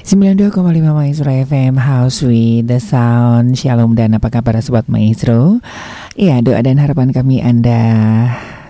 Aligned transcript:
92,5 0.00 0.56
Maestro 0.96 1.28
FM 1.28 1.76
House 1.76 2.24
with 2.24 2.64
the 2.72 2.80
Sound 2.80 3.52
Shalom 3.60 3.92
dan 3.92 4.16
apa 4.16 4.32
kabar 4.32 4.56
Sobat 4.64 4.88
Maestro 4.88 5.60
Ya 6.16 6.40
doa 6.40 6.64
dan 6.64 6.80
harapan 6.80 7.12
kami 7.12 7.44
Anda 7.44 7.84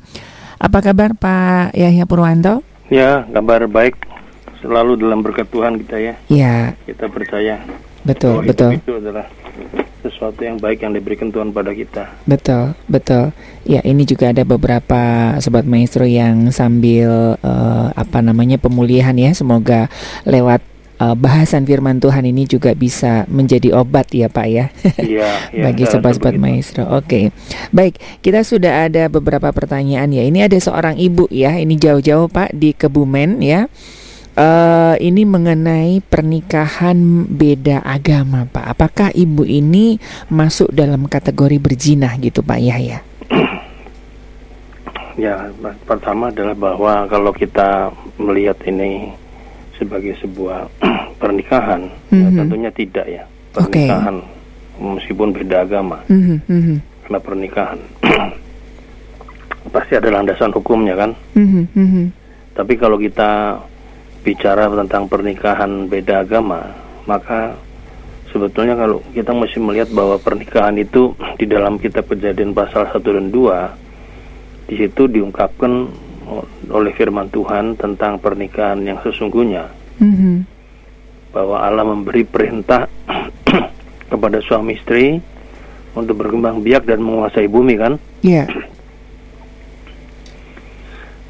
Apa 0.61 0.85
kabar 0.85 1.17
Pak 1.17 1.73
Yahya 1.73 2.05
Purwanto? 2.05 2.61
Ya, 2.93 3.25
kabar 3.33 3.65
baik. 3.65 3.97
Selalu 4.61 5.01
dalam 5.01 5.25
berkat 5.25 5.49
Tuhan 5.49 5.81
kita 5.81 5.97
ya. 5.97 6.21
Ya. 6.29 6.77
Kita 6.85 7.09
percaya. 7.09 7.65
Betul, 8.05 8.45
betul. 8.45 8.77
Itu 8.77 9.01
adalah 9.01 9.25
sesuatu 10.01 10.41
yang 10.41 10.57
baik 10.57 10.85
yang 10.85 10.97
diberikan 10.97 11.29
Tuhan 11.29 11.53
pada 11.53 11.77
kita. 11.77 12.09
Betul, 12.25 12.73
betul. 12.89 13.37
Ya, 13.69 13.85
ini 13.85 14.09
juga 14.09 14.33
ada 14.33 14.43
beberapa 14.45 15.37
sobat 15.39 15.69
maestro 15.69 16.09
yang 16.09 16.49
sambil 16.51 17.37
uh, 17.41 17.89
apa 17.93 18.25
namanya 18.25 18.57
pemulihan 18.57 19.13
ya. 19.17 19.31
Semoga 19.37 19.93
lewat 20.25 20.65
uh, 21.01 21.17
bahasan 21.17 21.65
firman 21.65 22.01
Tuhan 22.01 22.29
ini 22.29 22.45
juga 22.45 22.77
bisa 22.77 23.25
menjadi 23.33 23.73
obat 23.77 24.13
ya 24.13 24.29
Pak 24.29 24.47
ya. 24.49 24.67
Iya, 25.01 25.31
ya, 25.57 25.63
Bagi 25.69 25.85
sobat-sobat 25.89 26.37
maestro. 26.37 26.85
Oke. 26.93 27.33
Baik, 27.73 27.97
kita 28.21 28.45
sudah 28.45 28.87
ada 28.89 29.09
beberapa 29.09 29.49
pertanyaan 29.53 30.13
ya. 30.13 30.23
Ini 30.29 30.49
ada 30.49 30.57
seorang 30.61 31.01
ibu 31.01 31.29
ya. 31.33 31.57
Ini 31.57 31.77
jauh-jauh 31.81 32.29
Pak 32.29 32.53
di 32.57 32.77
Kebumen 32.77 33.41
ya. 33.41 33.69
Uh, 34.31 34.95
ini 35.03 35.27
mengenai 35.27 35.99
pernikahan 36.07 37.27
beda 37.27 37.83
agama, 37.83 38.47
Pak. 38.47 38.79
Apakah 38.79 39.09
ibu 39.11 39.43
ini 39.43 39.99
masuk 40.31 40.71
dalam 40.71 41.11
kategori 41.11 41.59
berjinah 41.59 42.15
gitu, 42.23 42.41
Pak 42.41 42.61
Yahya? 42.61 42.99
Ya, 45.19 45.53
pertama 45.85 46.33
adalah 46.33 46.57
bahwa 46.57 47.05
kalau 47.05 47.29
kita 47.35 47.93
melihat 48.17 48.57
ini 48.65 49.13
sebagai 49.77 50.17
sebuah 50.17 50.71
pernikahan, 51.21 51.93
mm 51.93 52.09
-hmm. 52.09 52.23
ya, 52.25 52.29
mhm. 52.31 52.39
tentunya 52.41 52.71
tidak 52.73 53.07
ya 53.11 53.25
pernikahan 53.53 54.17
okay. 54.23 54.81
meskipun 54.97 55.29
beda 55.35 55.57
agama. 55.67 55.99
Mm 56.09 56.41
-hmm. 56.47 56.77
Karena 57.05 57.19
pernikahan 57.21 57.79
pasti 59.75 59.93
ada 59.99 60.09
landasan 60.09 60.55
hukumnya 60.57 60.95
kan. 60.97 61.11
Mm 61.37 61.69
-hmm. 61.69 62.07
Tapi 62.55 62.75
kalau 62.81 62.97
kita 62.97 63.61
bicara 64.21 64.69
tentang 64.69 65.09
pernikahan 65.09 65.89
beda 65.89 66.25
agama, 66.25 66.73
maka 67.09 67.57
sebetulnya 68.31 68.79
kalau 68.79 69.03
kita 69.11 69.35
mesti 69.35 69.59
melihat 69.59 69.91
bahwa 69.91 70.17
pernikahan 70.21 70.77
itu 70.79 71.13
di 71.41 71.47
dalam 71.47 71.77
kitab 71.77 72.07
kejadian 72.09 72.55
pasal 72.55 72.89
1 72.89 73.01
dan 73.03 73.29
2 73.29 74.71
di 74.71 74.75
situ 74.79 75.11
diungkapkan 75.11 75.91
oleh 76.71 76.93
firman 76.95 77.27
Tuhan 77.27 77.75
tentang 77.75 78.23
pernikahan 78.23 78.79
yang 78.87 79.03
sesungguhnya 79.03 79.67
mm-hmm. 79.99 80.37
bahwa 81.35 81.59
Allah 81.59 81.83
memberi 81.83 82.23
perintah 82.23 82.87
kepada 84.15 84.39
suami 84.39 84.79
istri 84.79 85.19
untuk 85.99 86.23
berkembang 86.23 86.63
biak 86.63 86.87
dan 86.87 87.03
menguasai 87.03 87.51
bumi 87.51 87.75
kan 87.75 87.99
yeah. 88.23 88.47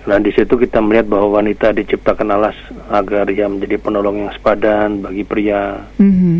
Dan 0.01 0.25
di 0.25 0.33
situ 0.33 0.57
kita 0.57 0.81
melihat 0.81 1.13
bahwa 1.13 1.41
wanita 1.41 1.77
diciptakan 1.77 2.33
Allah 2.33 2.57
agar 2.89 3.29
ia 3.29 3.45
menjadi 3.45 3.77
penolong 3.77 4.25
yang 4.25 4.33
sepadan 4.33 5.05
bagi 5.05 5.29
pria. 5.29 5.77
Mm-hmm. 6.01 6.37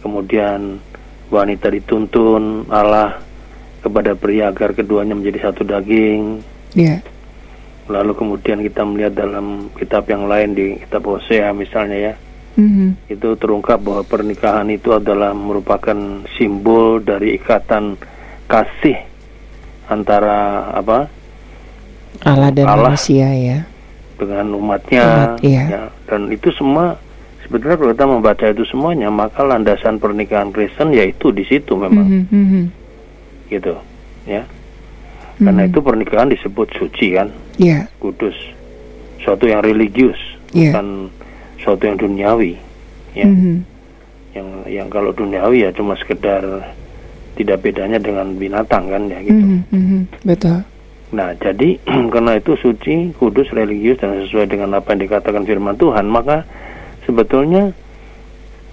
Kemudian 0.00 0.80
wanita 1.28 1.68
dituntun 1.68 2.64
Allah 2.72 3.20
kepada 3.84 4.16
pria 4.16 4.48
agar 4.48 4.72
keduanya 4.72 5.12
menjadi 5.12 5.50
satu 5.50 5.68
daging. 5.68 6.40
Yeah. 6.72 7.04
Lalu 7.86 8.16
kemudian 8.16 8.64
kita 8.64 8.82
melihat 8.82 9.12
dalam 9.14 9.68
kitab 9.76 10.08
yang 10.08 10.26
lain 10.26 10.56
di 10.56 10.80
kitab 10.80 11.06
Hosea 11.06 11.54
misalnya 11.54 11.98
ya, 12.10 12.14
mm-hmm. 12.58 13.12
itu 13.12 13.28
terungkap 13.38 13.78
bahwa 13.78 14.02
pernikahan 14.02 14.66
itu 14.72 14.96
adalah 14.96 15.36
merupakan 15.36 16.24
simbol 16.34 16.98
dari 16.98 17.38
ikatan 17.38 17.94
kasih 18.50 18.98
antara 19.86 20.70
apa 20.74 21.15
Allah 22.24 22.50
dan 22.50 22.66
Allah 22.66 22.94
manusia 22.94 23.28
ya 23.32 23.58
dengan 24.16 24.56
umatnya 24.56 25.04
Umat, 25.04 25.44
iya. 25.44 25.64
ya 25.68 25.82
dan 26.08 26.32
itu 26.32 26.48
semua 26.56 26.96
sebetulnya 27.44 27.76
kalau 27.76 27.92
kita 27.92 28.06
membaca 28.08 28.44
itu 28.48 28.64
semuanya 28.66 29.08
maka 29.12 29.44
landasan 29.44 30.00
pernikahan 30.00 30.50
Kristen 30.50 30.96
yaitu 30.96 31.30
di 31.30 31.44
situ 31.44 31.76
memang 31.76 32.26
mm 32.26 32.26
-hmm. 32.32 32.64
gitu 33.52 33.76
ya 34.24 34.42
karena 35.36 35.52
mm 35.52 35.58
-hmm. 35.68 35.70
itu 35.70 35.78
pernikahan 35.84 36.28
disebut 36.32 36.68
suci 36.80 37.06
kan 37.14 37.28
yeah. 37.60 37.84
kudus 38.00 38.34
suatu 39.20 39.44
yang 39.46 39.60
religius 39.60 40.18
yeah. 40.56 40.72
bukan 40.72 41.12
suatu 41.60 41.82
yang 41.84 41.96
duniawi 42.00 42.56
ya 43.12 43.28
mm 43.28 43.36
-hmm. 43.36 43.56
yang 44.32 44.48
yang 44.66 44.88
kalau 44.88 45.12
duniawi 45.12 45.68
ya 45.68 45.70
cuma 45.76 45.92
sekedar 46.00 46.42
tidak 47.36 47.60
bedanya 47.60 48.00
dengan 48.00 48.32
binatang 48.32 48.88
kan 48.88 49.02
ya 49.12 49.20
gitu 49.20 49.44
mm 49.44 49.62
-hmm. 49.68 50.00
betul 50.24 50.64
Nah, 51.14 51.38
jadi 51.38 51.78
karena 52.14 52.38
itu 52.38 52.58
suci, 52.58 53.14
kudus, 53.14 53.46
religius 53.54 54.02
dan 54.02 54.26
sesuai 54.26 54.50
dengan 54.50 54.74
apa 54.74 54.94
yang 54.94 55.06
dikatakan 55.06 55.46
firman 55.46 55.78
Tuhan, 55.78 56.10
maka 56.10 56.42
sebetulnya 57.06 57.70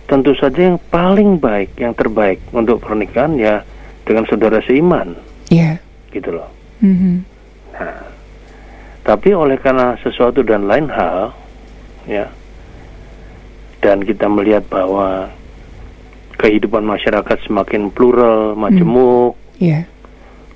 tentu 0.10 0.34
saja 0.34 0.74
yang 0.74 0.80
paling 0.90 1.38
baik, 1.38 1.78
yang 1.78 1.94
terbaik 1.94 2.42
untuk 2.50 2.82
pernikahan 2.82 3.38
ya 3.38 3.62
dengan 4.04 4.26
saudara 4.26 4.60
seiman. 4.66 5.14
Iya. 5.54 5.78
Yeah. 5.78 6.14
Gitu 6.14 6.30
loh. 6.34 6.50
Mm 6.82 6.96
-hmm. 6.98 7.16
Nah, 7.74 8.02
tapi 9.06 9.30
oleh 9.34 9.58
karena 9.62 9.98
sesuatu 10.02 10.42
dan 10.42 10.66
lain 10.66 10.90
hal, 10.90 11.34
ya, 12.10 12.30
dan 13.82 14.02
kita 14.02 14.26
melihat 14.30 14.66
bahwa 14.70 15.30
kehidupan 16.38 16.84
masyarakat 16.84 17.38
semakin 17.46 17.88
plural, 17.94 18.58
majemuk, 18.58 19.38
mm. 19.58 19.64
yeah 19.64 19.84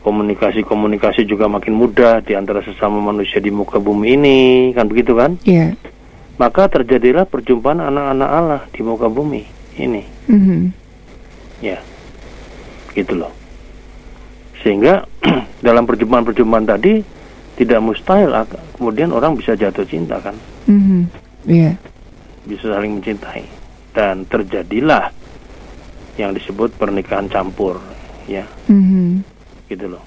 komunikasi-komunikasi 0.08 1.28
juga 1.28 1.52
makin 1.52 1.76
mudah 1.76 2.24
di 2.24 2.32
antara 2.32 2.64
sesama 2.64 3.04
manusia 3.04 3.44
di 3.44 3.52
muka 3.52 3.76
bumi 3.76 4.16
ini, 4.16 4.40
kan 4.72 4.88
begitu 4.88 5.12
kan? 5.20 5.36
Iya. 5.44 5.76
Yeah. 5.76 5.92
Maka 6.40 6.72
terjadilah 6.72 7.28
perjumpaan 7.28 7.84
anak-anak 7.84 8.30
Allah 8.32 8.62
di 8.72 8.82
muka 8.88 9.12
bumi 9.12 9.44
ini. 9.76 10.08
Mm 10.32 10.40
-hmm. 10.40 10.62
Ya, 11.60 11.84
gitu 12.96 13.20
loh. 13.20 13.36
Sehingga 14.64 15.04
dalam 15.68 15.84
perjumpaan-perjumpaan 15.84 16.72
tadi 16.72 17.04
tidak 17.60 17.84
mustahil 17.84 18.32
kemudian 18.80 19.12
orang 19.12 19.36
bisa 19.36 19.60
jatuh 19.60 19.84
cinta 19.84 20.24
kan? 20.24 20.40
Mm 20.72 20.80
-hmm. 20.80 21.02
Iya. 21.52 21.64
Yeah. 21.68 21.76
Bisa 22.48 22.72
saling 22.72 23.04
mencintai 23.04 23.44
dan 23.92 24.24
terjadilah 24.24 25.12
yang 26.16 26.32
disebut 26.32 26.72
pernikahan 26.80 27.28
campur, 27.28 27.76
ya. 28.24 28.48
Mm 28.72 28.86
-hmm 28.88 29.37
gitu 29.72 29.86
loh. 29.92 30.04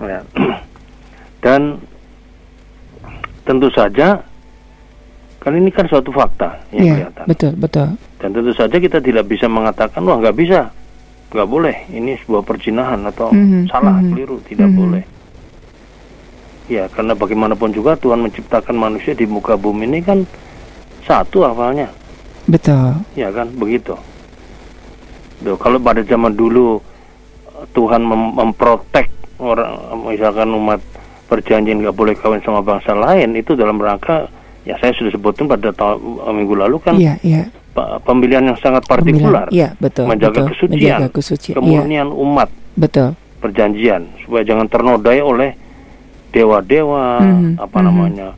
Ya. 0.00 0.20
dan 1.44 1.80
tentu 3.44 3.68
saja 3.72 4.20
kan 5.40 5.56
ini 5.56 5.72
kan 5.72 5.88
suatu 5.88 6.12
fakta 6.12 6.52
yang 6.76 6.84
ya, 6.84 6.94
kelihatan. 7.00 7.24
betul 7.24 7.52
betul. 7.56 7.88
Dan 8.20 8.28
tentu 8.36 8.52
saja 8.52 8.76
kita 8.76 9.00
tidak 9.00 9.24
bisa 9.24 9.48
mengatakan 9.48 10.04
wah 10.04 10.20
nggak 10.20 10.36
bisa. 10.36 10.68
Nggak 11.30 11.48
boleh. 11.48 11.76
Ini 11.88 12.18
sebuah 12.26 12.42
perjinahan 12.42 13.00
atau 13.06 13.30
mm 13.32 13.44
-hmm, 13.46 13.62
salah 13.70 13.96
mm 13.96 14.02
-hmm, 14.02 14.10
keliru. 14.12 14.36
Tidak 14.44 14.68
mm 14.68 14.74
-hmm. 14.74 14.82
boleh. 14.84 15.04
Ya 16.70 16.84
karena 16.86 17.12
bagaimanapun 17.18 17.74
juga 17.74 17.98
Tuhan 17.98 18.22
menciptakan 18.22 18.76
manusia 18.78 19.16
di 19.16 19.26
muka 19.26 19.58
bumi 19.58 19.90
ini 19.90 20.00
kan 20.04 20.22
satu 21.02 21.42
awalnya. 21.42 21.88
Betul. 22.46 23.00
Ya 23.16 23.30
kan? 23.32 23.50
Begitu. 23.56 23.94
Duh, 25.40 25.56
kalau 25.56 25.80
pada 25.80 26.04
zaman 26.04 26.36
dulu 26.36 26.82
Tuhan 27.76 28.02
mem 28.04 28.22
memprotek 28.36 29.08
orang 29.40 30.04
misalkan 30.04 30.52
umat 30.52 30.80
perjanjian 31.30 31.80
nggak 31.80 31.96
boleh 31.96 32.14
kawin 32.18 32.42
sama 32.42 32.60
bangsa 32.60 32.92
lain 32.92 33.38
itu 33.38 33.54
dalam 33.54 33.78
rangka 33.78 34.26
ya 34.66 34.76
saya 34.82 34.92
sudah 34.92 35.12
sebutkan 35.14 35.48
pada 35.48 35.72
tahun 35.72 35.98
eh, 36.00 36.34
minggu 36.34 36.54
lalu 36.58 36.76
kan 36.82 36.94
yeah, 37.00 37.16
yeah. 37.24 37.48
pemilihan 38.04 38.44
yang 38.44 38.58
sangat 38.60 38.84
partikular 38.84 39.48
yeah, 39.54 39.72
betul, 39.80 40.10
menjaga 40.10 40.44
betul, 40.44 40.48
kesucian, 40.52 40.76
menjaga 40.76 41.08
kesucian 41.08 41.56
kemurnian 41.56 42.08
yeah. 42.12 42.22
umat 42.24 42.48
betul 42.76 43.08
perjanjian 43.40 44.02
supaya 44.20 44.42
jangan 44.44 44.68
ternodai 44.68 45.20
oleh 45.24 45.50
dewa-dewa 46.30 47.18
mm 47.18 47.24
-hmm, 47.24 47.52
apa 47.56 47.66
mm 47.66 47.74
-hmm. 47.74 47.86
namanya 47.88 48.28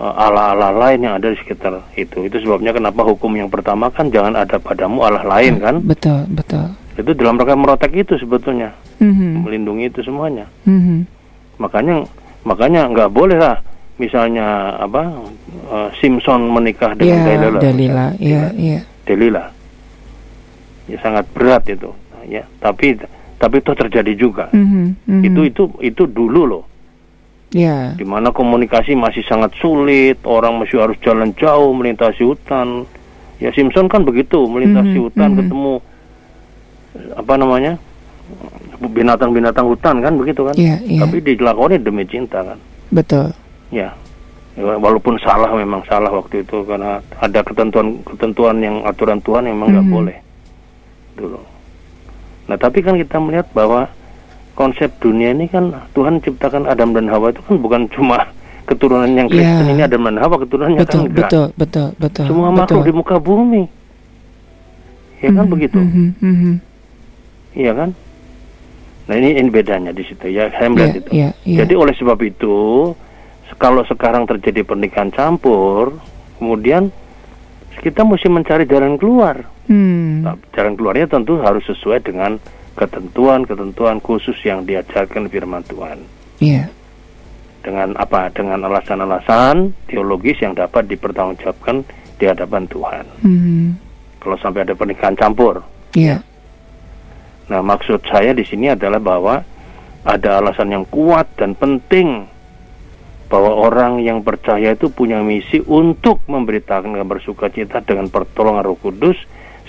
uh, 0.00 0.14
Allah-Allah 0.16 0.72
lain 0.74 0.98
yang 1.04 1.14
ada 1.20 1.28
di 1.28 1.36
sekitar 1.36 1.76
itu. 1.94 2.24
Itu 2.24 2.40
sebabnya 2.40 2.72
kenapa 2.72 3.04
hukum 3.04 3.36
yang 3.36 3.52
pertama 3.52 3.92
kan 3.92 4.08
jangan 4.08 4.34
ada 4.34 4.56
padamu 4.56 5.04
Allah 5.04 5.24
lain 5.24 5.60
kan? 5.60 5.84
Betul, 5.84 6.24
betul. 6.32 6.72
Itu 7.00 7.12
dalam 7.14 7.36
rangka 7.36 7.56
merotek 7.56 7.92
itu 7.94 8.14
sebetulnya, 8.16 8.70
Mhm. 9.00 9.44
melindungi 9.44 9.88
itu 9.88 10.00
semuanya. 10.00 10.46
Mhm. 10.64 11.04
Makanya 11.58 12.04
makanya 12.42 12.88
nggak 12.88 13.10
boleh 13.10 13.36
lah 13.36 13.56
misalnya 13.96 14.76
apa 14.76 15.12
uh, 15.68 15.88
Simpson 16.00 16.48
menikah 16.48 16.96
dengan 16.96 17.20
Ya, 17.20 17.36
Delilah. 17.36 17.60
Dalila, 17.60 18.06
ya, 18.16 18.42
ya. 18.54 18.80
Delilah. 19.04 19.48
Ya 20.88 20.96
sangat 20.98 21.28
berat 21.30 21.62
itu, 21.66 21.90
ya. 22.26 22.42
Tapi 22.58 22.96
tapi 23.36 23.56
itu 23.56 23.72
terjadi 23.72 24.12
juga. 24.14 24.44
Mhm, 24.52 24.96
mhm. 25.06 25.22
Itu 25.24 25.40
itu 25.44 25.62
itu 25.80 26.02
dulu 26.04 26.44
loh. 26.46 26.64
ya, 27.50 27.98
di 27.98 28.06
mana 28.06 28.30
komunikasi 28.30 28.94
masih 28.94 29.26
sangat 29.26 29.50
sulit, 29.58 30.22
orang 30.22 30.62
masih 30.62 30.78
harus 30.78 30.94
jalan 31.02 31.34
jauh 31.34 31.74
melintasi 31.74 32.22
hutan. 32.22 32.86
Ya 33.42 33.50
Simpson 33.50 33.90
kan 33.90 34.06
begitu, 34.06 34.38
melintasi 34.46 34.94
Mhm, 34.94 35.02
hutan 35.02 35.30
mhm. 35.34 35.38
ketemu 35.42 35.72
apa 37.12 37.32
namanya? 37.34 37.74
binatang-binatang 38.80 39.66
hutan 39.66 40.00
kan 40.00 40.14
begitu 40.14 40.40
kan. 40.42 40.54
Iya, 40.54 40.80
iya. 40.80 41.00
Tapi 41.02 41.20
dilakoni 41.20 41.76
demi 41.76 42.04
cinta 42.04 42.40
kan. 42.40 42.56
betul. 42.88 43.28
Ya. 43.70 43.92
Ya, 44.52 44.74
Walaupun 44.74 45.14
salah 45.20 45.52
memang 45.52 45.84
salah 45.84 46.10
waktu 46.10 46.42
itu 46.42 46.64
karena 46.64 46.98
ada 47.14 47.40
ketentuan-ketentuan 47.40 48.58
yang 48.58 48.82
aturan 48.82 49.20
Tuhan 49.20 49.44
yang 49.44 49.54
memang 49.54 49.70
nggak 49.72 49.86
Mhm. 49.86 49.92
boleh 49.92 50.16
dulu. 51.14 51.38
Nah 52.46 52.56
tapi 52.56 52.78
kan 52.80 52.96
kita 52.96 53.16
melihat 53.16 53.46
bahwa 53.50 53.86
konsep 54.52 54.90
dunia 54.98 55.30
ini 55.30 55.46
kan 55.46 55.70
Tuhan 55.92 56.18
ciptakan 56.18 56.64
Adam 56.64 56.90
dan 56.92 57.06
Hawa 57.06 57.30
itu 57.30 57.42
kan 57.42 57.56
bukan 57.58 57.86
cuma 57.90 58.26
keturunan 58.68 59.06
yang 59.08 59.28
Kristen 59.28 59.66
Ya. 59.66 59.70
ini 59.70 59.82
Adam 59.82 60.02
dan 60.04 60.16
Hawa 60.18 60.34
keturunannya 60.36 60.80
Betul, 60.80 60.90
kan 60.90 61.00
enggak. 61.04 61.18
betul, 61.20 61.46
betul, 61.54 61.88
betul. 61.96 62.24
Semua 62.26 62.48
betul. 62.48 62.58
makhluk 62.58 62.82
di 62.82 62.92
muka 62.92 63.16
bumi. 63.18 63.62
Ya 65.20 65.28
kan 65.30 65.44
Mhm, 65.44 65.52
begitu. 65.52 65.78
mhm, 65.78 66.06
mhm. 66.18 66.52
Iya 67.54 67.72
kan? 67.74 67.90
Nah 69.10 69.14
ini 69.18 69.42
ini 69.42 69.50
bedanya 69.50 69.90
di 69.90 70.06
situ 70.06 70.30
ya 70.30 70.46
saya 70.54 70.70
melihat 70.70 71.02
itu. 71.02 71.10
iya, 71.10 71.30
iya. 71.42 71.58
Jadi 71.66 71.74
oleh 71.74 71.94
sebab 71.98 72.18
itu 72.22 72.90
kalau 73.58 73.82
sekarang 73.84 74.24
terjadi 74.30 74.62
pernikahan 74.62 75.10
campur, 75.10 75.98
kemudian 76.38 76.94
kita 77.82 78.06
mesti 78.06 78.30
mencari 78.30 78.64
jalan 78.64 78.94
keluar. 78.96 79.42
Hmm. 79.66 80.22
Nah, 80.22 80.36
jalan 80.54 80.74
keluarnya 80.78 81.10
tentu 81.10 81.38
harus 81.42 81.62
sesuai 81.66 82.02
dengan 82.06 82.38
ketentuan-ketentuan 82.78 83.98
khusus 84.00 84.38
yang 84.46 84.64
diajarkan 84.64 85.26
firman 85.28 85.62
Tuhan. 85.66 85.98
Iya. 86.40 86.70
Dengan 87.60 87.92
apa? 88.00 88.32
Dengan 88.32 88.64
alasan-alasan 88.64 89.74
teologis 89.90 90.40
yang 90.40 90.56
dapat 90.56 90.88
dipertanggungjawabkan 90.88 91.84
di 92.16 92.24
hadapan 92.24 92.64
Tuhan. 92.70 93.04
Mhm. 93.26 93.64
Kalau 94.20 94.36
sampai 94.40 94.64
ada 94.64 94.76
pernikahan 94.76 95.16
campur, 95.16 95.60
Iya. 95.96 96.22
Nah, 97.50 97.60
maksud 97.66 98.06
saya 98.06 98.30
di 98.30 98.46
sini 98.46 98.70
adalah 98.70 99.02
bahwa 99.02 99.42
ada 100.06 100.38
alasan 100.38 100.70
yang 100.70 100.86
kuat 100.86 101.26
dan 101.34 101.58
penting 101.58 102.24
bahwa 103.30 103.52
orang 103.62 104.02
yang 104.02 104.22
percaya 104.26 104.74
itu 104.74 104.90
punya 104.90 105.22
misi 105.22 105.62
untuk 105.66 106.22
memberitakan 106.26 106.94
kabar 106.98 107.18
sukacita 107.22 107.82
dengan 107.82 108.10
pertolongan 108.10 108.66
Roh 108.66 108.78
Kudus 108.78 109.18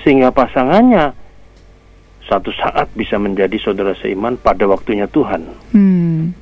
sehingga 0.01 0.33
pasangannya 0.33 1.13
satu 2.25 2.49
saat 2.57 2.89
bisa 2.97 3.21
menjadi 3.21 3.57
saudara 3.61 3.93
seiman 3.97 4.37
pada 4.37 4.65
waktunya 4.65 5.05
Tuhan. 5.05 5.41
Hmm. 5.73 6.33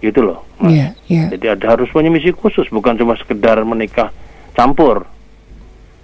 Gitu 0.00 0.20
loh. 0.24 0.46
Mas. 0.56 0.72
Iya, 0.72 0.88
iya. 1.10 1.24
Jadi 1.36 1.46
ada 1.52 1.76
harus 1.76 1.90
punya 1.92 2.08
misi 2.08 2.32
khusus, 2.32 2.68
bukan 2.72 2.96
cuma 2.96 3.18
sekedar 3.18 3.60
menikah 3.66 4.08
campur. 4.56 5.04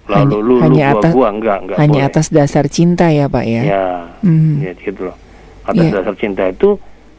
Lalu 0.09 0.17
Hanya- 0.17 0.33
lu 0.33 0.41
lu 0.41 0.53
hanya 0.59 0.85
gua 0.89 0.97
atas- 0.97 1.13
gua 1.13 1.27
enggak 1.29 1.57
enggak 1.61 1.77
Hanya 1.77 2.01
boleh. 2.01 2.09
atas 2.09 2.27
dasar 2.29 2.65
cinta 2.65 3.05
ya, 3.07 3.25
Pak 3.29 3.45
ya. 3.45 3.61
Ya. 3.63 3.85
Mhm. 4.25 4.53
Ya 4.59 4.71
gitu 4.75 5.01
loh. 5.05 5.17
Atas 5.63 5.85
Iya. 5.85 5.91
dasar 5.95 6.15
cinta 6.17 6.43
itu 6.49 6.69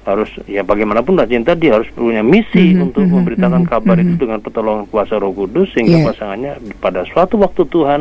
harus 0.00 0.26
ya 0.44 0.60
bagaimanapun 0.60 1.14
lah 1.14 1.22
cinta 1.24 1.54
dia 1.54 1.76
harus 1.76 1.86
punya 1.92 2.18
misi 2.20 2.74
Mhm, 2.74 2.82
untuk 2.82 3.04
mhm, 3.04 3.12
memberitakan 3.14 3.62
mhm, 3.62 3.68
kabar 3.68 3.96
itu 3.96 4.14
mhm. 4.16 4.18
dengan 4.18 4.38
pertolongan 4.40 4.84
kuasa 4.88 5.14
Roh 5.16 5.30
Kudus 5.30 5.70
sehingga 5.70 6.02
Iya. 6.02 6.06
pasangannya 6.10 6.52
pada 6.76 7.06
suatu 7.06 7.38
waktu 7.38 7.62
Tuhan 7.64 8.00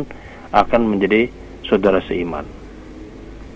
akan 0.50 0.82
menjadi 0.84 1.30
saudara 1.62 2.02
seiman. 2.02 2.48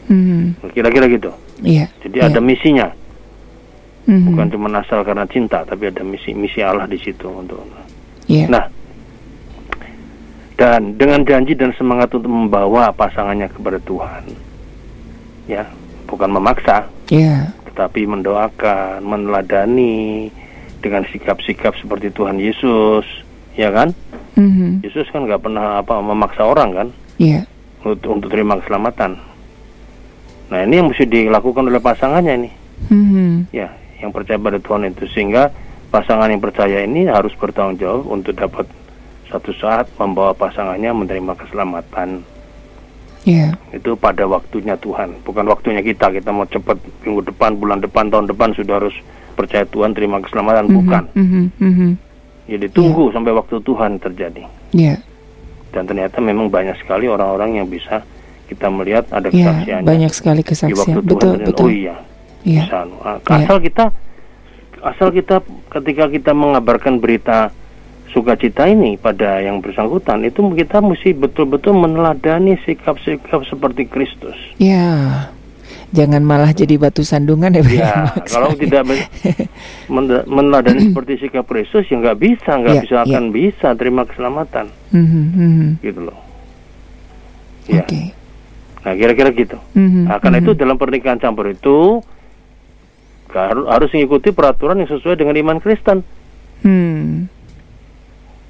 Mhm. 0.05 0.69
Kira-kira 0.69 1.07
gitu. 1.07 1.31
Iya. 1.63 1.87
Jadi 2.03 2.17
iya. 2.19 2.27
ada 2.27 2.37
misinya, 2.37 2.87
Mhm. 4.05 4.23
bukan 4.29 4.47
cuma 4.51 4.67
asal 4.75 4.99
karena 5.01 5.23
cinta, 5.25 5.63
tapi 5.63 5.87
ada 5.87 6.03
misi 6.03 6.35
misi 6.35 6.59
Allah 6.59 6.85
di 6.85 6.99
situ 6.99 7.25
untuk. 7.25 7.63
Iya. 8.27 8.51
Nah, 8.51 8.67
dan 10.53 10.95
dengan 10.97 11.25
janji 11.25 11.57
dan 11.57 11.73
semangat 11.73 12.13
untuk 12.13 12.29
membawa 12.29 12.93
pasangannya 12.93 13.49
kepada 13.49 13.81
Tuhan, 13.81 14.23
ya, 15.49 15.65
bukan 16.05 16.29
memaksa, 16.29 16.85
Iya. 17.09 17.49
tetapi 17.71 18.05
mendoakan, 18.05 19.01
meneladani 19.01 20.29
dengan 20.83 21.07
sikap-sikap 21.09 21.73
seperti 21.79 22.13
Tuhan 22.13 22.37
Yesus, 22.37 23.05
ya 23.57 23.73
kan? 23.73 23.95
Mhm. 24.37 24.85
Yesus 24.85 25.09
kan 25.09 25.25
nggak 25.25 25.41
pernah 25.41 25.81
apa 25.81 26.01
memaksa 26.01 26.45
orang 26.45 26.69
kan 26.73 26.87
Iya. 27.17 27.45
untuk, 27.81 28.21
untuk 28.21 28.29
terima 28.29 28.57
keselamatan. 28.61 29.17
Nah 30.53 30.59
ini 30.65 30.73
yang 30.77 30.87
mesti 30.93 31.05
dilakukan 31.09 31.65
oleh 31.65 31.81
pasangannya 31.81 32.33
ini, 32.45 32.51
Mhm. 32.93 33.49
ya, 33.49 33.73
yang 34.03 34.13
percaya 34.13 34.37
pada 34.37 34.59
Tuhan 34.61 34.85
itu 34.91 35.07
sehingga 35.09 35.49
pasangan 35.89 36.29
yang 36.29 36.41
percaya 36.41 36.83
ini 36.85 37.09
harus 37.09 37.33
bertanggung 37.33 37.79
jawab 37.81 38.05
untuk 38.05 38.37
dapat 38.37 38.65
satu 39.25 39.51
saat 39.53 39.87
membawa 39.95 40.31
pasangannya 40.31 40.91
menerima 40.95 41.33
keselamatan 41.35 42.21
Iya. 43.23 43.55
itu 43.71 43.95
pada 43.95 44.27
waktunya 44.27 44.75
Tuhan, 44.75 45.15
bukan 45.23 45.47
waktunya 45.47 45.79
kita. 45.79 46.11
Kita 46.11 46.29
mau 46.29 46.43
cepat 46.43 46.75
minggu 47.01 47.23
depan, 47.25 47.55
bulan 47.55 47.79
depan, 47.79 48.11
tahun 48.11 48.27
depan 48.27 48.51
sudah 48.51 48.83
harus 48.83 48.95
percaya 49.33 49.63
Tuhan, 49.65 49.95
terima 49.95 50.19
keselamatan, 50.19 50.67
Mhm, 50.67 50.75
bukan. 50.75 51.03
mhm, 51.15 51.43
mhm. 51.57 51.89
Jadi 52.43 52.67
tunggu 52.69 53.07
sampai 53.09 53.31
waktu 53.31 53.55
Tuhan 53.57 53.95
terjadi. 53.97 54.43
Iya. 54.75 54.99
Dan 55.71 55.87
ternyata 55.87 56.19
memang 56.19 56.51
banyak 56.51 56.75
sekali 56.75 57.07
orang-orang 57.07 57.57
yang 57.57 57.67
bisa 57.67 58.03
kita 58.45 58.67
melihat 58.67 59.07
ada 59.09 59.31
Iya, 59.31 59.55
kesaksiannya 59.55 59.87
banyak 59.87 60.11
sekali 60.11 60.35
di 60.35 60.43
waktu 60.43 60.51
kesaksian. 60.51 60.85
Tuhan. 60.99 61.07
Betul, 61.07 61.31
dan, 61.33 61.47
betul. 61.47 61.65
Oh 61.65 61.71
iya, 61.71 61.95
Iya. 62.43 62.63
bisa. 62.67 62.75
anu. 62.83 62.95
Ah, 62.99 63.15
Iya. 63.15 63.35
Asal 63.39 63.57
kita, 63.57 63.85
asal 64.83 65.07
kita 65.09 65.35
ketika 65.71 66.05
kita 66.11 66.31
mengabarkan 66.35 66.99
berita 66.99 67.55
sukacita 68.13 68.65
ini 68.65 68.95
pada 68.95 69.41
yang 69.41 69.57
bersangkutan, 69.57 70.21
itu 70.21 70.45
kita 70.53 70.79
mesti 70.79 71.11
betul-betul 71.11 71.73
meneladani 71.73 72.55
sikap-sikap 72.61 73.41
seperti 73.43 73.83
Kristus. 73.83 74.37
Ya. 74.55 75.27
Jangan 75.89 76.25
malah 76.25 76.49
jadi 76.49 76.77
batu 76.77 77.01
sandungan 77.01 77.53
ya. 77.53 77.61
Ya, 77.61 77.97
kalau 78.33 78.49
tidak 78.53 78.81
men- 78.83 79.05
men- 79.87 80.25
meneladani 80.25 80.85
seperti 80.89 81.21
sikap 81.21 81.45
Kristus 81.45 81.85
ya 81.85 81.97
nggak 81.99 82.17
bisa, 82.17 82.51
nggak 82.55 82.73
Ya, 82.73 82.81
bisa 82.81 82.95
ya. 82.95 83.01
akan 83.03 83.23
bisa 83.29 83.67
terima 83.73 84.01
keselamatan, 84.03 84.73
Mhm, 84.89 85.23
mhm. 85.29 85.67
gitu 85.81 86.01
loh. 86.03 86.17
Ya, 87.69 87.85
Oke. 87.85 88.09
nah 88.81 88.91
kira-kira 88.91 89.29
gitu. 89.31 89.57
Mhm, 89.71 90.09
Nah, 90.09 90.17
karena 90.17 90.37
mhm. 90.37 90.43
itu 90.43 90.51
dalam 90.55 90.77
pernikahan 90.77 91.21
campur 91.21 91.45
itu 91.47 92.01
harus 93.29 93.65
harus 93.65 93.89
mengikuti 93.89 94.29
peraturan 94.29 94.77
yang 94.77 94.89
sesuai 94.89 95.13
dengan 95.15 95.37
iman 95.37 95.57
Kristen. 95.57 96.01
Hmm. 96.61 97.29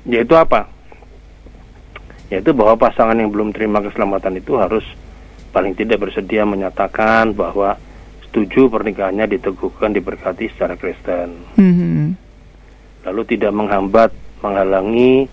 Yaitu 0.03 0.33
apa? 0.33 0.67
Yaitu 2.27 2.51
bahwa 2.51 2.75
pasangan 2.75 3.15
yang 3.15 3.29
belum 3.29 3.51
terima 3.51 3.79
keselamatan 3.79 4.35
itu 4.35 4.55
harus 4.55 4.83
paling 5.49 5.71
tidak 5.71 6.01
bersedia 6.01 6.43
menyatakan 6.43 7.31
bahwa 7.31 7.77
setuju 8.23 8.67
pernikahannya 8.67 9.29
diteguhkan 9.29 9.91
diberkati 9.91 10.49
secara 10.49 10.73
Kristen. 10.73 11.29
Mhm. 11.55 12.19
lalu 13.03 13.21
tidak 13.27 13.51
menghambat, 13.51 14.15
menghalangi 14.39 15.27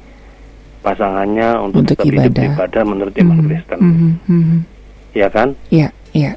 pasangannya 0.80 1.54
untuk, 1.62 1.86
Untuk 1.86 1.94
tetap 1.94 2.04
hidup 2.04 2.34
ibadah. 2.34 2.82
menurut 2.82 3.14
iman 3.14 3.36
Mhm, 3.36 3.46
Kristen, 3.46 3.78
mhm, 3.78 4.10
mhm. 4.26 4.58
ya 5.14 5.28
kan? 5.30 5.48
Iya, 5.70 5.88
iya. 6.10 6.34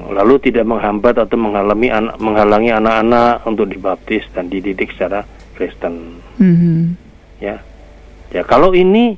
Lalu 0.00 0.40
tidak 0.40 0.64
menghambat 0.64 1.20
atau 1.20 1.36
menghalangi 1.36 1.92
an- 1.92 2.16
menghalangi 2.16 2.72
anak-anak 2.72 3.44
untuk 3.44 3.68
dibaptis 3.68 4.24
dan 4.32 4.48
dididik 4.48 4.88
secara 4.90 5.28
Kristen, 5.52 6.16
Mhm. 6.40 6.96
Ya. 7.38 7.56
Ya 8.30 8.42
kalau 8.42 8.74
ini 8.74 9.14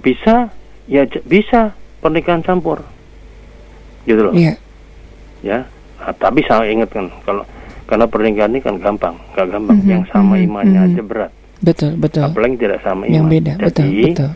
bisa, 0.00 0.48
ya 0.84 1.04
bisa 1.24 1.72
pernikahan 2.00 2.40
campur, 2.40 2.80
gitu 4.04 4.20
loh, 4.20 4.32
Iya. 4.32 4.56
ya. 5.40 5.58
Nah, 6.00 6.12
tapi 6.16 6.44
saya 6.44 6.68
ingatkan 6.68 7.08
kalau 7.24 7.44
karena 7.84 8.04
pernikahan 8.04 8.52
ini 8.52 8.60
kan 8.60 8.76
gampang, 8.76 9.16
nggak 9.32 9.48
gampang. 9.48 9.78
Mhm, 9.80 9.88
Yang 9.88 10.04
sama 10.12 10.34
mhm, 10.36 10.44
imannya 10.48 10.80
mhm. 10.80 10.86
aja 10.92 11.02
berat, 11.04 11.32
Betul, 11.60 11.92
betul. 11.96 12.24
apalagi 12.24 12.56
tidak 12.56 12.80
sama 12.80 13.04
Yang 13.08 13.24
iman. 13.24 13.32
beda, 13.32 13.52
betul, 13.56 13.84
Jadi 13.84 14.04
betul. 14.12 14.30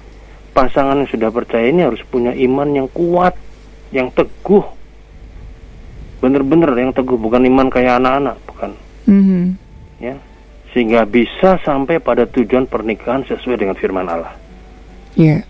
pasangan 0.52 0.96
yang 1.00 1.10
sudah 1.12 1.28
percaya 1.32 1.66
ini 1.68 1.80
harus 1.84 2.00
punya 2.08 2.32
iman 2.32 2.68
yang 2.72 2.88
kuat, 2.92 3.34
yang 3.92 4.08
teguh. 4.12 4.64
Bener-bener 6.18 6.68
yang 6.74 6.90
teguh, 6.90 7.14
bukan 7.14 7.46
iman 7.46 7.68
kayak 7.68 8.00
anak-anak, 8.00 8.36
bukan. 8.44 8.70
Mhm. 9.06 9.42
Ya, 9.98 10.14
sehingga 10.78 11.02
bisa 11.02 11.58
sampai 11.66 11.98
pada 11.98 12.22
tujuan 12.30 12.62
pernikahan 12.70 13.26
sesuai 13.26 13.58
dengan 13.58 13.74
firman 13.74 14.06
Allah. 14.06 14.30
Iya. 15.18 15.42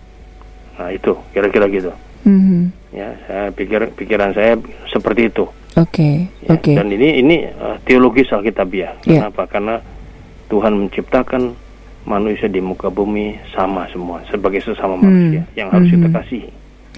Nah 0.81 0.89
itu 0.89 1.13
kira-kira 1.29 1.69
gitu. 1.69 1.93
Mhm. 2.25 2.73
Ya, 2.89 3.13
saya 3.29 3.53
pikir 3.53 3.93
pikiran 3.93 4.33
saya 4.33 4.57
seperti 4.89 5.29
itu. 5.29 5.45
Oke, 5.77 6.25
Ya, 6.41 6.57
oke. 6.57 6.73
Dan 6.73 6.89
ini 6.89 7.21
ini 7.21 7.45
uh, 7.45 7.77
teologis 7.85 8.25
Alkitabiah. 8.33 8.97
Ya. 9.05 9.29
Kenapa? 9.29 9.45
Karena 9.45 9.77
Tuhan 10.49 10.73
menciptakan 10.81 11.53
manusia 12.09 12.49
di 12.49 12.57
muka 12.57 12.89
bumi 12.89 13.37
sama 13.53 13.85
semua 13.93 14.25
sebagai 14.33 14.65
sesama 14.65 14.97
Hmm. 14.97 15.05
manusia 15.05 15.45
yang 15.53 15.69
harus 15.69 15.93
kita 15.93 16.09
Mhm. 16.09 16.15
kasihi. 16.17 16.49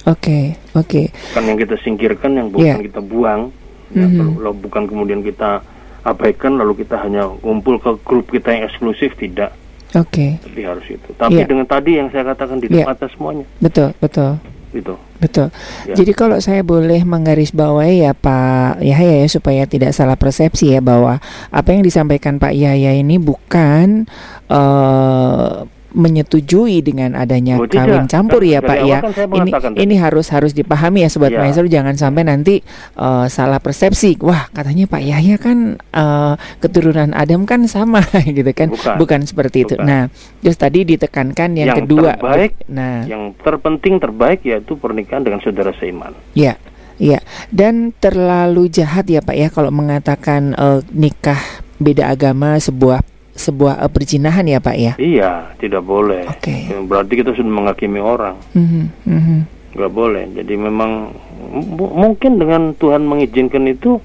Oke, 0.07 0.55
oke. 0.71 1.01
Bukan 1.11 1.43
yang 1.51 1.59
kita 1.59 1.75
singkirkan, 1.83 2.31
yang 2.39 2.47
bukan 2.47 2.79
Ya. 2.79 2.79
kita 2.79 3.03
buang, 3.03 3.51
ya, 3.91 4.07
Mhm. 4.07 4.15
kalau- 4.15 4.35
kalau 4.39 4.53
bukan 4.55 4.83
kemudian 4.87 5.19
kita 5.19 5.59
abaikan 6.01 6.57
lalu 6.57 6.81
kita 6.81 6.97
hanya 6.97 7.29
ngumpul 7.41 7.77
ke 7.77 7.91
grup 8.01 8.25
kita 8.27 8.51
yang 8.51 8.63
eksklusif 8.65 9.13
tidak. 9.15 9.53
Oke. 9.91 10.39
Tapi 10.39 10.61
harus 10.63 10.87
itu. 10.87 11.09
Tapi 11.13 11.35
Ya. 11.35 11.45
dengan 11.45 11.67
tadi 11.67 11.99
yang 11.99 12.07
saya 12.09 12.23
katakan 12.23 12.57
di 12.57 12.71
Ya. 12.71 12.87
depan 12.87 12.95
atas 12.95 13.11
semuanya 13.11 13.45
Betul, 13.59 13.91
betul. 13.99 14.39
gitu. 14.71 14.95
Betul. 15.19 15.51
Ya. 15.83 15.99
Jadi 15.99 16.11
kalau 16.15 16.39
saya 16.39 16.63
boleh 16.63 17.03
menggarisbawahi 17.03 18.07
ya 18.07 18.15
Pak 18.15 18.79
Yahya 18.79 19.21
ya 19.21 19.27
supaya 19.27 19.67
tidak 19.67 19.91
salah 19.91 20.15
persepsi 20.15 20.71
ya 20.71 20.79
bahwa 20.79 21.19
apa 21.51 21.69
yang 21.69 21.83
disampaikan 21.83 22.39
Pak 22.39 22.55
Yahya 22.55 22.95
ini 22.95 23.19
bukan 23.19 24.07
eh, 24.47 25.49
menyetujui 25.91 26.79
dengan 26.81 27.13
adanya 27.13 27.55
Oh, 27.55 27.65
tidak. 27.65 27.87
kawin 27.87 28.05
campur 28.05 28.39
Kan 28.39 28.47
ya 28.47 28.59
dari 28.59 28.67
Pak 28.67 28.77
ya. 28.81 28.99
kan 28.99 29.11
Ini 29.31 29.51
tadi. 29.51 29.75
ini 29.79 29.95
harus 29.95 30.27
harus 30.29 30.51
dipahami 30.51 31.03
ya 31.03 31.09
sobat 31.09 31.31
Ya. 31.31 31.39
maestro 31.39 31.65
jangan 31.65 31.95
sampai 31.95 32.23
nanti 32.23 32.63
eh, 32.95 33.25
salah 33.27 33.57
persepsi. 33.57 34.15
Wah, 34.19 34.47
katanya 34.49 34.87
Pak 34.87 35.01
Yahya 35.01 35.35
kan 35.35 35.57
eh, 35.77 36.33
keturunan 36.57 37.11
Adam 37.11 37.43
kan 37.43 37.63
sama 37.65 38.01
gitu 38.27 38.51
kan. 38.51 38.71
Bukan. 38.71 39.23
seperti 39.23 39.63
itu. 39.63 39.75
Bukan. 39.75 39.85
Nah, 39.85 40.03
terus 40.39 40.55
tadi 40.55 40.83
ditekankan 40.83 41.53
yang, 41.53 41.71
Yang 41.71 41.77
kedua. 41.85 42.17
terbaik, 42.17 42.51
nah, 42.67 43.05
Yang 43.05 43.23
terpenting 43.39 43.95
terbaik 43.97 44.39
yaitu 44.41 44.73
pernikahan 44.75 45.21
dengan 45.21 45.39
saudara 45.39 45.71
seiman. 45.73 46.15
Ya, 46.33 46.57
ya. 46.97 47.19
Dan 47.47 47.93
terlalu 47.93 48.67
jahat 48.67 49.05
ya 49.05 49.19
Pak 49.19 49.35
ya 49.35 49.47
kalau 49.47 49.69
mengatakan 49.69 50.53
eh, 50.53 50.79
nikah 50.91 51.39
beda 51.77 52.09
agama 52.09 52.55
sebuah 52.55 53.01
sebuah 53.41 53.81
eh, 53.81 53.89
perzinahan 53.89 54.45
ya 54.45 54.61
Pak 54.61 54.75
ya. 54.77 54.93
Iya, 54.95 55.31
tidak 55.57 55.81
boleh. 55.81 56.29
Oke. 56.29 56.69
Berarti 56.85 57.13
kita 57.17 57.33
sudah 57.33 57.49
menghakimi 57.49 57.97
orang. 57.97 58.37
Mhm, 58.53 58.83
mhm. 59.09 59.37
nggak 59.71 59.91
boleh. 59.91 60.23
Jadi 60.35 60.53
memang 60.53 61.09
mu- 61.49 61.95
mungkin 61.97 62.37
dengan 62.37 62.77
Tuhan 62.77 63.01
mengizinkan 63.01 63.65
itu 63.65 63.97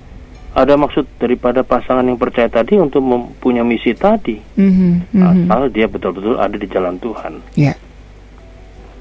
ada 0.57 0.73
maksud 0.73 1.05
daripada 1.21 1.61
pasangan 1.61 2.07
yang 2.07 2.17
percaya 2.17 2.49
tadi 2.49 2.81
untuk 2.81 3.05
mempunyai 3.05 3.67
misi 3.67 3.93
tadi. 3.93 4.41
Mhm, 4.57 5.13
mhm. 5.13 5.51
Asal 5.53 5.69
dia 5.69 5.85
betul-betul 5.85 6.41
ada 6.41 6.57
di 6.57 6.65
jalan 6.65 6.97
Tuhan. 6.97 7.45
Ya, 7.55 7.77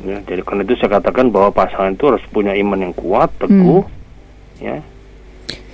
Ya, 0.06 0.22
jadi 0.22 0.46
karena 0.46 0.62
itu 0.62 0.77
saya 0.77 1.01
katakan 1.01 1.34
bahwa 1.34 1.50
pasangan 1.50 1.98
itu 1.98 2.06
harus 2.06 2.22
punya 2.30 2.54
iman 2.54 2.77
yang 2.77 2.94
kuat, 2.94 3.32
teguh, 3.42 3.82
ya, 4.62 4.77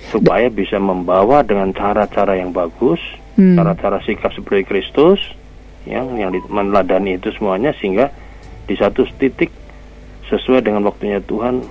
supaya 0.08 0.48
bisa 0.48 0.80
membawa 0.80 1.44
dengan 1.44 1.68
cara-cara 1.74 2.40
yang 2.40 2.48
bagus, 2.48 2.96
Hmm. 3.32 3.56
cara-cara 3.56 3.98
sikap 4.04 4.32
seperti 4.36 4.68
Kristus, 4.68 5.20
yang 5.88 6.14
yang 6.20 6.30
meneladani 6.52 7.18
itu 7.18 7.32
semuanya 7.34 7.74
sehingga 7.80 8.12
di 8.68 8.74
satu 8.78 9.08
titik 9.18 9.50
sesuai 10.30 10.64
dengan 10.64 10.86
waktunya 10.86 11.18
Tuhan 11.24 11.64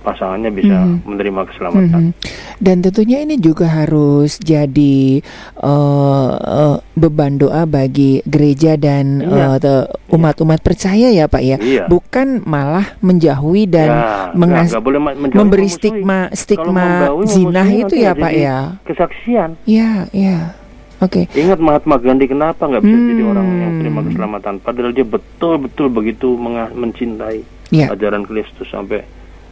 pasangannya 0.00 0.50
bisa 0.50 0.76
Mhm. 0.78 0.96
menerima 1.04 1.40
keselamatan. 1.46 2.02
Mhm. 2.06 2.12
Dan 2.56 2.76
tentunya 2.80 3.18
ini 3.20 3.36
juga 3.36 3.66
harus 3.66 4.36
jadi 4.36 5.20
eh, 5.56 6.30
eh, 6.32 6.76
beban 6.94 7.36
doa 7.36 7.64
bagi 7.64 8.20
gereja 8.22 8.74
dan 8.74 9.20
Iya. 9.20 9.46
eh, 9.46 9.56
te- 9.58 9.86
umat-umat 10.10 10.60
percaya 10.60 11.08
ya 11.08 11.24
Pak 11.24 11.42
ya. 11.42 11.56
Iya. 11.56 11.84
Bukan 11.86 12.42
malah 12.42 12.96
menjauhi 13.00 13.64
dan 13.64 13.88
Ya, 13.90 14.32
mengas- 14.32 14.72
boleh 14.74 14.98
ma- 14.98 15.12
menjauhi 15.12 15.38
memberi 15.38 15.64
memusuhi. 15.64 15.78
stigma 15.78 16.18
stigma 16.32 16.86
zina 17.24 17.62
itu 17.66 17.94
ya 17.94 18.10
jadi 18.10 18.20
Pak 18.20 18.32
ya. 18.34 18.56
Kesaksian. 18.82 19.50
Ya, 19.64 20.08
ya. 20.10 20.56
Oke. 20.98 21.24
Ingat 21.32 21.56
Mahatma 21.58 21.96
Gandhi 21.96 22.24
kenapa 22.24 22.60
nggak 22.62 22.82
bisa 22.82 22.98
jadi 23.06 23.22
Hmm. 23.22 23.30
orang 23.30 23.46
yang 23.58 23.72
terima 23.78 24.00
keselamatan? 24.02 24.54
Padahal 24.60 24.92
dia 24.92 25.06
betul-betul 25.06 25.88
begitu 25.88 26.36
mencintai 26.70 27.40
Ya. 27.70 27.88
ajaran 27.88 28.22
Kristus 28.22 28.68
sampai 28.68 29.00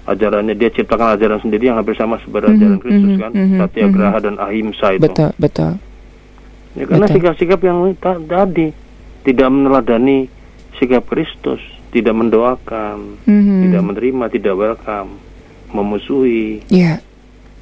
ajarannya 0.08 0.56
dia 0.56 0.72
ciptakan 0.72 1.14
ajaran 1.14 1.38
sendiri 1.38 1.68
yang 1.68 1.76
hampir 1.76 1.92
sama 1.92 2.16
seperti 2.18 2.48
Mhm, 2.48 2.54
ajaran 2.56 2.78
Kristus 2.80 3.10
mhm, 3.10 3.20
kan, 3.20 3.30
mhm, 3.32 3.58
satyagraha 3.60 4.18
dan 4.18 4.34
ahimsa 4.36 4.86
itu. 4.96 5.04
Betul, 5.04 5.30
betul. 5.36 5.70
Ya, 6.72 6.84
karena 6.84 7.04
betul. 7.04 7.14
sikap-sikap 7.14 7.60
yang 7.60 7.78
ta- 7.96 8.22
tadi 8.22 8.72
tidak 9.22 9.48
meneladani 9.48 10.18
sikap 10.76 11.04
Kristus, 11.04 11.60
tidak 11.90 12.14
mendoakan, 12.14 13.20
Mhm. 13.22 13.56
tidak 13.68 13.82
menerima, 13.84 14.24
tidak 14.30 14.54
welcome, 14.56 15.10
memusuhi, 15.68 16.64
Ya. 16.66 17.04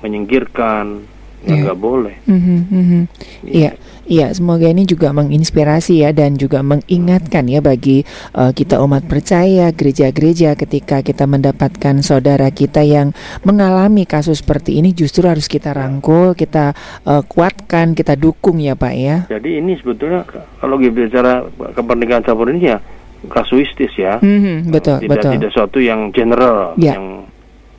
menyingkirkan, 0.00 1.02
ya 1.44 1.54
nggak 1.68 1.78
boleh. 1.78 2.14
Mhm, 2.24 2.58
mhm. 2.72 3.00
Iya, 3.44 3.70
iya. 4.08 4.26
Semoga 4.32 4.66
ini 4.66 4.88
juga 4.88 5.12
menginspirasi 5.12 6.02
ya 6.02 6.10
dan 6.16 6.40
juga 6.40 6.64
mengingatkan 6.64 7.44
ya 7.46 7.60
bagi 7.60 8.02
eh, 8.32 8.52
kita 8.56 8.80
umat 8.80 9.04
percaya, 9.04 9.70
gereja-gereja 9.74 10.56
ketika 10.56 11.04
kita 11.04 11.28
mendapatkan 11.28 12.00
saudara 12.00 12.48
kita 12.48 12.82
yang 12.82 13.12
mengalami 13.44 14.08
kasus 14.08 14.40
seperti 14.40 14.80
ini, 14.80 14.96
justru 14.96 15.26
harus 15.28 15.46
kita 15.46 15.76
rangkul, 15.76 16.32
kita 16.32 16.72
eh, 17.04 17.22
kuatkan, 17.26 17.92
kita 17.92 18.16
dukung 18.16 18.58
ya 18.62 18.72
Pak 18.78 18.94
ya. 18.96 19.16
Jadi 19.28 19.60
ini 19.60 19.76
sebetulnya 19.76 20.24
kalau 20.58 20.80
kita 20.80 20.94
bicara 20.94 21.44
kepernikahan 21.76 22.24
campur 22.24 22.48
ini 22.50 22.72
ya 22.72 22.78
kasuistis 23.26 23.90
ya. 23.98 24.18
Mhm, 24.22 24.70
betul, 24.70 25.02
tidak 25.02 25.18
betul. 25.18 25.32
tidak 25.38 25.50
suatu 25.50 25.78
yang 25.82 26.10
general 26.14 26.74
Ya. 26.78 26.94
yang 26.94 27.26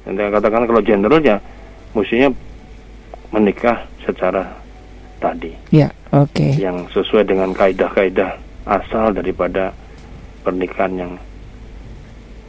yang 0.07 0.31
katakan 0.31 0.63
kalau 0.63 0.79
general 0.79 1.19
ya 1.19 1.37
mestinya 1.91 2.31
menikah 3.29 3.77
secara 4.01 4.47
tadi 5.17 5.51
Ya, 5.69 5.89
oke. 6.09 6.55
yang 6.55 6.85
sesuai 6.89 7.25
dengan 7.25 7.51
kaidah-kaidah 7.51 8.37
asal 8.65 9.11
daripada 9.11 9.73
pernikahan 10.41 10.93
yang 10.95 11.11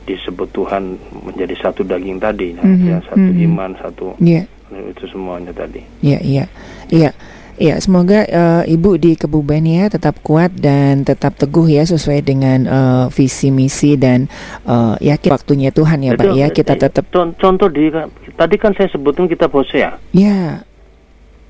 disebut 0.04 0.48
Tuhan 0.50 0.96
menjadi 1.22 1.54
satu 1.58 1.84
daging 1.84 2.16
tadi 2.16 2.56
nah, 2.56 2.64
Mhm, 2.64 2.86
ya, 2.86 2.98
satu 3.04 3.28
mhm. 3.28 3.44
iman 3.44 3.70
satu 3.76 4.06
Iya. 4.18 4.42
itu 4.88 5.04
semuanya 5.06 5.52
tadi 5.52 5.80
Iya, 6.00 6.18
iya, 6.20 6.44
iya. 6.88 7.10
Iya, 7.58 7.82
semoga 7.82 8.22
eh, 8.22 8.70
Ibu 8.70 9.02
di 9.02 9.18
Kebumen 9.18 9.66
ya 9.66 9.90
tetap 9.90 10.22
kuat 10.22 10.54
dan 10.54 11.02
tetap 11.02 11.34
teguh 11.34 11.66
ya 11.66 11.82
sesuai 11.82 12.22
dengan 12.22 12.62
eh, 12.62 13.06
visi 13.10 13.50
misi 13.50 13.98
dan 13.98 14.30
eh, 14.62 14.94
yakin 15.02 15.34
waktunya 15.34 15.74
Tuhan 15.74 16.06
ya 16.06 16.14
Pak 16.14 16.38
ya 16.38 16.46
kita 16.48 16.78
tetap 16.78 17.10
con- 17.10 17.34
contoh 17.34 17.66
di 17.66 17.90
tadi 18.32 18.54
kan 18.54 18.70
saya 18.72 18.86
sebutkan 18.88 19.26
kita 19.26 19.50
Hosea 19.50 19.90
ya 20.14 20.62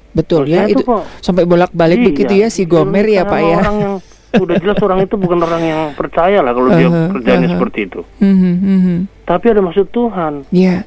betul 0.09 0.45
ya 0.45 0.65
itu 0.65 0.81
kok 0.83 1.05
sampai 1.21 1.45
bolak-balik 1.45 2.01
Iya, 2.01 2.07
begitu 2.09 2.33
ya 2.35 2.49
si 2.49 2.65
Gomer 2.65 3.05
ya 3.05 3.23
Pak 3.23 3.41
ya. 3.41 3.59
orang 3.59 3.77
yang 3.79 3.95
udah 4.29 4.57
jelas 4.57 4.79
orang 4.79 5.01
itu 5.03 5.15
bukan 5.17 5.39
orang 5.41 5.63
yang 5.63 5.81
percaya 5.95 6.41
lah 6.41 6.53
kalau 6.53 6.69
dia 6.71 6.85
Uh-huh, 6.85 7.09
kerjanya 7.17 7.45
uh-huh. 7.45 7.55
seperti 7.57 7.79
itu. 7.85 8.01
Mhm, 8.19 8.53
mhm. 8.59 8.97
tapi 9.25 9.47
ada 9.49 9.61
maksud 9.61 9.89
Tuhan. 9.89 10.45
Ya, 10.49 10.85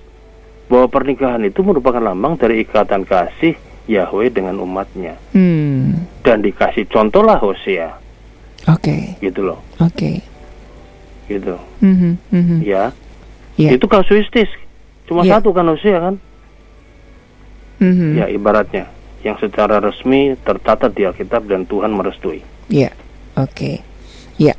bahwa 0.68 0.88
pernikahan 0.88 1.42
itu 1.42 1.62
merupakan 1.62 2.00
lambang 2.00 2.38
dari 2.38 2.62
ikatan 2.62 3.01
kasih 3.01 3.58
Yahweh 3.86 4.30
dengan 4.30 4.58
umatnya. 4.58 5.18
Hmm, 5.34 6.06
dan 6.22 6.40
dikasih 6.40 6.86
contoh 6.86 7.22
lah 7.22 7.38
Hosea. 7.38 7.98
Oke, 8.70 9.18
gitu 9.18 9.42
loh. 9.42 9.58
Oke, 9.78 10.22
gitu. 11.25 11.58
Mhm, 11.82 12.22
mhm. 12.30 12.58
ya. 12.62 12.94
Ya. 13.58 13.70
itu 13.74 13.86
kasuistis. 13.86 14.50
Cuma 15.06 15.22
Ya. 15.22 15.38
satu 15.38 15.50
kan 15.50 15.66
Hosea 15.66 15.98
kan? 16.00 16.16
Mhm. 17.82 18.13
ya 18.13 18.30
ibaratnya 18.30 18.86
yang 19.22 19.38
secara 19.38 19.78
resmi 19.78 20.34
tercatat 20.38 20.92
di 20.92 21.06
Alkitab 21.06 21.46
dan 21.46 21.63
Tuhan 21.63 21.92
merestui 21.92 22.42
Ya, 22.68 22.90
oke. 23.36 23.84
Ya. 24.36 24.56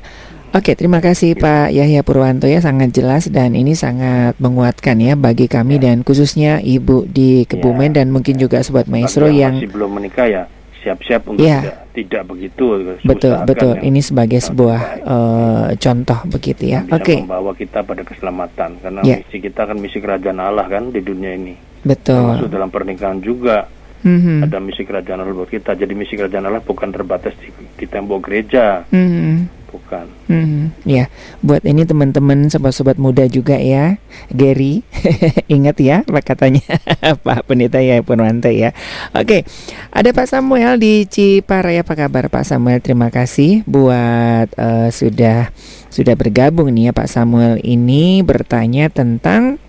Oke, 0.53 0.77
terima 0.77 1.01
kasih 1.01 1.33
Pak 1.33 1.73
Yahya 1.73 2.05
Purwanto 2.05 2.45
ya 2.45 2.61
sangat 2.61 2.93
jelas 2.93 3.25
dan 3.27 3.57
ini 3.57 3.73
sangat 3.73 4.37
menguatkan 4.37 5.01
ya 5.01 5.17
bagi 5.17 5.49
kami 5.49 5.81
Ya. 5.81 5.89
dan 5.89 6.05
khususnya 6.05 6.61
Ibu 6.61 7.09
di 7.09 7.49
Kebumen 7.49 7.97
dan 7.97 8.13
mungkin 8.13 8.37
juga 8.37 8.61
sobat 8.61 8.85
maestro 8.85 9.33
Bagi 9.33 9.41
yang 9.41 9.57
masih 9.57 9.73
belum 9.73 9.91
menikah 9.97 10.29
ya 10.29 10.45
siap-siap 10.85 11.25
untuk 11.25 11.41
Ya. 11.41 11.65
tidak, 11.65 11.79
tidak 11.97 12.23
begitu 12.29 12.65
betul 13.01 13.33
betul 13.49 13.73
yang 13.81 13.87
ini 13.89 14.01
sebagai 14.05 14.45
yang 14.45 14.49
sebuah 14.53 14.81
eh, 15.01 15.69
contoh 15.81 16.19
begitu 16.29 16.63
ya. 16.69 16.85
yang 16.85 17.01
Oke, 17.01 17.17
membawa 17.25 17.57
kita 17.57 17.81
pada 17.81 18.03
keselamatan 18.05 18.71
karena 18.85 19.01
Ya. 19.01 19.17
misi 19.25 19.37
kita 19.41 19.65
kan 19.65 19.77
misi 19.81 20.05
kerajaan 20.05 20.37
Allah 20.37 20.69
kan 20.69 20.93
di 20.93 21.01
dunia 21.01 21.33
ini 21.33 21.57
betul. 21.81 22.13
termasuk 22.21 22.53
dalam 22.53 22.69
pernikahan 22.69 23.25
juga 23.25 23.65
Mhm, 24.03 24.51
ada 24.51 24.59
misi 24.59 24.83
kerajaan 24.83 25.23
Allah 25.23 25.35
buat 25.35 25.51
kita 25.51 25.79
jadi 25.79 25.95
misi 25.95 26.19
kerajaan 26.19 26.47
Allah 26.47 26.63
bukan 26.63 26.91
terbatas 26.91 27.35
di, 27.39 27.49
di 27.79 27.87
tembok 27.87 28.27
gereja 28.27 28.83
mhm. 28.91 29.47
bukan 29.71 29.83
dilakukan. 29.93 30.07
Hmm, 30.29 30.73
ya, 30.89 31.13
buat 31.45 31.61
ini 31.65 31.85
teman-teman 31.85 32.49
sobat-sobat 32.49 32.97
muda 32.97 33.29
juga 33.29 33.57
ya, 33.61 34.01
Gary, 34.33 34.81
ingat 35.55 35.77
ya 35.81 35.97
apa 36.09 36.21
katanya 36.25 36.65
Pak 37.27 37.45
Pendeta 37.45 37.81
ya 37.81 38.01
Purwanto 38.01 38.49
ya. 38.49 38.73
Oke, 39.13 39.45
ada 39.93 40.11
Pak 40.13 40.27
Samuel 40.29 40.81
di 40.81 41.05
Ciparai 41.05 41.81
apa 41.81 41.93
kabar 41.93 42.33
Pak 42.33 42.45
Samuel? 42.49 42.81
Terima 42.81 43.13
kasih 43.13 43.65
buat 43.69 44.49
uh, 44.57 44.89
sudah 44.89 45.53
sudah 45.93 46.15
bergabung 46.17 46.73
nih 46.73 46.89
ya 46.89 46.93
Pak 46.97 47.09
Samuel 47.09 47.61
ini 47.61 48.25
bertanya 48.25 48.89
tentang 48.89 49.61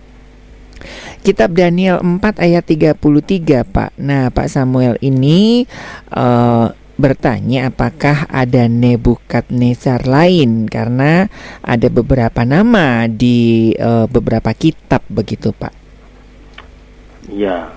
Kitab 1.23 1.55
Daniel 1.55 2.03
4 2.03 2.19
ayat 2.39 2.63
33 2.67 3.63
Pak. 3.63 3.91
Nah 3.99 4.29
Pak 4.29 4.47
Samuel 4.51 4.99
ini 4.99 5.63
uh, 6.11 6.71
bertanya 6.93 7.73
apakah 7.73 8.29
ada 8.29 8.69
Nebukadnezar 8.69 10.05
lain 10.05 10.69
karena 10.69 11.25
ada 11.65 11.87
beberapa 11.89 12.45
nama 12.45 13.09
di 13.09 13.73
uh, 13.77 14.05
beberapa 14.05 14.53
kitab 14.53 15.01
begitu 15.09 15.49
Pak. 15.51 15.73
Ya, 17.31 17.71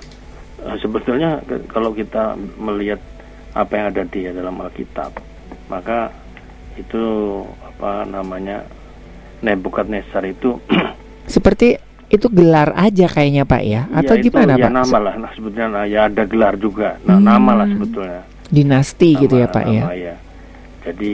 sebetulnya 0.83 1.41
kalau 1.71 1.95
kita 1.95 2.35
melihat 2.59 2.99
apa 3.57 3.73
yang 3.73 3.87
ada 3.95 4.03
di 4.05 4.27
dalam 4.27 4.59
Alkitab, 4.59 5.17
maka 5.71 6.13
itu 6.77 7.05
apa 7.65 8.05
namanya 8.05 8.69
Nebukadnezar 9.41 10.25
itu 10.29 10.61
seperti 11.35 11.77
itu 12.07 12.31
gelar 12.31 12.71
aja 12.79 13.11
kayaknya 13.11 13.43
Pak 13.43 13.63
ya 13.67 13.83
atau 13.91 14.15
ya, 14.15 14.23
gimana 14.23 14.55
itu, 14.55 14.63
ya 14.63 14.67
Pak? 14.67 14.71
Ya 14.71 14.79
nama 14.79 14.99
lah, 15.03 15.15
nah 15.19 15.31
sebetulnya 15.35 15.83
ya 15.91 16.01
ada 16.07 16.23
gelar 16.23 16.55
juga, 16.55 16.99
nah 17.03 17.19
hmm. 17.19 17.27
nama 17.27 17.53
lah 17.63 17.67
sebetulnya 17.67 18.23
dinasti 18.51 19.15
nama, 19.15 19.23
gitu 19.27 19.35
ya 19.43 19.49
Pak 19.51 19.65
ya. 19.67 19.83
ya. 19.95 20.15
Jadi 20.87 21.13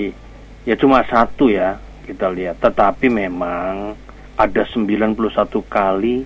ya 0.69 0.75
cuma 0.77 1.01
satu 1.09 1.49
ya 1.49 1.81
kita 2.05 2.29
lihat. 2.29 2.61
Tetapi 2.61 3.07
memang 3.09 3.97
ada 4.37 4.63
91 4.69 5.17
kali 5.69 6.25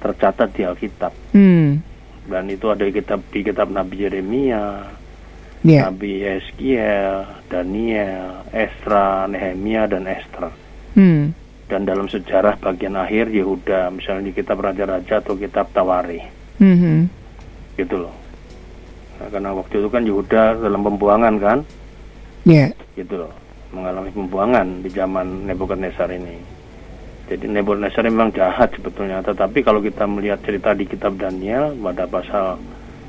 tercatat 0.00 0.48
di 0.56 0.62
Alkitab. 0.64 1.12
Hmm. 1.36 1.80
Dan 2.22 2.44
itu 2.48 2.70
ada 2.70 2.86
di 2.86 2.92
kitab 2.94 3.20
di 3.34 3.40
kitab 3.42 3.68
Nabi 3.70 4.06
Yeremia, 4.06 4.86
yeah. 5.66 5.90
Nabi 5.90 6.22
Ezekiel, 6.22 7.26
Daniel, 7.50 8.46
Esra, 8.54 9.26
Nehemia 9.26 9.90
dan 9.90 10.06
Esther. 10.06 10.54
Hmm. 10.94 11.34
Dan 11.72 11.88
dalam 11.88 12.04
sejarah 12.04 12.60
bagian 12.60 13.00
akhir 13.00 13.32
Yehuda, 13.32 13.88
misalnya 13.96 14.28
di 14.28 14.36
kitab 14.36 14.60
Raja-Raja 14.60 15.24
atau 15.24 15.32
kitab 15.40 15.72
Tawari. 15.72 16.20
Hmm. 16.60 17.08
Gitu 17.80 17.96
loh. 17.96 18.12
Nah, 19.16 19.32
karena 19.32 19.56
waktu 19.56 19.80
itu 19.80 19.88
kan 19.88 20.04
Yehuda 20.04 20.60
dalam 20.60 20.84
pembuangan 20.84 21.34
kan, 21.40 21.58
yeah. 22.44 22.68
gitu 22.92 23.24
loh, 23.24 23.32
mengalami 23.72 24.12
pembuangan 24.12 24.84
di 24.84 24.92
zaman 24.92 25.48
Nebukadnezar 25.48 26.12
ini. 26.12 26.36
Jadi 27.32 27.48
Nebukadnezar 27.48 28.04
memang 28.04 28.36
jahat 28.36 28.68
sebetulnya, 28.76 29.24
tetapi 29.24 29.64
kalau 29.64 29.80
kita 29.80 30.04
melihat 30.04 30.44
cerita 30.44 30.76
di 30.76 30.84
kitab 30.84 31.16
Daniel 31.16 31.72
pada 31.72 32.04
pasal 32.04 32.60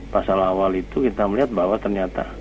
pasal 0.08 0.40
awal 0.40 0.72
itu 0.80 1.04
kita 1.04 1.28
melihat 1.28 1.52
bahwa 1.52 1.76
ternyata 1.76 2.32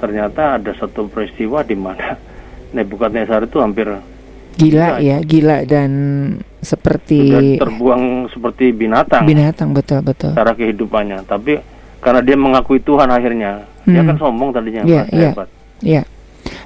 ternyata 0.00 0.56
ada 0.56 0.72
satu 0.72 1.04
peristiwa 1.12 1.60
di 1.60 1.76
mana 1.76 2.16
Nebukadnezar 2.80 3.44
itu 3.44 3.60
hampir 3.60 3.92
gila 4.60 4.88
ya, 5.00 5.16
gila 5.24 5.64
dan 5.64 5.90
seperti 6.60 7.56
terbuang 7.56 8.28
seperti 8.28 8.76
binatang. 8.76 9.24
Binatang 9.24 9.72
betul 9.72 10.04
betul. 10.04 10.36
Cara 10.36 10.52
kehidupannya, 10.52 11.24
tapi 11.24 11.80
karena 12.00 12.20
dia 12.24 12.36
mengakui 12.36 12.80
Tuhan 12.80 13.08
akhirnya 13.12 13.68
hmm. 13.84 13.92
dia 13.92 14.02
kan 14.02 14.16
sombong 14.16 14.50
tadinya 14.56 14.82
yeah, 14.88 15.04
yeah, 15.12 15.32
hebat 15.36 15.48
yeah. 15.84 16.04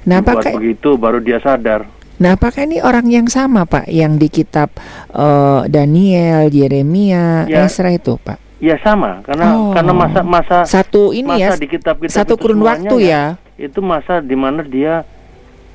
nah 0.07 0.23
apakah 0.23 0.55
begitu 0.55 0.95
baru 0.95 1.19
dia 1.21 1.37
sadar 1.43 1.91
Nah, 2.15 2.39
apakah 2.39 2.63
ini 2.63 2.79
orang 2.79 3.11
yang 3.11 3.27
sama, 3.27 3.67
Pak, 3.67 3.91
yang 3.91 4.15
di 4.15 4.31
kitab 4.31 4.71
uh, 5.11 5.67
Daniel, 5.67 6.47
Yeremia, 6.47 7.43
ya, 7.43 7.67
Esra 7.67 7.91
itu, 7.91 8.15
Pak? 8.15 8.39
Ya 8.63 8.79
sama, 8.79 9.19
karena 9.27 9.51
oh. 9.51 9.75
karena 9.75 9.91
masa 9.91 10.23
masa 10.23 10.57
satu 10.63 11.11
ini 11.11 11.27
masa 11.27 11.59
ya, 11.59 11.59
di 11.59 11.67
kitab 11.67 11.99
-kitab 11.99 12.15
satu 12.15 12.39
kurun 12.39 12.63
waktu 12.63 13.11
ya, 13.11 13.35
ya, 13.35 13.67
itu 13.67 13.83
masa 13.83 14.23
di 14.23 14.31
mana 14.31 14.63
dia 14.63 15.03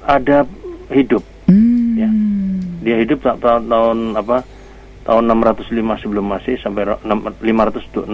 ada 0.00 0.48
hidup, 0.88 1.20
hmm. 2.08 2.80
ya, 2.86 2.96
dia 2.96 2.96
hidup 3.04 3.18
tahun 3.20 3.68
tahun 3.68 3.98
apa 4.16 4.36
tahun 5.04 5.24
605 5.26 6.02
sebelum 6.06 6.24
masih 6.28 6.54
sampai 6.60 6.86
562 6.86 8.06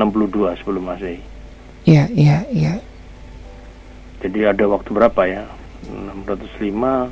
sebelum 0.63 0.83
masih. 0.87 1.21
Iya, 1.87 2.11
iya, 2.15 2.43
iya. 2.51 2.75
Jadi 4.23 4.39
ada 4.43 4.65
waktu 4.67 4.91
berapa 4.91 5.23
ya? 5.29 5.45
605 5.87 7.11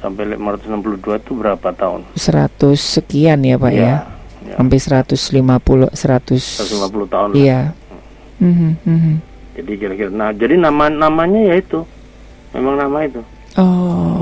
sampai 0.00 0.22
562 0.38 1.18
itu 1.18 1.32
berapa 1.36 1.68
tahun? 1.76 2.00
100 2.16 2.78
sekian 2.78 3.44
ya, 3.44 3.56
Pak 3.58 3.72
ya. 3.72 3.82
ya? 3.82 3.96
ya. 4.48 4.56
Sampai 4.56 4.78
150 4.78 5.92
100 5.92 5.92
150 5.92 7.12
tahun. 7.12 7.30
Iya. 7.36 7.74
Mm 8.42 8.52
-hmm, 8.54 8.70
mm 8.86 8.98
-hmm. 8.98 9.16
Jadi 9.52 9.72
kira-kira 9.76 10.10
nah 10.10 10.32
jadi 10.32 10.56
nama 10.56 10.88
namanya 10.88 11.52
ya 11.52 11.54
itu. 11.60 11.84
Memang 12.52 12.76
nama 12.76 12.98
itu. 13.04 13.20
Oh. 13.56 14.21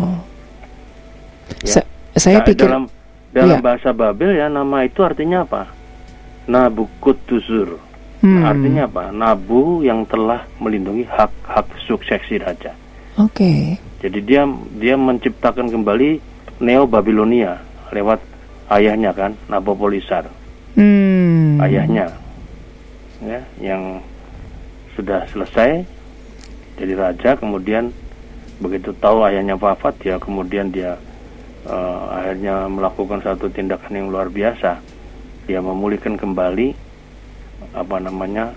Ya. 1.65 1.79
Sa 1.79 1.81
saya 2.17 2.43
nah, 2.43 2.47
pikir 2.47 2.67
dalam 2.69 2.85
dalam 3.31 3.59
ya. 3.59 3.63
bahasa 3.63 3.91
Babel 3.95 4.37
ya 4.37 4.47
nama 4.51 4.83
itu 4.83 5.01
artinya 5.05 5.47
apa? 5.47 5.71
Nabukuduzur. 6.51 7.79
Hmm. 8.21 8.45
Artinya 8.45 8.85
apa? 8.85 9.09
Nabu 9.15 9.81
yang 9.81 10.05
telah 10.05 10.45
melindungi 10.61 11.09
hak-hak 11.09 11.67
suksesi 11.89 12.37
raja. 12.37 12.77
Oke. 13.17 13.33
Okay. 13.33 13.61
Jadi 14.05 14.19
dia 14.25 14.43
dia 14.77 14.95
menciptakan 14.97 15.73
kembali 15.73 16.21
Neo 16.61 16.85
Babilonia 16.85 17.61
lewat 17.93 18.21
ayahnya 18.77 19.17
kan, 19.17 19.33
Nabopolisar. 19.49 20.29
Hmm. 20.77 21.57
Ayahnya. 21.61 22.13
Ya, 23.21 23.41
yang 23.61 24.01
sudah 24.97 25.25
selesai 25.33 25.85
jadi 26.81 26.93
raja 26.97 27.37
kemudian 27.37 27.93
begitu 28.61 28.93
tahu 28.97 29.25
ayahnya 29.29 29.57
wafat 29.57 29.97
ya 30.05 30.17
kemudian 30.17 30.73
dia 30.73 30.97
uh, 31.67 32.21
akhirnya 32.21 32.69
melakukan 32.71 33.21
satu 33.25 33.51
tindakan 33.51 33.93
yang 33.93 34.09
luar 34.09 34.29
biasa. 34.33 34.81
Dia 35.49 35.59
memulihkan 35.59 36.15
kembali 36.15 36.73
apa 37.75 37.97
namanya 38.01 38.55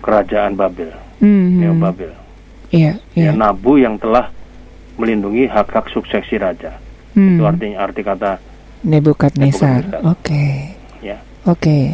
kerajaan 0.00 0.56
Babel, 0.56 0.94
mm-hmm. 1.20 1.58
Neo 1.60 1.74
Babel. 1.76 2.12
Iya, 2.68 2.96
yeah, 3.14 3.32
yeah. 3.32 3.32
Ya, 3.32 3.38
Nabu 3.38 3.80
yang 3.80 4.00
telah 4.00 4.30
melindungi 4.98 5.46
hak-hak 5.48 5.88
suksesi 5.94 6.36
raja. 6.36 6.76
Mm. 7.14 7.38
Itu 7.38 7.42
artinya 7.46 7.76
arti 7.86 8.02
kata 8.04 8.32
Nebukadnezar. 8.86 10.06
Oke. 10.06 10.22
Okay. 10.22 10.54
Ya. 11.02 11.18
Oke. 11.48 11.58
Okay. 11.58 11.84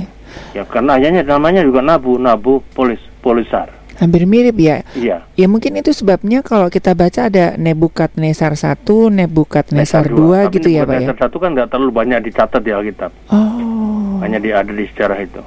Ya 0.53 0.63
karena 0.67 0.99
ayahnya 0.99 1.23
namanya 1.25 1.63
juga 1.65 1.81
Nabu, 1.81 2.19
Nabu 2.21 2.61
Polis 2.75 3.01
Polisar. 3.25 3.71
Hampir 3.95 4.27
mirip 4.27 4.59
ya. 4.59 4.83
Iya. 4.99 5.23
Ya 5.39 5.47
mungkin 5.47 5.79
itu 5.79 5.95
sebabnya 5.95 6.43
kalau 6.43 6.67
kita 6.67 6.99
baca 6.99 7.31
ada 7.31 7.55
Nebukadnezar 7.55 8.59
1, 8.59 8.83
Nebukadnezar 9.15 10.11
2 10.11 10.51
gitu 10.51 10.69
ya, 10.69 10.83
Pak 10.83 10.95
ya. 10.99 11.09
Nebukadnezar 11.15 11.31
1 11.31 11.43
kan 11.43 11.51
nggak 11.55 11.69
terlalu 11.71 11.91
banyak 11.95 12.19
dicatat 12.27 12.63
di 12.63 12.71
Alkitab. 12.75 13.11
Oh. 13.31 14.19
Hanya 14.19 14.43
di 14.43 14.51
ada 14.51 14.71
di 14.71 14.85
sejarah 14.91 15.19
itu. 15.23 15.43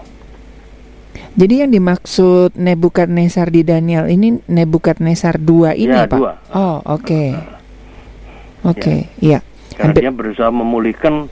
Jadi 1.37 1.53
yang 1.61 1.69
dimaksud 1.69 2.57
Nebukadnezar 2.57 3.51
di 3.51 3.61
Daniel 3.61 4.07
ini 4.09 4.39
Nebukadnezar 4.47 5.37
2 5.37 5.75
ini, 5.75 5.93
ya, 5.93 6.07
Pak? 6.07 6.17
Dua. 6.17 6.33
Oh, 6.55 6.79
oke. 6.87 7.03
Okay. 7.03 7.29
Oke, 8.65 8.81
okay, 8.81 8.99
ya. 9.21 9.39
ya. 9.39 9.77
Karena 9.77 10.09
dia 10.09 10.11
berusaha 10.11 10.49
memulihkan 10.49 11.29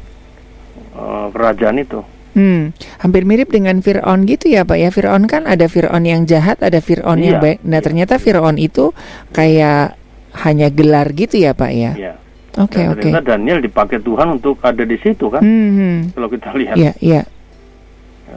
uh, 0.93 1.27
kerajaan 1.33 1.81
itu. 1.81 2.05
Hmm, 2.35 2.75
hampir 2.99 3.23
mirip 3.23 3.47
dengan 3.47 3.79
Fir'aun 3.79 4.27
gitu 4.27 4.51
ya 4.51 4.67
Pak 4.67 4.75
ya. 4.75 4.89
Fir'aun 4.91 5.23
kan 5.25 5.47
ada 5.47 5.71
Fir'aun 5.71 6.03
yang 6.03 6.27
jahat, 6.27 6.59
ada 6.59 6.83
Fir'aun 6.83 7.23
iya, 7.23 7.25
yang 7.31 7.37
baik. 7.39 7.63
Nah, 7.63 7.79
iya. 7.79 7.85
ternyata 7.87 8.19
Fir'aun 8.19 8.59
itu 8.59 8.91
kayak 9.31 9.95
hanya 10.43 10.67
gelar 10.67 11.15
gitu 11.15 11.39
ya 11.39 11.55
Pak 11.55 11.71
ya. 11.71 11.91
Iya. 11.95 12.13
Oke, 12.55 12.83
okay, 12.83 12.85
oke. 12.91 13.07
Okay. 13.11 13.23
Daniel 13.23 13.59
dipakai 13.59 13.99
Tuhan 13.99 14.39
untuk 14.39 14.59
ada 14.63 14.83
di 14.83 14.95
situ 14.99 15.27
kan? 15.27 15.43
Hmm, 15.43 15.71
hmm. 15.75 15.97
Kalau 16.15 16.27
kita 16.27 16.51
lihat. 16.55 16.75
Iya, 16.75 16.91
iya 16.99 17.23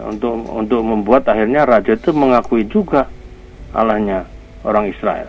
untuk 0.07 0.47
untuk 0.47 0.81
membuat 0.85 1.27
akhirnya 1.27 1.67
raja 1.67 1.97
itu 1.97 2.15
mengakui 2.15 2.69
juga 2.71 3.11
Allahnya 3.75 4.29
orang 4.63 4.87
Israel. 4.93 5.29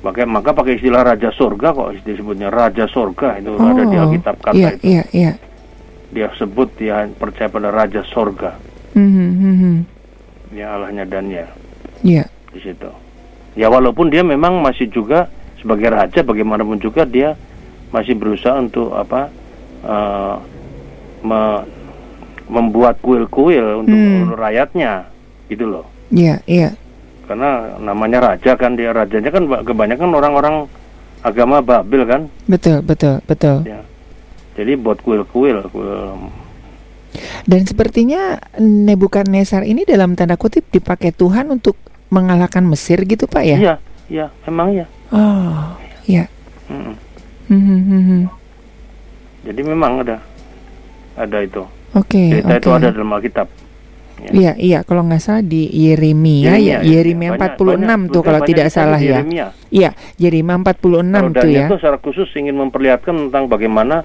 Maka 0.00 0.24
maka 0.24 0.56
pakai 0.56 0.80
istilah 0.80 1.04
raja 1.04 1.28
surga 1.28 1.76
kok 1.76 1.92
disebutnya 2.00 2.48
raja 2.48 2.88
surga 2.88 3.36
itu 3.36 3.52
oh, 3.52 3.68
ada 3.68 3.84
di 3.84 3.96
Alkitab 4.00 4.36
kata 4.40 4.56
iya, 4.56 4.70
itu. 4.72 4.84
Iya, 4.86 5.02
iya. 5.12 5.32
Dia 6.10 6.26
sebut 6.34 6.68
dia 6.74 7.06
percaya 7.18 7.46
pada 7.46 7.70
raja 7.70 8.02
surga. 8.02 8.58
Mm 8.98 9.10
-hmm. 9.10 9.76
Ya 10.50 10.74
Allahnya 10.74 11.06
Daniel. 11.06 11.46
Iya. 12.02 12.26
Di 12.50 12.58
situ. 12.58 12.90
Ya 13.54 13.70
walaupun 13.70 14.10
dia 14.10 14.26
memang 14.26 14.58
masih 14.62 14.90
juga 14.90 15.30
sebagai 15.60 15.92
raja 15.92 16.24
bagaimanapun 16.24 16.80
juga 16.80 17.04
dia 17.06 17.36
masih 17.90 18.16
berusaha 18.16 18.56
untuk 18.58 18.94
apa 18.94 19.28
uh, 19.84 20.38
me, 21.22 21.40
membuat 22.50 22.98
kuil-kuil 23.02 23.86
untuk 23.86 23.94
hmm. 23.94 24.34
rakyatnya 24.34 25.06
gitu 25.46 25.66
loh. 25.66 25.86
Iya, 26.10 26.26
yeah, 26.34 26.38
iya. 26.46 26.60
Yeah. 26.66 26.72
Karena 27.30 27.50
namanya 27.78 28.18
raja 28.34 28.58
kan 28.58 28.74
dia 28.74 28.90
rajanya 28.90 29.30
kan 29.30 29.46
kebanyakan 29.62 30.10
orang-orang 30.10 30.54
agama 31.22 31.62
Babel 31.62 32.02
kan? 32.06 32.22
Betul, 32.50 32.82
betul, 32.82 33.22
betul. 33.26 33.62
Ya. 33.62 33.86
Jadi 34.54 34.72
buat 34.74 34.98
kuil-kuil, 34.98 35.62
kuil. 35.68 35.98
Dan 37.42 37.66
sepertinya 37.66 38.38
Nebukadnezar 38.58 39.62
ini 39.62 39.82
dalam 39.82 40.14
tanda 40.14 40.38
kutip 40.38 40.66
dipakai 40.68 41.10
Tuhan 41.10 41.50
untuk 41.50 41.74
mengalahkan 42.08 42.62
Mesir 42.62 43.02
gitu 43.02 43.26
Pak 43.26 43.42
ya? 43.42 43.58
Iya, 43.58 43.74
iya, 44.06 44.26
memang 44.46 44.68
ya. 44.74 44.86
Oh, 45.10 45.74
iya. 46.04 46.26
Hmm, 46.70 46.94
hmm, 47.48 47.58
hmm, 47.58 48.02
hmm. 48.02 48.22
Jadi 49.46 49.60
memang 49.64 50.02
ada, 50.02 50.22
ada 51.16 51.38
itu. 51.40 51.62
Oke, 51.90 52.38
Cerita 52.38 52.54
oke. 52.54 52.62
itu 52.62 52.68
ada 52.70 52.88
dalam 52.94 53.10
Alkitab. 53.10 53.48
Ya. 54.20 54.30
Iya, 54.30 54.52
iya, 54.60 54.78
kalau 54.84 55.00
nggak 55.08 55.22
salah 55.24 55.40
di 55.40 55.64
Yeremia 55.66 56.60
ya, 56.60 56.84
Yeremia 56.84 57.34
Banyak- 57.34 57.56
46 57.56 57.80
banyak- 57.80 58.12
tuh 58.12 58.22
kalau 58.22 58.40
tidak 58.44 58.68
salah 58.68 59.00
ya. 59.00 59.24
Yeremia. 59.24 59.46
Iya, 59.72 59.90
Yeremia 60.20 60.60
46 60.60 61.08
Kalau 61.24 61.40
tuh 61.40 61.48
ya. 61.48 61.64
itu 61.64 61.74
secara 61.80 61.96
khusus 61.96 62.28
ingin 62.36 62.52
memperlihatkan 62.54 63.16
tentang 63.16 63.48
bagaimana 63.48 64.04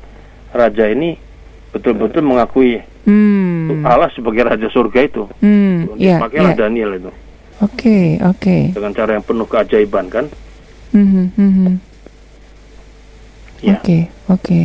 raja 0.56 0.88
ini 0.88 1.20
betul-betul 1.70 2.24
mengakui 2.24 2.80
Hmm. 3.06 3.86
Allah 3.86 4.10
sebagai 4.10 4.42
raja 4.42 4.66
surga 4.66 5.00
itu. 5.06 5.30
Hmm, 5.38 5.86
iya, 5.94 6.18
Makanya 6.18 6.52
iya. 6.52 6.58
Daniel 6.58 6.92
itu 6.98 7.12
Oke, 7.62 8.18
oke. 8.18 8.74
dengan 8.74 8.92
cara 8.92 9.14
yang 9.14 9.22
penuh 9.22 9.46
keajaiban 9.46 10.10
kan. 10.10 10.26
Hmm, 10.90 11.30
hmm, 11.30 11.30
hmm. 11.38 11.76
Ya. 13.62 13.78
Oke, 13.78 14.10
oke. 14.28 14.60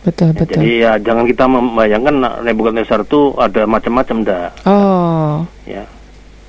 Betul, 0.00 0.30
Ya, 0.30 0.38
betul. 0.38 0.54
Jadi 0.54 0.70
ya 0.78 0.92
jangan 0.96 1.24
kita 1.26 1.44
membayangkan 1.44 2.14
Nebukadnezar 2.46 3.02
itu 3.02 3.34
ada 3.34 3.66
macam-macam 3.66 4.16
dah. 4.22 4.46
Oh, 4.62 5.42
Ya, 5.66 5.82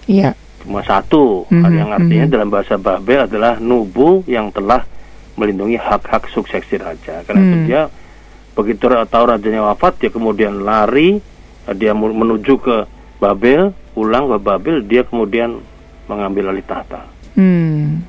iya. 0.06 0.38
cuma 0.62 0.86
satu 0.86 1.49
Mhm, 1.49 1.73
yang 1.73 1.89
artinya 1.89 2.25
mhm. 2.25 2.32
dalam 2.32 2.49
bahasa 2.53 2.77
Babel 2.77 3.25
adalah 3.25 3.58
nubu 3.58 4.21
yang 4.25 4.53
telah 4.53 4.86
melindungi 5.34 5.82
hak-hak 5.82 6.30
suksesi 6.30 6.77
raja. 6.77 7.25
Karena 7.25 7.41
itu 7.41 7.58
Hmm. 7.58 7.65
dia 7.65 7.82
begitu 8.58 8.89
tahu 8.89 9.24
rajanya 9.30 9.62
wafat, 9.70 10.02
dia 10.02 10.10
kemudian 10.10 10.65
lari, 10.65 11.22
eh, 11.70 11.76
dia 11.78 11.93
menuju 11.93 12.54
ke 12.58 12.78
Babel, 13.22 13.70
pulang 13.93 14.26
ke 14.34 14.38
Babel, 14.41 14.82
dia 14.82 15.06
kemudian 15.06 15.62
mengambil 16.10 16.50
alih 16.50 16.65
tahta. 16.65 17.06
Hmm. 17.38 18.02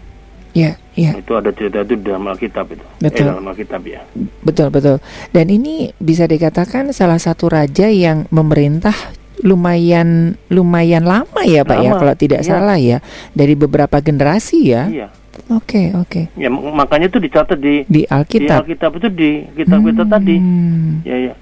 Ya, 0.56 0.80
ya. 0.96 1.14
Itu 1.14 1.36
ada 1.36 1.52
cerita 1.52 1.84
itu 1.84 2.00
dalam 2.00 2.24
Alkitab 2.24 2.66
itu. 2.72 2.86
Betul. 2.98 3.28
Eh, 3.28 3.30
dalam 3.30 3.44
Alkitab 3.44 3.82
ya. 3.84 4.02
Betul, 4.42 4.72
betul. 4.72 4.96
Dan 5.30 5.52
ini 5.52 5.92
bisa 6.00 6.24
dikatakan 6.24 6.90
salah 6.96 7.20
satu 7.20 7.52
raja 7.52 7.86
yang 7.92 8.24
memerintah 8.32 8.96
lumayan 9.44 10.34
lumayan 10.50 11.06
lama 11.06 11.46
ya, 11.46 11.62
Pak 11.62 11.78
ya, 11.78 11.94
Lama, 11.94 12.00
kalau 12.02 12.14
tidak 12.18 12.40
iya. 12.42 12.48
salah 12.48 12.78
ya. 12.80 12.98
Dari 13.36 13.54
beberapa 13.54 14.02
generasi 14.02 14.58
ya. 14.66 14.82
Iya. 14.88 15.08
Oke, 15.48 15.92
oke. 15.92 16.28
Ya 16.34 16.48
mak- 16.48 16.74
makanya 16.76 17.06
itu 17.06 17.18
dicatat 17.18 17.56
di 17.56 17.82
Di 17.84 18.02
di 18.02 18.02
Alkitab. 18.04 18.62
Alkitab 18.62 18.90
itu 18.96 19.08
di 19.08 19.30
kitab 19.54 19.80
kita 19.80 20.04
tadi. 20.04 20.36
Hmm. 20.36 21.00
Ya 21.02 21.16
ya. 21.22 21.34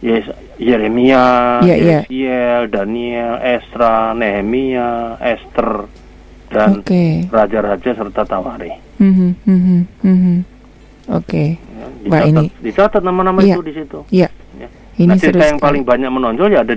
Yes, 0.00 0.24
Yeremia, 0.56 1.60
Iya, 1.60 1.74
iya. 1.76 1.98
Yesiel, 2.00 2.72
Daniel, 2.72 3.36
Esra, 3.38 4.16
Nehemia, 4.16 5.20
Esther, 5.20 5.92
dan 6.48 6.80
Oke. 6.80 7.28
raja-raja 7.28 7.90
serta 7.92 8.24
Tawari. 8.24 8.72
Mhm, 8.96 9.36
mhm, 9.44 9.78
mhm. 10.00 10.36
Oke. 11.10 11.60
Ya, 11.60 11.84
Wah, 12.08 12.24
dicatat, 12.24 12.32
ini- 12.32 12.52
dicatat 12.64 13.02
nama-nama 13.04 13.44
Iya. 13.44 13.54
itu 13.54 13.62
di 13.62 13.72
situ. 13.74 13.98
Ya. 14.08 14.32
Ya. 14.56 14.68
Ini 14.96 15.04
nah, 15.06 15.20
cerita 15.20 15.44
yang 15.46 15.60
sekali. 15.60 15.68
paling 15.68 15.84
banyak 15.84 16.10
menonjol 16.10 16.48
ya 16.48 16.60
ada 16.60 16.74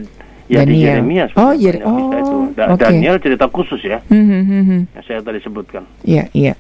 ya 0.53 0.61
di 0.61 0.77
Daniel. 0.77 0.93
Yeremia. 1.01 1.25
Oh, 1.33 1.51
Yer- 1.51 1.81
oh, 1.81 1.97
itu. 2.13 2.35
Da- 2.53 2.69
oke. 2.69 2.79
Daniel 2.79 3.17
cerita 3.17 3.45
khusus 3.47 3.81
ya, 3.81 3.97
Mhm, 4.07 4.39
mhm. 4.45 4.79
yang 4.93 5.03
saya 5.03 5.19
tadi 5.19 5.41
sebutkan. 5.41 5.83
Iya, 6.03 6.29
iya. 6.31 6.53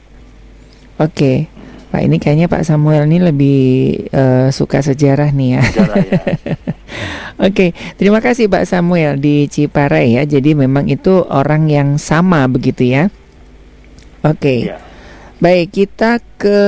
Oke. 0.97 1.47
Pak 1.87 2.01
ini 2.01 2.17
kayaknya 2.17 2.49
Pak 2.49 2.65
Samuel 2.65 3.05
ini 3.05 3.21
lebih 3.21 3.61
eh, 4.09 4.49
suka 4.49 4.81
sejarah 4.81 5.29
nih 5.29 5.49
ya. 5.53 5.61
Sejarah 5.61 5.95
ya. 6.01 6.21
Oke, 7.45 7.65
terima 7.95 8.17
kasih 8.17 8.49
Pak 8.49 8.65
Samuel 8.65 9.17
di 9.17 9.45
Ciparai 9.45 10.17
ya. 10.17 10.25
Jadi 10.25 10.57
memang 10.57 10.85
itu 10.85 11.21
orang 11.23 11.69
yang 11.69 11.97
sama 11.97 12.45
begitu 12.45 12.89
ya. 12.89 13.13
Oke. 14.23 14.69
Iya. 14.69 14.81
Baik, 15.43 15.75
kita 15.75 16.23
ke 16.39 16.63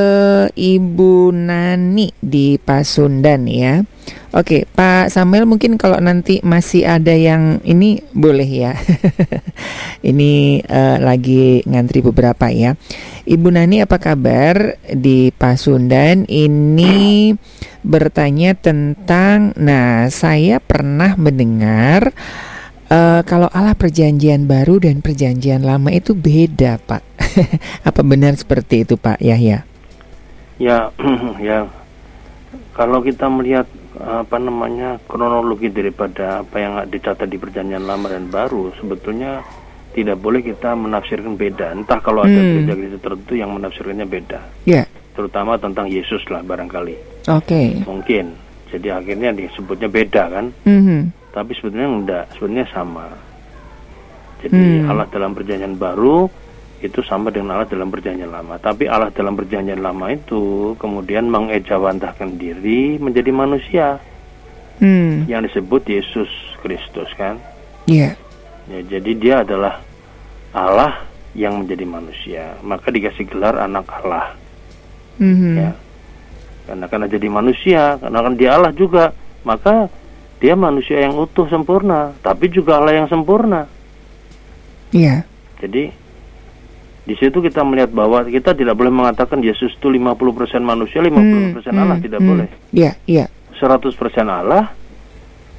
Ibu 0.52 1.32
Nani 1.32 2.12
di 2.20 2.60
Pasundan 2.60 3.48
ya. 3.48 3.80
Oke, 4.36 4.68
Pak 4.68 5.16
Samuel 5.16 5.48
mungkin 5.48 5.80
kalau 5.80 5.96
nanti 6.04 6.44
masih 6.44 6.84
ada 6.84 7.16
yang 7.16 7.64
ini 7.64 8.04
boleh 8.12 8.44
ya. 8.44 8.76
ini 10.12 10.60
eh, 10.60 10.98
lagi 11.00 11.64
ngantri 11.64 12.04
beberapa 12.04 12.52
ya. 12.52 12.76
Ibu 13.24 13.48
Nani 13.48 13.80
apa 13.80 13.96
kabar 13.96 14.76
di 14.92 15.32
Pasundan? 15.32 16.28
Ini 16.28 17.32
bertanya 17.80 18.60
tentang 18.60 19.56
nah, 19.56 20.12
saya 20.12 20.60
pernah 20.60 21.16
mendengar 21.16 22.12
eh, 22.92 23.24
kalau 23.24 23.48
Allah 23.56 23.80
perjanjian 23.80 24.52
baru 24.52 24.84
dan 24.84 25.00
perjanjian 25.00 25.64
lama 25.64 25.96
itu 25.96 26.12
beda, 26.12 26.76
Pak. 26.84 27.15
Apa 27.88 28.02
benar 28.02 28.36
seperti 28.36 28.84
itu, 28.84 28.96
Pak 28.96 29.20
Yahya? 29.20 29.64
Ya, 30.58 30.90
ya. 31.42 31.68
Kalau 32.72 33.00
kita 33.00 33.28
melihat 33.28 33.68
apa 33.96 34.36
namanya 34.36 35.00
kronologi 35.08 35.72
daripada 35.72 36.44
apa 36.44 36.60
yang 36.60 36.74
dicatat 36.86 37.24
di 37.26 37.40
perjanjian 37.40 37.88
lama 37.88 38.12
dan 38.12 38.28
baru, 38.28 38.76
sebetulnya 38.76 39.40
tidak 39.96 40.20
boleh 40.20 40.44
kita 40.44 40.76
menafsirkan 40.76 41.40
beda. 41.40 41.72
Entah 41.72 42.04
kalau 42.04 42.28
ada 42.28 42.36
Hmm. 42.36 42.52
gereja-gereja 42.52 43.00
tertentu 43.00 43.34
yang 43.34 43.56
menafsirkannya 43.56 44.04
beda, 44.04 44.40
Ya, 44.68 44.84
terutama 45.16 45.56
tentang 45.56 45.88
Yesus 45.88 46.20
lah 46.28 46.44
barangkali. 46.44 47.24
oke. 47.26 47.62
Mungkin. 47.88 48.36
Jadi 48.68 48.92
akhirnya 48.92 49.32
disebutnya 49.32 49.88
beda 49.88 50.24
kan? 50.30 50.46
Mhm. 50.68 51.32
Tapi 51.32 51.52
sebetulnya 51.56 51.88
enggak, 51.88 52.26
sebetulnya 52.36 52.68
sama. 52.68 53.08
Jadi 54.44 54.84
Hmm. 54.84 54.92
Allah 54.92 55.08
dalam 55.08 55.32
perjanjian 55.32 55.80
baru 55.80 56.28
itu 56.86 57.02
sama 57.04 57.30
dengan 57.30 57.58
Allah 57.58 57.70
dalam 57.70 57.90
perjanjian 57.90 58.30
lama. 58.30 58.56
Tapi 58.58 58.86
Allah 58.86 59.10
dalam 59.12 59.34
perjanjian 59.34 59.82
lama 59.82 60.10
itu 60.10 60.74
kemudian 60.78 61.28
mengejawantahkan 61.28 62.38
diri 62.38 62.98
menjadi 62.98 63.32
manusia 63.34 63.88
Hmm. 64.76 65.24
yang 65.32 65.40
disebut 65.48 65.88
Yesus 65.88 66.28
Kristus 66.60 67.08
kan. 67.16 67.40
Ya. 67.88 68.12
Ya, 68.68 68.80
jadi 68.84 69.12
dia 69.16 69.36
adalah 69.48 69.80
Allah 70.52 71.06
yang 71.32 71.64
menjadi 71.64 71.88
manusia. 71.88 72.60
Maka 72.60 72.92
dikasih 72.92 73.24
gelar 73.30 73.56
anak 73.56 73.88
Allah 73.88 74.36
Mhm. 75.16 75.54
ya. 75.56 75.72
Karena 76.66 76.86
karena 76.90 77.08
jadi 77.08 77.28
manusia, 77.30 77.96
karena 78.02 78.20
kan 78.20 78.34
dia 78.36 78.50
Allah 78.58 78.74
juga, 78.76 79.14
maka 79.46 79.88
dia 80.42 80.58
manusia 80.58 81.00
yang 81.00 81.16
utuh 81.16 81.48
sempurna, 81.48 82.12
tapi 82.20 82.52
juga 82.52 82.82
Allah 82.82 83.00
yang 83.00 83.08
sempurna. 83.08 83.70
Iya. 84.92 85.24
Jadi 85.62 85.88
di 87.06 87.14
situ 87.16 87.38
kita 87.38 87.62
melihat 87.62 87.94
bahwa 87.94 88.26
kita 88.26 88.52
tidak 88.52 88.74
boleh 88.74 88.90
mengatakan 88.90 89.38
Yesus 89.40 89.74
itu 89.74 89.88
50% 89.88 90.18
manusia, 90.60 91.00
50% 91.00 91.62
Allah, 91.72 91.98
tidak 92.02 92.18
hmm. 92.18 92.28
boleh. 92.28 92.48
Iya, 92.74 92.92
iya. 93.06 93.26
100% 93.56 93.94
Allah, 94.26 94.74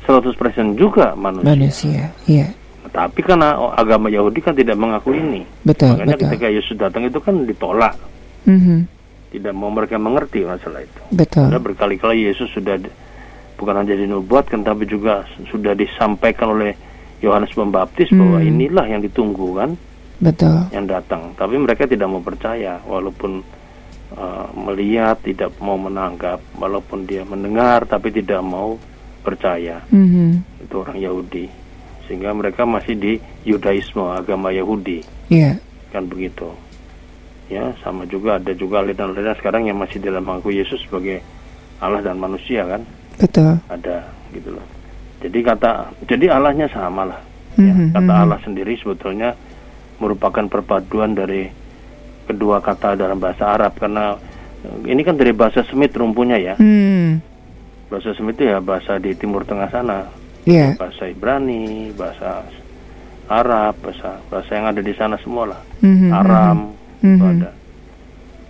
100% 0.04 0.34
juga 0.74 1.14
manusia. 1.14 1.46
Manusia. 1.48 2.02
Iya. 2.26 2.48
Tapi 2.86 3.20
karena 3.20 3.58
agama 3.74 4.06
Yahudi 4.06 4.38
kan 4.40 4.54
tidak 4.54 4.74
mengakui 4.74 5.18
ini. 5.18 5.42
Betul, 5.62 5.98
Makanya 5.98 6.16
betul. 6.16 6.26
ketika 6.30 6.46
Yesus 6.48 6.74
datang 6.74 7.02
itu 7.04 7.18
kan 7.18 7.34
ditolak. 7.42 7.94
Mhm. 8.46 8.86
Tidak 9.30 9.52
mau 9.52 9.68
mereka 9.68 9.98
mengerti 9.98 10.46
masalah 10.46 10.86
itu. 10.86 11.00
Betul. 11.10 11.50
Karena 11.50 11.60
berkali-kali 11.60 12.30
Yesus 12.30 12.46
sudah 12.54 12.78
di- 12.78 12.92
bukan 13.58 13.74
hanya 13.74 13.98
dinubuatkan 13.98 14.62
tapi 14.62 14.86
juga 14.86 15.26
sudah 15.50 15.74
disampaikan 15.74 16.54
oleh 16.54 16.72
Yohanes 17.20 17.50
Pembaptis 17.50 18.08
bahwa 18.12 18.38
Hmm. 18.38 18.48
inilah 18.48 18.86
yang 18.86 19.02
ditunggu 19.02 19.48
kan. 19.56 19.70
Betul. 20.16 20.64
yang 20.72 20.88
datang. 20.88 21.36
Tapi 21.36 21.60
mereka 21.60 21.84
tidak 21.84 22.08
mau 22.08 22.20
percaya, 22.20 22.80
walaupun 22.88 23.44
uh, 24.16 24.46
melihat 24.56 25.20
tidak 25.20 25.52
mau 25.60 25.76
menanggap, 25.76 26.40
walaupun 26.56 27.04
dia 27.04 27.20
mendengar 27.22 27.84
tapi 27.84 28.08
tidak 28.08 28.40
mau 28.40 28.80
percaya. 29.20 29.82
Mhm. 29.92 30.62
Itu 30.64 30.80
orang 30.80 30.96
Yahudi, 30.96 31.46
sehingga 32.06 32.32
mereka 32.32 32.64
masih 32.64 32.96
di 32.96 33.12
Yudaisme, 33.44 34.08
agama 34.08 34.48
Yahudi, 34.50 35.04
Iya. 35.28 35.58
kan 35.92 36.08
begitu. 36.08 36.48
Ya, 37.46 37.70
sama 37.78 38.02
juga 38.06 38.42
ada 38.42 38.50
juga 38.52 38.82
aliran-aliran 38.82 39.36
sekarang 39.38 39.70
yang 39.70 39.78
masih 39.78 40.02
dalam 40.02 40.26
mengaku 40.26 40.50
Yesus 40.50 40.82
sebagai 40.82 41.22
Allah 41.78 42.02
dan 42.02 42.18
manusia 42.18 42.66
kan, 42.66 42.82
Betul. 43.22 43.54
ada 43.70 44.02
gitu 44.34 44.50
loh. 44.50 44.66
Jadi 45.22 45.38
kata, 45.44 45.92
jadi 46.10 46.34
Allahnya 46.34 46.66
sama 46.74 47.06
lah. 47.06 47.20
Ya, 47.56 47.72
Mhm, 47.72 47.94
kata 47.94 48.12
mhm. 48.12 48.22
Allah 48.26 48.40
sendiri 48.42 48.74
sebetulnya 48.76 49.30
merupakan 49.98 50.44
perpaduan 50.48 51.16
dari 51.16 51.48
kedua 52.26 52.58
kata 52.58 52.98
dalam 52.98 53.16
bahasa 53.22 53.46
Arab 53.46 53.78
karena 53.78 54.18
eh, 54.66 54.92
ini 54.92 55.00
kan 55.06 55.14
dari 55.14 55.32
bahasa 55.32 55.62
Semit 55.66 55.94
rumpunya 55.94 56.36
ya. 56.36 56.54
Hmm. 56.58 57.22
Bahasa 57.86 58.12
Semit 58.18 58.36
itu 58.36 58.50
ya 58.50 58.58
bahasa 58.58 58.98
di 58.98 59.14
Timur 59.14 59.46
Tengah 59.46 59.70
sana. 59.70 60.10
Iya. 60.46 60.78
Bahasa 60.78 61.10
Ibrani, 61.10 61.90
bahasa 61.94 62.46
Arab, 63.26 63.74
bahasa 63.82 64.22
bahasa 64.30 64.50
yang 64.54 64.66
ada 64.70 64.80
di 64.82 64.94
sana 64.94 65.18
semua 65.18 65.50
lah. 65.50 65.60
Mhm, 65.82 66.10
Aram 66.14 66.58
mhm. 67.02 67.06
itu 67.10 67.24
ada. 67.26 67.50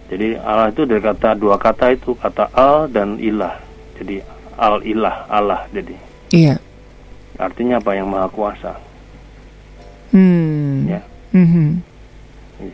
Jadi 0.06 0.28
Allah 0.38 0.68
itu 0.70 0.82
dari 0.86 1.02
kata 1.02 1.34
dua 1.34 1.56
kata 1.58 1.86
itu 1.96 2.12
kata 2.14 2.52
al 2.52 2.86
dan 2.92 3.16
ilah. 3.16 3.56
Jadi 3.96 4.20
al 4.60 4.84
ilah 4.84 5.16
Allah 5.26 5.64
jadi. 5.72 5.96
Iya. 6.32 6.54
Artinya 7.36 7.80
apa 7.80 7.92
yang 7.96 8.08
maha 8.08 8.28
kuasa. 8.32 8.72
Hmm. 10.12 10.65
Mhm. 11.36 11.68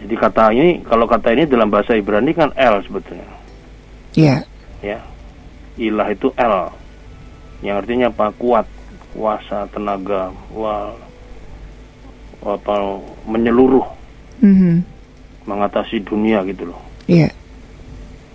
Jadi 0.06 0.14
kata 0.14 0.54
ini 0.54 0.86
kalau 0.86 1.10
kata 1.10 1.34
ini 1.34 1.50
dalam 1.50 1.66
bahasa 1.66 1.98
Ibrani 1.98 2.30
kan 2.30 2.54
el 2.54 2.78
sebetulnya. 2.86 3.26
Iya. 4.14 4.46
Ya. 4.78 5.02
Ilah 5.74 6.06
itu 6.14 6.30
el. 6.38 6.54
Yang 7.66 7.76
artinya 7.82 8.06
apa? 8.10 8.30
Kuat, 8.38 8.66
kuasa, 9.10 9.66
tenaga, 9.74 10.30
wah 10.54 10.94
apa 12.42 12.74
menyeluruh, 13.26 13.86
Mhm. 14.42 14.82
mengatasi 15.46 16.02
dunia 16.02 16.46
gitu 16.46 16.70
loh. 16.70 16.80
Iya. 17.06 17.30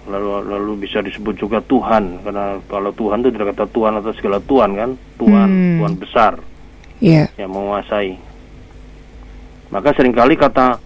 lalu 0.07 0.39
lalu 0.47 0.87
bisa 0.87 1.03
disebut 1.03 1.35
juga 1.35 1.59
Tuhan 1.59 2.23
karena 2.23 2.55
kalau 2.71 2.95
Tuhan 2.95 3.19
itu 3.19 3.35
tidak 3.35 3.51
kata 3.51 3.67
Tuhan 3.67 3.99
atau 3.99 4.15
segala 4.15 4.39
Tuhan 4.39 4.71
kan 4.71 4.89
Tuhan 5.19 5.49
Hmm. 5.51 5.75
Tuhan 5.83 5.93
besar 5.99 6.33
Iya. 7.03 7.27
yang 7.35 7.51
menguasai 7.51 8.15
maka 9.69 9.91
sering 9.95 10.15
kali 10.15 10.35
kata 10.39 10.79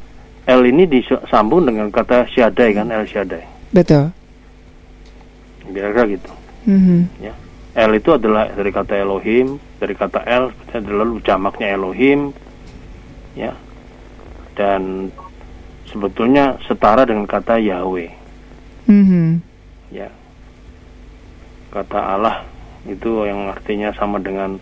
El 0.49 0.65
ini 0.65 0.89
disambung 0.89 1.69
dengan 1.69 1.93
kata 1.93 2.25
Shaddai 2.25 2.73
kan 2.73 2.89
El 2.89 3.05
Shaddai 3.05 3.45
Betul. 3.71 4.11
kira-kira 5.71 6.03
gitu. 6.11 6.31
Mhm. 6.67 6.99
ya. 7.23 7.33
El 7.71 7.95
itu 7.95 8.11
adalah 8.11 8.51
dari 8.51 8.67
kata 8.67 8.99
Elohim 8.99 9.55
dari 9.79 9.95
kata 9.95 10.19
El 10.27 10.51
adalah 10.75 11.07
jamaknya 11.23 11.79
Elohim. 11.79 12.35
Ya. 13.33 13.55
Dan 14.59 15.07
sebetulnya 15.87 16.59
setara 16.67 17.07
dengan 17.07 17.23
kata 17.23 17.55
Yahweh. 17.57 18.11
Mhm. 18.91 19.39
ya. 19.95 20.11
Kata 21.71 22.19
Allah 22.19 22.43
itu 22.83 23.23
yang 23.23 23.47
artinya 23.47 23.95
sama 23.95 24.19
dengan 24.19 24.59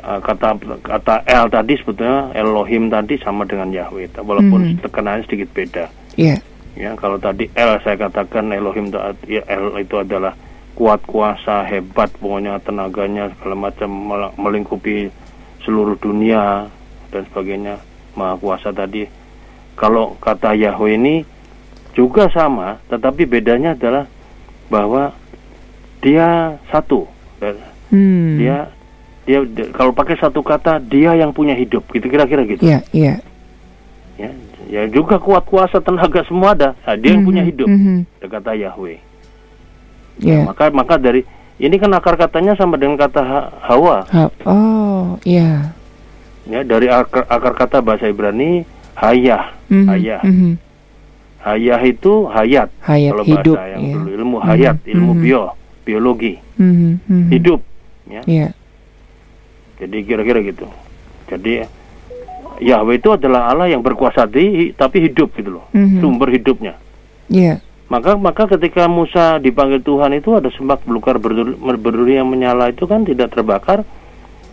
kata 0.00 0.48
kata 0.80 1.14
El 1.24 1.46
tadi 1.48 1.74
sebetulnya 1.76 2.32
Elohim 2.32 2.88
tadi 2.88 3.14
sama 3.18 3.44
dengan 3.44 3.68
Yahweh 3.68 4.08
walaupun 4.16 4.76
Mhm. 4.76 4.82
tekanannya 4.82 5.24
sedikit 5.24 5.48
beda 5.52 5.84
Iya. 6.16 6.36
ya 6.74 6.90
kalau 6.94 7.16
tadi 7.16 7.46
El 7.52 7.76
saya 7.80 7.96
katakan 7.96 8.50
Elohim 8.50 8.88
itu 8.88 8.98
ya, 9.28 9.42
El 9.46 9.76
itu 9.78 9.96
adalah 9.96 10.32
kuat 10.74 11.02
kuasa 11.04 11.62
hebat 11.64 12.08
pokoknya 12.16 12.56
tenaganya 12.60 13.28
segala 13.36 13.68
macam 13.68 13.90
mel- 13.90 14.34
melingkupi 14.36 15.12
seluruh 15.60 15.94
dunia 15.96 16.64
dan 17.12 17.22
sebagainya 17.28 17.76
maha 18.14 18.34
kuasa 18.36 18.70
tadi 18.70 19.04
kalau 19.76 20.16
kata 20.16 20.56
Yahweh 20.56 20.94
ini 20.94 21.14
juga 21.92 22.30
sama 22.30 22.78
tetapi 22.86 23.26
bedanya 23.26 23.74
adalah 23.74 24.06
bahwa 24.70 25.12
dia 26.00 26.56
satu 26.70 27.04
Hmm. 27.90 28.38
dia 28.38 28.70
dia 29.22 29.38
kalau 29.70 29.90
pakai 29.90 30.16
satu 30.16 30.40
kata 30.40 30.80
dia 30.80 31.12
yang 31.14 31.30
punya 31.30 31.52
hidup 31.52 31.84
gitu 31.88 32.06
kira-kira 32.06 32.42
gitu 32.44 32.62
Iya, 32.62 32.80
iya. 32.90 33.14
ya 34.16 34.30
ya 34.66 34.82
juga 34.86 35.16
kuat 35.16 35.44
kuasa 35.44 35.78
tenaga 35.78 36.24
semua 36.24 36.52
ada 36.52 36.72
Nah, 36.80 36.94
dia 36.94 37.10
yang 37.12 37.22
punya 37.22 37.42
Mhm, 37.42 37.48
hidup 37.48 37.68
mhm. 37.68 37.96
Ada 38.18 38.26
kata 38.30 38.50
Yahweh 38.56 38.98
Iya. 40.18 40.44
maka 40.44 40.68
maka 40.68 40.94
dari 40.96 41.24
ini 41.56 41.76
kan 41.76 41.92
akar 41.92 42.16
katanya 42.16 42.52
sama 42.54 42.76
dengan 42.76 42.96
kata 42.96 43.20
Ha- 43.20 43.50
Hawa 43.66 43.96
Ha- 44.08 44.32
Oh, 44.44 45.16
iya. 45.22 45.72
ya 46.44 46.60
dari 46.62 46.88
akar, 46.88 47.24
akar 47.26 47.52
kata 47.54 47.78
bahasa 47.80 48.04
Ibrani 48.04 48.64
hayah 48.94 49.52
Mhm, 49.66 49.86
hayah 49.86 50.20
mhm. 50.22 50.52
hayah 51.40 51.80
itu 51.82 52.12
hayat 52.26 52.68
Hayat 52.80 53.10
kalau 53.12 53.24
hidup. 53.26 53.56
bahasa 53.56 53.70
yang 53.70 53.82
iya. 53.82 53.94
dulu 53.94 54.08
ilmu 54.12 54.36
hayat 54.40 54.76
Mhm, 54.78 54.92
ilmu 54.92 55.12
mhm. 55.12 55.22
bio 55.22 55.42
biologi 55.80 56.34
Mhm, 56.56 56.90
mhm. 57.06 57.28
hidup 57.30 57.60
ya 58.06 58.22
Iya. 58.26 58.48
Jadi 59.80 59.96
kira-kira 60.04 60.44
gitu. 60.44 60.68
Jadi 61.32 61.64
Yahweh 62.60 63.00
itu 63.00 63.08
adalah 63.16 63.48
Allah 63.48 63.72
yang 63.72 63.80
berkuasa 63.80 64.28
di 64.28 64.76
tapi 64.76 65.08
hidup 65.08 65.32
gitu 65.32 65.56
loh. 65.58 65.64
Mhm. 65.72 66.04
sumber 66.04 66.28
hidupnya. 66.28 66.76
Iya. 67.30 67.62
maka 67.90 68.14
maka 68.14 68.46
ketika 68.46 68.86
Musa 68.86 69.42
dipanggil 69.42 69.82
Tuhan 69.82 70.14
itu 70.14 70.38
ada 70.38 70.46
semak 70.54 70.78
belukar 70.86 71.18
berduri, 71.18 72.14
yang 72.14 72.30
menyala 72.30 72.70
itu 72.70 72.86
kan 72.86 73.02
tidak 73.02 73.34
terbakar. 73.34 73.82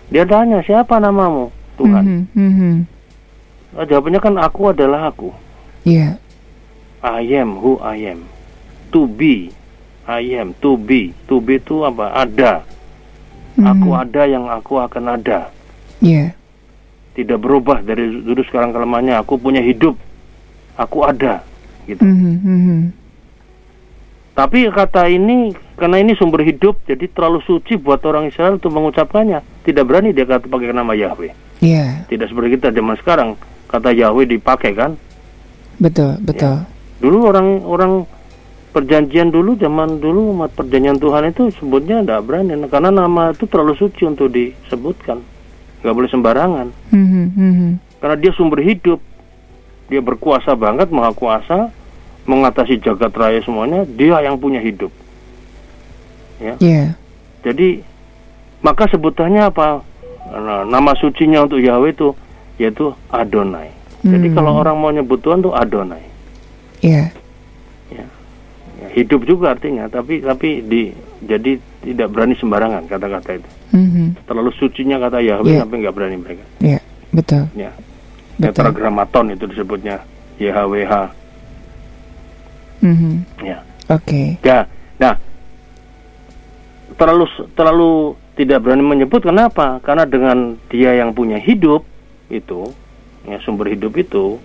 Dia 0.10 0.26
tanya 0.26 0.63
siapa 0.66 0.98
namamu 0.98 1.54
Tuhan? 1.78 2.04
Mhm, 2.04 2.22
mhm. 2.34 2.76
Ah, 3.78 3.86
jawabannya 3.86 4.22
kan 4.24 4.36
aku 4.42 4.74
adalah 4.74 5.13
aku. 5.13 5.30
Iya. 5.86 6.18
I 7.06 7.22
am 7.38 7.62
who 7.62 7.78
I 7.78 8.10
am. 8.10 8.26
To 8.90 9.06
be 9.06 9.54
I 10.10 10.24
am. 10.40 10.58
To 10.63 10.80
be. 10.80 11.13
To 11.30 11.38
be 11.38 11.62
itu 11.62 11.86
apa? 11.86 12.16
Ada 12.18 12.66
aku 13.58 13.89
Mhm. 13.89 14.00
ada 14.00 14.22
yang 14.24 14.46
aku 14.46 14.78
akan 14.78 15.04
ada 15.12 15.50
Iya. 15.98 16.34
tidak 17.13 17.39
berubah 17.39 17.82
dari 17.82 18.06
dulu 18.22 18.41
sekarang 18.43 18.70
kelemahannya 18.70 19.17
aku 19.17 19.36
punya 19.36 19.60
hidup 19.60 19.98
aku 20.76 21.02
ada 21.02 21.41
gitu 21.86 22.02
Mhm, 22.02 22.36
mhm. 22.39 22.80
tapi 24.34 24.70
kata 24.70 25.10
ini 25.10 25.50
karena 25.74 25.98
ini 25.98 26.13
sumber 26.13 26.41
hidup 26.41 26.78
jadi 26.84 27.10
terlalu 27.10 27.41
suci 27.41 27.74
buat 27.76 28.02
orang 28.04 28.30
Israel 28.30 28.56
untuk 28.56 28.70
mengucapkannya 28.70 29.41
tidak 29.63 29.84
berani 29.84 30.13
dia 30.13 30.24
kata 30.24 30.46
pakai 30.46 30.70
nama 30.70 30.93
Yahweh 30.93 31.34
Iya. 31.58 32.06
tidak 32.06 32.30
seperti 32.30 32.62
kita 32.62 32.70
zaman 32.70 32.93
sekarang 32.96 33.30
kata 33.65 33.89
Yahweh 33.91 34.26
dipakai 34.28 34.74
kan 34.74 34.93
Betul, 35.78 36.17
betul. 36.22 36.62
dulu 36.98 37.30
orang-orang 37.30 38.06
perjanjian 38.78 39.34
dulu 39.34 39.58
zaman 39.58 39.98
dulu 39.98 40.38
umat 40.38 40.54
perjanjian 40.54 41.02
Tuhan 41.02 41.34
itu 41.34 41.50
sebutnya 41.58 42.06
tidak 42.06 42.30
berani. 42.30 42.54
Karena 42.70 42.94
nama 42.94 43.34
itu 43.34 43.50
terlalu 43.50 43.74
suci 43.74 44.06
untuk 44.06 44.30
disebutkan. 44.30 45.18
Nggak 45.82 45.96
boleh 45.98 46.10
sembarangan. 46.13 46.68
Mhm, 46.94 47.26
mhm. 47.34 47.70
karena 47.98 48.16
dia 48.22 48.32
sumber 48.38 48.62
hidup. 48.62 49.02
Dia 49.90 50.06
berkuasa 50.06 50.54
banget 50.54 50.94
maha 50.94 51.10
kuasa 51.18 51.74
mengatasi 52.30 52.78
jagat 52.84 53.10
raya 53.18 53.42
semuanya 53.42 53.88
dia 53.88 54.22
yang 54.22 54.38
punya 54.38 54.62
hidup. 54.62 54.94
Ya. 56.38 56.54
Iya. 56.62 56.94
jadi 57.42 57.82
maka 58.62 58.86
sebutannya 58.94 59.50
apa? 59.50 59.82
Nah, 60.28 60.68
nama 60.70 60.94
sucinya 60.94 61.42
untuk 61.42 61.58
Yahweh 61.58 61.98
itu 61.98 62.13
yaitu 62.62 62.94
Adonai. 63.10 63.74
Jadi 64.06 64.28
Hmm. 64.30 64.36
kalau 64.38 64.62
orang 64.62 64.78
mau 64.78 64.94
nyebut 64.94 65.18
Tuhan 65.18 65.42
tuh 65.42 65.58
Adonai. 65.58 66.04
Iya. 66.86 67.10
Hidup 68.91 69.21
juga 69.23 69.54
artinya 69.54 69.88
tapi 69.88 70.19
tapi 70.19 70.62
di 70.62 70.91
jadi 71.23 71.56
tidak 71.82 72.08
berani 72.12 72.36
sembarangan 72.36 72.84
kata-kata 72.86 73.32
itu 73.36 73.50
Mhm. 73.67 74.23
terlalu 74.23 74.52
sucinya 74.56 74.95
kata 74.97 75.19
Yahweh 75.19 75.52
Iya. 75.52 75.60
sampai 75.63 75.78
nggak 75.82 75.95
berani 75.95 76.17
mereka 76.17 76.45
Iya, 76.60 76.80
betul. 77.12 77.43
ya 77.54 77.71
Betul. 78.38 78.54
tetragrammaton 78.54 79.34
itu 79.34 79.43
disebutnya 79.45 79.95
YHWH 80.38 80.93
Mhm. 82.86 83.13
ya 83.41 83.58
Oke. 83.89 84.38
ya 84.41 84.63
nah 84.97 85.17
terlalu 86.97 87.26
terlalu 87.54 87.91
tidak 88.38 88.62
berani 88.62 88.84
menyebut 88.86 89.21
kenapa 89.21 89.82
karena 89.82 90.06
dengan 90.06 90.38
dia 90.69 90.93
yang 90.93 91.10
punya 91.12 91.38
hidup 91.38 91.82
itu 92.30 92.69
ya 93.26 93.41
sumber 93.41 93.73
hidup 93.73 93.97
itu 93.97 94.38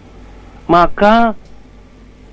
maka 0.65 1.37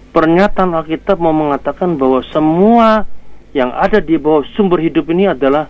pernyataan 0.09 0.73
Alkitab 0.73 1.17
mau 1.17 1.31
mengatakan 1.31 1.95
bahwa 1.95 2.21
semua 2.29 3.05
yang 3.53 3.73
ada 3.73 3.97
di 3.97 4.17
bawah 4.17 4.45
sumber 4.53 4.81
hidup 4.81 5.09
ini 5.09 5.29
adalah 5.29 5.69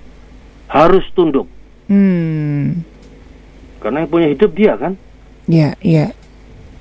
harus 0.67 1.03
tunduk 1.13 1.47
Hmm. 1.89 2.85
karena 3.81 4.05
yang 4.05 4.09
punya 4.13 4.27
hidup 4.29 4.53
dia 4.53 4.77
kan 4.77 4.93
Iya, 5.49 5.73
iya. 5.81 6.13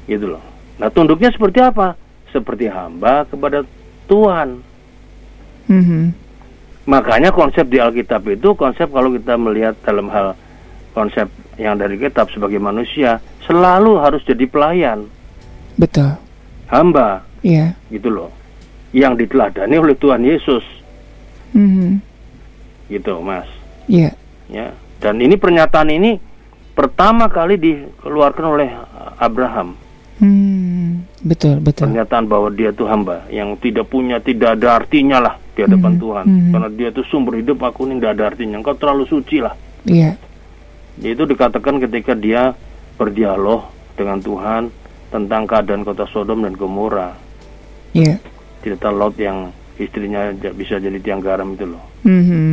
gitu 0.04 0.36
loh 0.36 0.42
nah 0.76 0.92
tunduknya 0.92 1.32
seperti 1.32 1.64
apa 1.64 1.96
seperti 2.28 2.68
hamba 2.68 3.24
kepada 3.24 3.64
Tuhan 4.04 4.64
Mhm. 5.68 6.16
Makanya 6.88 7.28
konsep 7.28 7.68
di 7.68 7.76
Alkitab 7.76 8.24
itu 8.24 8.56
konsep 8.56 8.88
kalau 8.88 9.12
kita 9.12 9.36
melihat 9.36 9.76
dalam 9.84 10.08
hal 10.08 10.32
konsep 10.96 11.28
yang 11.60 11.76
dari 11.76 12.00
kitab 12.00 12.32
sebagai 12.32 12.56
manusia 12.56 13.20
selalu 13.44 14.00
harus 14.00 14.24
jadi 14.24 14.48
pelayan, 14.48 15.04
Betul. 15.76 16.16
hamba 16.72 17.27
Iya. 17.40 17.74
gitu 17.88 18.08
loh. 18.08 18.30
Yang 18.90 19.26
diteladani 19.26 19.76
oleh 19.76 19.94
Tuhan 19.94 20.22
Yesus 20.22 20.64
Mhm. 21.52 22.00
gitu, 22.88 23.20
Mas. 23.20 23.46
Iya. 23.86 24.12
Ya. 24.48 24.72
Dan 24.98 25.20
ini 25.20 25.36
pernyataan 25.36 25.88
ini 25.88 26.18
pertama 26.72 27.28
kali 27.28 27.54
dikeluarkan 27.54 28.44
oleh 28.48 28.68
Abraham. 29.16 29.76
Hmm. 30.18 31.06
Betul, 31.22 31.62
betul. 31.62 31.86
Pernyataan 31.86 32.26
bahwa 32.26 32.50
dia 32.50 32.70
itu 32.70 32.82
hamba 32.84 33.22
yang 33.28 33.54
tidak 33.56 33.86
punya 33.86 34.18
tidak 34.18 34.58
ada 34.58 34.82
artinya 34.82 35.18
lah 35.20 35.34
di 35.54 35.62
hadapan 35.62 35.94
Mhm, 35.94 36.00
Tuhan. 36.00 36.24
mhm. 36.26 36.50
Karena 36.50 36.68
dia 36.70 36.88
itu 36.90 37.02
sumber 37.06 37.38
hidup 37.38 37.58
aku 37.62 37.86
ini 37.86 37.98
tidak 37.98 38.12
ada 38.18 38.24
artinya. 38.26 38.56
Engkau 38.58 38.74
terlalu 38.74 39.04
suci 39.06 39.38
lah. 39.38 39.54
Iya. 39.86 40.18
Itu 40.98 41.22
dikatakan 41.22 41.78
ketika 41.78 42.18
dia 42.18 42.50
berdialog 42.98 43.70
dengan 43.94 44.18
Tuhan 44.18 44.62
tentang 45.08 45.46
keadaan 45.46 45.86
kota 45.86 46.02
Sodom 46.10 46.42
dan 46.42 46.58
Gomora. 46.58 47.14
Yeah. 47.96 48.18
Cerita 48.60 48.92
Lot 48.92 49.16
yang 49.16 49.52
istrinya 49.78 50.34
bisa 50.34 50.82
jadi 50.82 50.98
tiang 50.98 51.22
garam 51.22 51.54
itu 51.54 51.64
loh. 51.64 51.84
Mm-hmm. 52.02 52.50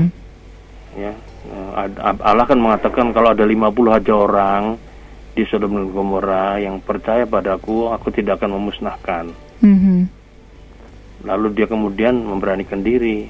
Ya, 0.96 1.12
eh, 1.52 1.90
Allah 2.24 2.46
kan 2.48 2.60
mengatakan 2.62 3.12
kalau 3.12 3.34
ada 3.36 3.44
50 3.44 3.98
aja 3.98 4.14
orang 4.16 4.64
di 5.36 5.44
Sodom 5.52 5.76
dan 5.76 5.92
Gomora 5.92 6.56
yang 6.62 6.80
percaya 6.80 7.28
padaku, 7.28 7.92
aku 7.92 8.08
tidak 8.16 8.40
akan 8.40 8.56
memusnahkan. 8.56 9.26
Mm-hmm. 9.60 10.00
Lalu 11.28 11.48
dia 11.58 11.68
kemudian 11.68 12.24
memberanikan 12.24 12.80
diri 12.80 13.28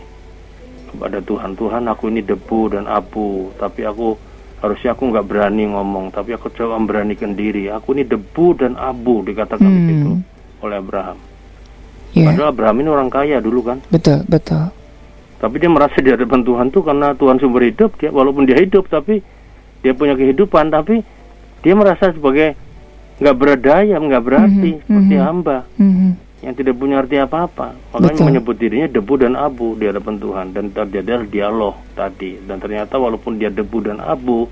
kepada 0.91 1.23
Tuhan, 1.23 1.57
Tuhan 1.57 1.89
aku 1.89 2.11
ini 2.13 2.21
debu 2.21 2.77
dan 2.77 2.85
abu, 2.85 3.49
tapi 3.57 3.87
aku 3.87 4.13
harusnya 4.61 4.93
aku 4.93 5.09
nggak 5.09 5.25
berani 5.25 5.65
ngomong, 5.71 6.13
tapi 6.13 6.37
aku 6.37 6.53
coba 6.53 6.77
memberanikan 6.77 7.33
diri. 7.33 7.71
Aku 7.73 7.97
ini 7.97 8.05
debu 8.05 8.45
dan 8.59 8.77
abu 8.77 9.25
dikatakan 9.25 9.65
mm. 9.65 9.77
begitu 9.81 10.11
oleh 10.61 10.77
Abraham. 10.77 11.17
Yeah. 12.15 12.31
Padahal 12.31 12.55
Abraham 12.55 12.77
ini 12.79 12.89
orang 12.89 13.09
kaya 13.11 13.37
dulu 13.43 13.59
kan. 13.67 13.83
Betul, 13.91 14.23
betul. 14.31 14.71
Tapi 15.35 15.55
dia 15.59 15.67
merasa 15.67 15.99
di 15.99 16.09
hadapan 16.09 16.41
Tuhan 16.47 16.71
tuh 16.71 16.81
karena 16.87 17.11
Tuhan 17.11 17.37
sumber 17.43 17.67
hidup, 17.67 17.99
dia 17.99 18.07
walaupun 18.07 18.47
dia 18.47 18.55
hidup 18.55 18.87
tapi 18.87 19.19
dia 19.83 19.91
punya 19.91 20.15
kehidupan 20.15 20.71
tapi 20.71 21.03
dia 21.59 21.73
merasa 21.75 22.15
sebagai 22.15 22.55
nggak 23.19 23.35
berdaya, 23.35 23.99
nggak 23.99 24.23
berarti 24.23 24.71
mm 24.73 24.79
-hmm, 24.79 24.87
seperti 24.87 25.15
mm 25.15 25.19
-hmm, 25.19 25.27
hamba 25.27 25.57
mm 25.75 25.91
-hmm. 25.91 26.11
yang 26.47 26.53
tidak 26.55 26.75
punya 26.79 26.95
arti 27.03 27.15
apa-apa. 27.19 27.67
Makanya 27.91 28.15
Betul. 28.15 28.27
menyebut 28.31 28.55
dirinya 28.55 28.87
debu 28.87 29.13
dan 29.19 29.33
abu 29.35 29.67
di 29.75 29.83
hadapan 29.91 30.15
Tuhan 30.23 30.45
dan 30.55 30.65
terjadi 30.71 31.11
dialog 31.27 31.75
tadi 31.99 32.39
dan 32.47 32.57
ternyata 32.63 32.95
walaupun 32.95 33.35
dia 33.35 33.51
debu 33.51 33.77
dan 33.91 33.99
abu 33.99 34.47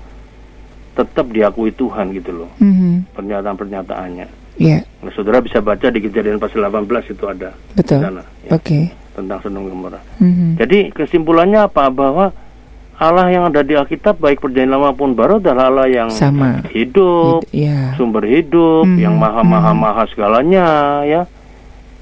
tetap 0.94 1.26
diakui 1.32 1.72
Tuhan 1.72 2.12
gitu 2.12 2.44
loh. 2.44 2.50
Mm 2.60 2.72
-hmm. 2.76 2.94
Pernyataan-pernyataannya. 3.16 4.43
Iya. 4.58 4.82
Yeah. 4.86 5.02
Nah, 5.02 5.12
saudara 5.12 5.42
bisa 5.42 5.58
baca 5.58 5.86
di 5.90 6.00
kejadian 6.00 6.38
pasal 6.38 6.64
18 6.66 7.14
itu 7.14 7.24
ada. 7.26 7.50
Betul. 7.74 8.00
ya, 8.00 8.08
Oke. 8.08 8.22
Okay. 8.54 8.84
Tentang 9.14 9.38
Sodom 9.42 9.70
Gomora. 9.70 10.00
Mm-hmm. 10.18 10.50
Jadi 10.58 10.78
kesimpulannya 10.90 11.70
apa? 11.70 11.86
Bahwa 11.90 12.34
Allah 12.94 13.26
yang 13.30 13.50
ada 13.50 13.66
di 13.66 13.74
Alkitab 13.74 14.22
baik 14.22 14.38
perjanjian 14.38 14.70
lama 14.70 14.94
pun 14.94 15.18
baru 15.18 15.42
adalah 15.42 15.66
Allah 15.66 15.90
yang 15.90 16.10
sama 16.14 16.62
hidup, 16.70 17.42
Hid- 17.50 17.66
yeah. 17.66 17.94
sumber 17.98 18.22
hidup, 18.22 18.86
mm-hmm. 18.86 19.02
yang 19.02 19.14
maha 19.18 19.42
maha 19.42 19.74
mm-hmm. 19.74 19.82
maha 19.82 20.02
segalanya, 20.10 20.66
ya, 21.02 21.22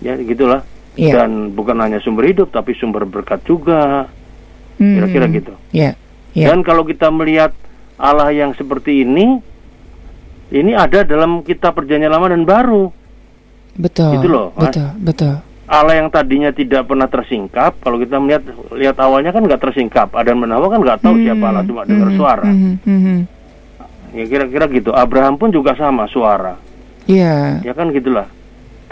ya 0.05 0.12
gitulah. 0.21 0.61
Yeah. 0.93 1.25
Dan 1.25 1.57
bukan 1.57 1.81
hanya 1.81 2.01
sumber 2.05 2.29
hidup, 2.29 2.53
tapi 2.53 2.77
sumber 2.77 3.09
berkat 3.09 3.41
juga. 3.49 4.09
Mm-hmm. 4.77 4.95
Kira-kira 5.01 5.27
gitu. 5.33 5.53
Yeah. 5.73 5.97
Yeah. 6.37 6.53
Dan 6.53 6.65
kalau 6.65 6.85
kita 6.85 7.09
melihat 7.09 7.57
Allah 7.97 8.29
yang 8.33 8.53
seperti 8.57 9.05
ini, 9.05 9.41
ini 10.53 10.77
ada 10.77 11.01
dalam 11.03 11.41
kitab 11.41 11.73
perjanjian 11.73 12.12
lama 12.12 12.29
dan 12.29 12.45
baru. 12.45 12.93
Betul. 13.81 14.21
Itu 14.21 14.29
loh. 14.29 14.47
Mas. 14.53 14.69
Betul, 14.69 14.88
betul. 15.01 15.35
Allah 15.73 16.05
yang 16.05 16.12
tadinya 16.12 16.53
tidak 16.53 16.85
pernah 16.85 17.09
tersingkap, 17.09 17.81
kalau 17.81 17.97
kita 17.97 18.21
melihat 18.21 18.45
lihat 18.77 18.97
awalnya 19.01 19.33
kan 19.33 19.41
nggak 19.49 19.62
tersingkap. 19.65 20.12
Adam 20.12 20.45
dan 20.45 20.53
Hawa 20.53 20.69
kan 20.69 20.81
nggak 20.85 21.01
tahu 21.01 21.17
hmm, 21.17 21.25
siapa 21.25 21.45
Allah 21.49 21.65
cuma 21.65 21.83
dengar 21.88 22.09
hmm, 22.12 22.19
suara. 22.21 22.45
Hmm, 22.45 22.77
hmm, 22.85 23.01
hmm. 23.01 23.21
Ya 24.12 24.25
kira-kira 24.29 24.65
gitu. 24.69 24.93
Abraham 24.93 25.41
pun 25.41 25.49
juga 25.49 25.73
sama 25.73 26.05
suara. 26.12 26.61
Iya. 27.09 27.65
Yeah. 27.65 27.65
Ya 27.65 27.73
kan 27.73 27.88
gitulah. 27.97 28.29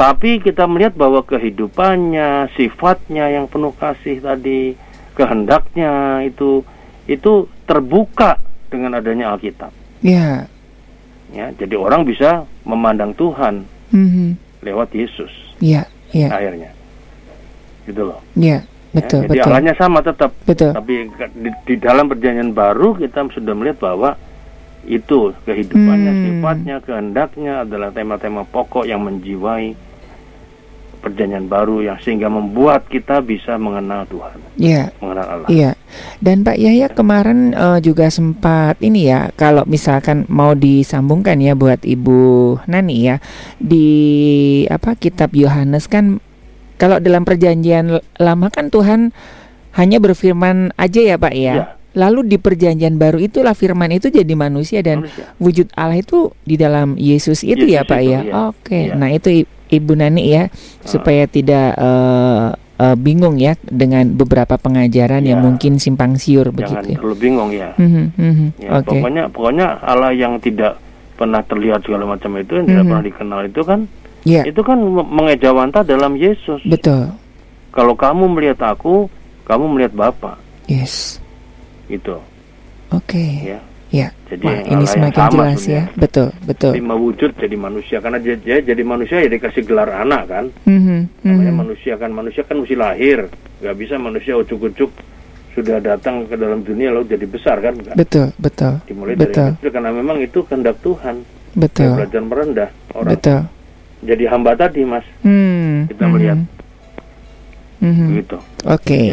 Tapi 0.01 0.41
kita 0.41 0.65
melihat 0.65 0.97
bahwa 0.97 1.21
kehidupannya, 1.21 2.57
sifatnya 2.57 3.29
yang 3.29 3.45
penuh 3.53 3.77
kasih 3.77 4.25
tadi, 4.25 4.73
kehendaknya 5.13 6.25
itu 6.25 6.65
itu 7.05 7.45
terbuka 7.69 8.41
dengan 8.73 8.97
adanya 8.97 9.37
Alkitab. 9.37 9.69
Iya. 10.01 10.49
Ya, 11.31 11.55
jadi 11.55 11.79
orang 11.79 12.03
bisa 12.03 12.43
memandang 12.67 13.15
Tuhan 13.15 13.63
mm-hmm. 13.95 14.29
lewat 14.67 14.91
Yesus. 14.91 15.31
Iya, 15.63 15.87
yeah, 16.11 16.27
yeah. 16.27 16.31
Akhirnya, 16.35 16.71
gitu 17.87 18.03
loh. 18.11 18.19
Iya, 18.35 18.49
yeah, 18.49 18.61
betul. 18.91 19.21
Ya, 19.31 19.47
jadi 19.47 19.71
betul. 19.71 19.79
Sama 19.79 19.99
tetap. 20.03 20.31
Betul. 20.43 20.71
Tapi 20.75 20.95
di, 21.39 21.51
di 21.71 21.75
dalam 21.79 22.11
perjanjian 22.11 22.51
baru 22.51 22.99
kita 22.99 23.31
sudah 23.31 23.55
melihat 23.55 23.79
bahwa 23.79 24.19
itu 24.89 25.37
kehidupannya, 25.45 26.13
hmm. 26.13 26.23
sifatnya, 26.25 26.77
kehendaknya 26.83 27.53
adalah 27.69 27.93
tema-tema 27.93 28.43
pokok 28.49 28.89
yang 28.89 29.05
menjiwai 29.05 29.77
perjanjian 31.01 31.49
baru 31.49 31.81
yang 31.81 31.99
sehingga 31.99 32.29
membuat 32.29 32.87
kita 32.87 33.25
bisa 33.25 33.57
mengenal 33.57 34.05
Tuhan. 34.07 34.37
Iya. 34.61 34.93
Mengenal 35.01 35.27
Allah. 35.27 35.49
Iya. 35.49 35.71
Dan 36.21 36.45
Pak 36.45 36.61
Yahya 36.61 36.93
kemarin 36.93 37.57
uh, 37.57 37.81
juga 37.81 38.13
sempat 38.13 38.77
ini 38.85 39.09
ya 39.09 39.33
kalau 39.35 39.65
misalkan 39.65 40.29
mau 40.29 40.53
disambungkan 40.53 41.41
ya 41.41 41.57
buat 41.57 41.83
Ibu 41.83 42.21
Nani 42.69 42.97
ya 43.09 43.17
di 43.57 43.89
apa 44.69 44.95
kitab 44.95 45.33
Yohanes 45.33 45.89
kan 45.89 46.21
kalau 46.81 46.97
dalam 46.97 47.25
perjanjian 47.25 48.01
lama 48.17 48.49
kan 48.49 48.73
Tuhan 48.73 49.13
hanya 49.77 49.99
berfirman 50.01 50.77
aja 50.77 51.01
ya 51.01 51.17
Pak 51.17 51.35
ya. 51.35 51.55
ya. 51.57 51.65
Lalu 51.91 52.31
di 52.31 52.37
perjanjian 52.39 53.03
baru 53.03 53.19
itulah 53.19 53.51
firman 53.51 53.91
itu 53.91 54.15
jadi 54.15 54.31
manusia 54.39 54.79
dan 54.79 55.03
manusia. 55.03 55.27
wujud 55.43 55.67
Allah 55.75 55.99
itu 55.99 56.31
di 56.47 56.55
dalam 56.55 56.95
Yesus 56.95 57.43
itu 57.43 57.67
Yesus 57.67 57.75
ya 57.75 57.83
Pak 57.83 58.01
itu, 58.01 58.11
ya. 58.15 58.21
ya. 58.23 58.33
Oke. 58.49 58.63
Okay. 58.63 58.85
Ya. 58.91 58.95
Nah 58.95 59.11
itu 59.11 59.29
Ibu 59.71 59.93
Nani 59.95 60.23
ya 60.27 60.45
uh. 60.47 60.49
supaya 60.83 61.25
tidak 61.31 61.79
uh, 61.79 62.53
uh, 62.81 62.97
bingung 62.97 63.37
ya 63.37 63.55
dengan 63.63 64.11
beberapa 64.17 64.57
pengajaran 64.57 65.23
ya. 65.23 65.35
yang 65.35 65.41
mungkin 65.45 65.77
simpang 65.77 66.17
siur 66.17 66.51
Jangan 66.51 66.59
begitu. 66.59 66.75
Jangan 66.75 66.99
terlalu 66.99 67.17
bingung 67.21 67.51
ya. 67.55 67.71
Mm-hmm, 67.77 68.07
mm-hmm. 68.17 68.49
ya 68.59 68.71
okay. 68.81 69.01
Pokoknya 69.01 69.25
pokoknya 69.31 69.67
Allah 69.85 70.11
yang 70.17 70.41
tidak 70.41 70.81
pernah 71.15 71.45
terlihat 71.45 71.85
segala 71.85 72.05
macam 72.09 72.31
itu 72.41 72.53
yang 72.57 72.67
mm-hmm. 72.67 72.73
tidak 72.73 72.85
pernah 72.89 73.05
dikenal 73.05 73.41
itu 73.45 73.61
kan 73.63 73.81
yeah. 74.25 74.45
itu 74.49 74.61
kan 74.65 74.79
mengejawanta 75.07 75.87
dalam 75.87 76.17
Yesus. 76.17 76.61
Betul. 76.67 77.13
Kalau 77.71 77.95
kamu 77.95 78.27
melihat 78.35 78.75
aku, 78.75 79.07
kamu 79.47 79.65
melihat 79.79 79.93
Bapa. 79.95 80.33
Yes. 80.67 81.23
Itu. 81.87 82.19
Oke. 82.91 83.15
Okay. 83.15 83.55
Ya. 83.55 83.61
Ya, 83.91 84.15
Jadi 84.31 84.47
Wah, 84.47 84.63
ini 84.63 84.85
semakin 84.87 85.23
jelas 85.35 85.67
ya. 85.67 85.83
Betul, 85.99 86.31
betul. 86.47 86.79
Lima 86.79 86.95
wujud 86.95 87.35
jadi 87.35 87.59
manusia 87.59 87.99
karena 87.99 88.23
dia, 88.23 88.39
dia 88.39 88.63
jadi 88.63 88.87
manusia 88.87 89.19
ya 89.19 89.27
dikasih 89.27 89.67
gelar 89.67 89.91
anak 89.91 90.31
kan. 90.31 90.45
Mm-hmm, 90.63 91.27
Namanya 91.27 91.43
mm-hmm. 91.43 91.59
manusia 91.59 91.95
kan 91.99 92.11
manusia 92.15 92.47
kan 92.47 92.63
mesti 92.63 92.79
lahir, 92.79 93.27
nggak 93.59 93.75
bisa 93.75 93.99
manusia 93.99 94.39
ujuk-ujuk 94.39 94.95
sudah 95.59 95.83
datang 95.83 96.23
ke 96.31 96.39
dalam 96.39 96.63
dunia 96.63 96.95
lalu 96.95 97.19
jadi 97.19 97.27
besar 97.27 97.59
kan? 97.59 97.75
Betul, 97.99 98.31
betul. 98.39 98.79
Dimulai 98.87 99.19
betul. 99.19 99.51
dari 99.51 99.59
kecil 99.59 99.71
karena 99.75 99.91
memang 99.91 100.23
itu 100.23 100.39
kehendak 100.47 100.79
Tuhan. 100.87 101.27
Betul. 101.59 101.91
Dia 101.91 101.99
belajar 101.99 102.23
merendah 102.23 102.71
orang. 102.95 103.11
Betul. 103.19 103.41
Jadi 104.07 104.25
hamba 104.31 104.53
tadi 104.55 104.81
mas. 104.87 105.07
Hmm, 105.27 105.91
Kita 105.91 106.05
melihat. 106.07 106.39
Mm-hmm. 107.83 108.07
Begitu. 108.07 108.37
Oke. 108.71 108.79
Okay. 108.79 109.07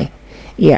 Ya. 0.61 0.77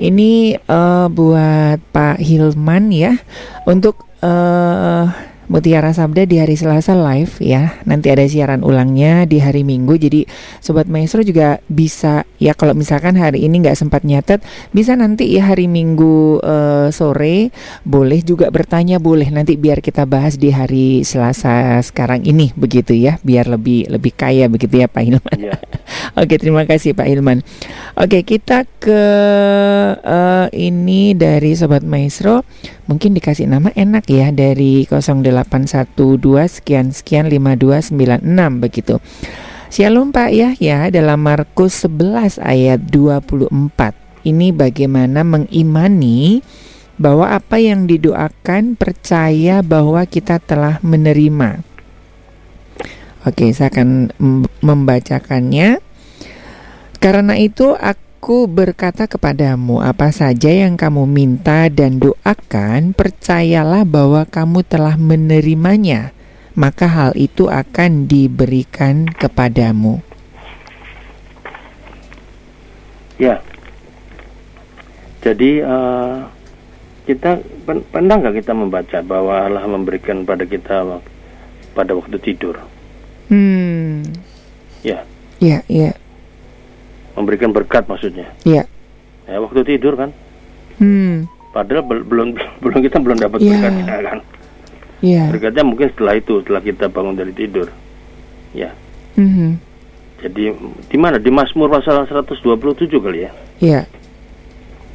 Ini 0.00 0.56
uh, 0.64 1.12
buat 1.12 1.76
Pak 1.92 2.24
Hilman 2.24 2.88
ya 2.88 3.20
untuk 3.68 4.08
uh, 4.24 5.04
Mutiara 5.50 5.90
Sabda 5.90 6.30
di 6.30 6.38
hari 6.38 6.54
Selasa 6.54 6.94
live 6.94 7.42
ya. 7.42 7.82
Nanti 7.82 8.06
ada 8.06 8.22
siaran 8.22 8.62
ulangnya 8.62 9.26
di 9.26 9.42
hari 9.42 9.66
Minggu. 9.66 9.98
Jadi 9.98 10.22
sobat 10.62 10.86
maestro 10.86 11.26
juga 11.26 11.58
bisa 11.66 12.22
ya 12.38 12.54
kalau 12.54 12.70
misalkan 12.70 13.18
hari 13.18 13.42
ini 13.42 13.66
nggak 13.66 13.74
sempat 13.74 14.06
nyatet, 14.06 14.46
bisa 14.70 14.94
nanti 14.94 15.26
ya 15.26 15.50
hari 15.50 15.66
Minggu 15.66 16.38
uh, 16.38 16.94
sore 16.94 17.50
boleh 17.82 18.22
juga 18.22 18.46
bertanya 18.54 19.02
boleh 19.02 19.26
nanti 19.34 19.58
biar 19.58 19.82
kita 19.82 20.06
bahas 20.06 20.38
di 20.38 20.54
hari 20.54 21.02
Selasa 21.02 21.82
sekarang 21.82 22.22
ini 22.22 22.54
begitu 22.54 22.94
ya, 22.94 23.18
biar 23.26 23.50
lebih 23.50 23.90
lebih 23.90 24.14
kaya 24.14 24.46
begitu 24.46 24.78
ya 24.78 24.86
Pak 24.86 25.02
Hilman. 25.02 25.34
Yeah. 25.34 25.58
Oke, 26.22 26.38
terima 26.38 26.62
kasih 26.62 26.94
Pak 26.94 27.10
Hilman. 27.10 27.42
Oke, 27.98 28.22
kita 28.22 28.70
ke 28.78 29.02
uh, 29.98 30.46
ini 30.54 31.18
dari 31.18 31.58
sobat 31.58 31.82
maestro 31.82 32.46
mungkin 32.90 33.14
dikasih 33.14 33.46
nama 33.46 33.70
enak 33.74 34.10
ya 34.10 34.34
dari 34.34 34.82
0812 35.46 36.60
sekian 36.60 36.90
sekian 36.90 37.30
5296 37.30 38.62
begitu. 38.62 38.98
Shalom 39.70 40.10
Pak 40.10 40.34
Yahya 40.34 40.90
dalam 40.90 41.22
Markus 41.22 41.86
11 41.86 42.42
ayat 42.42 42.82
24. 42.90 43.94
Ini 44.26 44.50
bagaimana 44.50 45.22
mengimani 45.22 46.42
bahwa 46.98 47.30
apa 47.32 47.62
yang 47.62 47.86
didoakan 47.86 48.74
percaya 48.74 49.62
bahwa 49.62 50.04
kita 50.04 50.42
telah 50.42 50.82
menerima. 50.82 51.62
Oke, 53.24 53.54
saya 53.54 53.70
akan 53.70 54.10
membacakannya. 54.60 55.78
Karena 57.00 57.34
itu 57.38 57.72
aku 57.78 58.09
Aku 58.20 58.44
berkata 58.44 59.08
kepadamu, 59.08 59.80
apa 59.80 60.12
saja 60.12 60.52
yang 60.52 60.76
kamu 60.76 61.08
minta 61.08 61.72
dan 61.72 61.96
doakan, 61.96 62.92
percayalah 62.92 63.88
bahwa 63.88 64.28
kamu 64.28 64.60
telah 64.60 65.00
menerimanya, 65.00 66.12
maka 66.52 66.84
hal 66.84 67.16
itu 67.16 67.48
akan 67.48 68.04
diberikan 68.04 69.08
kepadamu. 69.08 70.04
Ya, 73.16 73.40
jadi 75.24 75.64
uh, 75.64 76.28
kita 77.08 77.40
pernah 77.88 78.20
nggak 78.20 78.44
kita 78.44 78.52
membaca 78.52 79.00
bahwa 79.00 79.48
Allah 79.48 79.64
memberikan 79.64 80.28
pada 80.28 80.44
kita 80.44 81.00
pada 81.72 81.92
waktu 81.96 82.20
tidur? 82.20 82.60
Hmm. 83.32 84.04
Ya. 84.84 85.08
Ya, 85.40 85.64
ya 85.72 85.96
memberikan 87.20 87.52
berkat 87.52 87.84
maksudnya. 87.86 88.32
Iya. 88.42 88.64
Ya 89.24 89.36
waktu 89.38 89.62
tidur 89.62 89.94
kan. 89.94 90.10
Hmm. 90.80 91.28
Padahal 91.52 91.84
bel- 91.84 92.06
belum 92.06 92.28
belum 92.64 92.78
kita 92.80 92.96
belum 92.98 93.18
dapat 93.20 93.38
Iya. 93.38 93.52
berkatnya 93.54 93.84
kan. 94.02 94.18
Iya. 95.00 95.22
Berkatnya 95.32 95.64
mungkin 95.64 95.86
setelah 95.92 96.14
itu, 96.16 96.40
setelah 96.40 96.60
kita 96.60 96.84
bangun 96.88 97.14
dari 97.14 97.32
tidur. 97.32 97.68
Ya. 98.52 98.72
Mhm. 99.14 99.56
Jadi 100.20 100.52
di 100.88 100.98
mana? 101.00 101.16
Di 101.16 101.32
Mazmur 101.32 101.70
pasal 101.70 102.04
127 102.04 103.00
kali 103.00 103.24
ya. 103.24 103.30
Iya. 103.60 103.80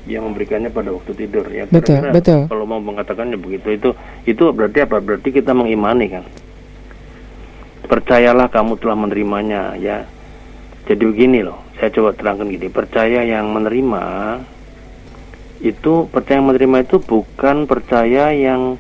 Dia 0.05 0.21
memberikannya 0.21 0.69
pada 0.69 0.93
waktu 0.93 1.17
tidur 1.17 1.49
ya. 1.49 1.65
Betul, 1.65 1.97
Kira-kira 1.97 2.13
betul. 2.13 2.39
Kalau 2.45 2.65
mau 2.69 2.78
mengatakannya 2.78 3.41
begitu 3.41 3.73
itu 3.73 3.89
itu 4.23 4.43
berarti 4.53 4.86
apa? 4.86 5.01
Berarti 5.01 5.34
kita 5.34 5.49
mengimani 5.51 6.05
kan. 6.13 6.23
Percayalah 7.86 8.49
kamu 8.49 8.78
telah 8.78 8.97
menerimanya 8.97 9.73
ya. 9.78 10.05
Jadi 10.86 11.01
begini 11.01 11.41
loh, 11.41 11.65
saya 11.81 11.89
coba 11.89 12.13
terangkan 12.13 12.45
gini. 12.45 12.69
Percaya 12.69 13.25
yang 13.25 13.49
menerima 13.49 14.03
itu 15.65 16.05
percaya 16.13 16.38
yang 16.38 16.49
menerima 16.53 16.77
itu 16.86 16.97
bukan 17.01 17.65
percaya 17.65 18.29
yang 18.29 18.77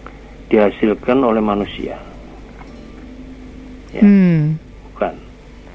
dihasilkan 0.53 1.25
oleh 1.25 1.41
manusia. 1.41 1.97
Ya. 3.89 4.03
Hmm. 4.05 4.61
Bukan. 4.93 5.15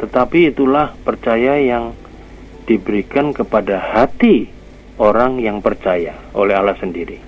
Tetapi 0.07 0.55
itulah 0.55 0.95
percaya 1.03 1.59
yang 1.59 1.97
diberikan 2.69 3.35
kepada 3.35 3.83
hati 3.83 4.47
orang 5.01 5.43
yang 5.43 5.59
percaya 5.59 6.15
oleh 6.37 6.55
Allah 6.55 6.79
sendiri. 6.79 7.19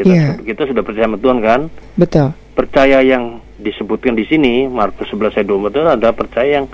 Kita, 0.00 0.08
Iya. 0.08 0.40
kita 0.40 0.64
sudah 0.64 0.80
percaya 0.80 1.04
sama 1.04 1.20
Tuhan 1.20 1.38
kan? 1.44 1.60
Betul. 2.00 2.32
Percaya 2.56 3.04
yang 3.04 3.44
disebutkan 3.60 4.16
di 4.16 4.24
sini 4.24 4.64
Markus 4.64 5.12
11 5.12 5.36
ayat 5.36 5.44
24 5.44 5.76
itu 5.76 5.80
ada 5.84 6.08
percaya 6.16 6.50
yang 6.64 6.66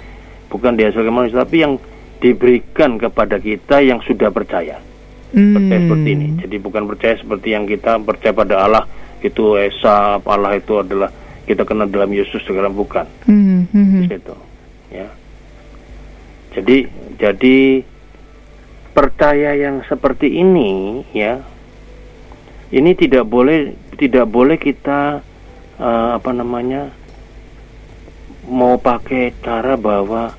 bukan 0.47 0.75
dihasilkan 0.75 1.13
manusia 1.13 1.41
tapi 1.41 1.63
yang 1.63 1.79
diberikan 2.19 2.97
kepada 2.97 3.37
kita 3.37 3.81
yang 3.81 4.01
sudah 4.01 4.29
percaya. 4.29 4.81
Percaya 5.29 5.77
Hmm. 5.77 5.85
seperti 5.85 6.09
ini. 6.11 6.27
Jadi 6.41 6.57
bukan 6.57 6.87
percaya 6.87 7.15
seperti 7.15 7.53
yang 7.53 7.65
kita 7.65 7.99
percaya 7.99 8.33
pada 8.33 8.55
Allah 8.63 8.85
itu 9.21 9.57
esa 9.57 10.17
Allah 10.19 10.55
itu 10.55 10.77
adalah 10.77 11.11
kita 11.45 11.63
kenal 11.63 11.87
dalam 11.87 12.11
Yesus 12.11 12.43
sekarang 12.43 12.75
bukan 12.75 13.07
Mhm, 13.25 13.71
mhm. 13.71 14.01
gitu 14.11 14.35
ya 14.91 15.09
jadi 16.53 16.87
jadi 17.17 17.57
percaya 18.93 19.55
yang 19.55 19.85
seperti 19.87 20.37
ini 20.37 21.01
ya 21.13 21.41
ini 22.71 22.93
tidak 22.93 23.25
boleh 23.25 23.73
tidak 23.95 24.27
boleh 24.27 24.57
kita 24.57 25.21
eh, 25.77 26.09
apa 26.13 26.31
namanya 26.31 26.93
mau 28.47 28.77
pakai 28.77 29.35
cara 29.39 29.75
bahwa 29.75 30.33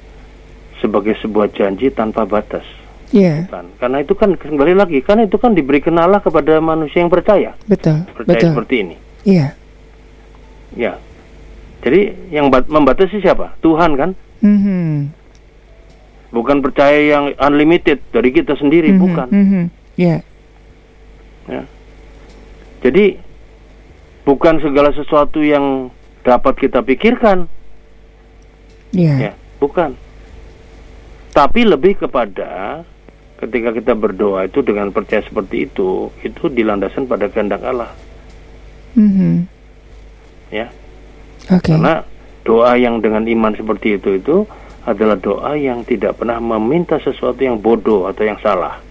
sebagai 0.78 1.18
sebuah 1.18 1.51
janji 1.51 1.89
tanpa 1.89 2.24
batas 2.24 2.64
Iya. 3.08 3.47
kan 3.47 3.72
karena 3.78 4.03
itu 4.03 4.14
kan 4.14 4.36
kembali 4.36 4.74
lagi 4.74 4.99
karena 4.99 5.24
itu 5.24 5.36
kan 5.36 5.51
diberikan 5.51 5.95
Allah 5.95 6.20
kepada 6.20 6.60
manusia 6.60 6.99
yang 6.99 7.08
percaya 7.08 7.55
Betul. 7.64 8.03
percaya 8.10 8.36
Betul. 8.36 8.49
seperti 8.51 8.76
ini 8.78 8.95
Iya. 9.24 9.47
ya 10.74 10.93
jadi 11.80 12.01
yang 12.30 12.47
bat- 12.47 12.68
membatasi 12.68 13.20
siapa 13.20 13.55
Tuhan 13.60 13.95
kan 13.95 14.12
Mhm. 14.38 15.08
bukan 16.30 16.60
percaya 16.60 16.99
yang 16.99 17.32
unlimited 17.38 18.03
dari 18.12 18.30
kita 18.30 18.53
sendiri 18.53 18.91
Mhm, 18.91 18.99
bukan 18.99 19.28
mhm. 19.30 19.64
Iya. 19.95 20.18
ya. 21.47 21.64
jadi 22.84 23.18
bukan 24.24 24.60
segala 24.60 24.91
sesuatu 24.91 25.39
yang 25.39 25.88
dapat 26.22 26.60
kita 26.60 26.84
pikirkan 26.84 27.47
Iya. 28.97 29.15
ya 29.21 29.31
bukan 29.61 29.93
tapi 31.31 31.61
lebih 31.61 32.01
kepada 32.01 32.81
ketika 33.37 33.69
kita 33.69 33.93
berdoa 33.93 34.49
itu 34.49 34.65
dengan 34.65 34.89
percaya 34.89 35.21
seperti 35.21 35.69
itu 35.69 36.09
itu 36.25 36.49
dilandaskan 36.49 37.05
pada 37.05 37.29
kehendak 37.29 37.61
Allah 37.61 37.93
Mhm. 38.97 39.45
ya 40.49 40.73
Oke. 41.53 41.69
karena 41.69 42.01
doa 42.41 42.73
yang 42.73 42.97
dengan 42.97 43.21
iman 43.23 43.53
seperti 43.53 44.01
itu 44.01 44.17
itu 44.17 44.35
adalah 44.81 45.13
doa 45.13 45.53
yang 45.53 45.85
tidak 45.85 46.17
pernah 46.17 46.41
meminta 46.41 46.97
sesuatu 46.97 47.37
yang 47.37 47.61
bodoh 47.61 48.09
atau 48.09 48.25
yang 48.25 48.41
salah 48.41 48.81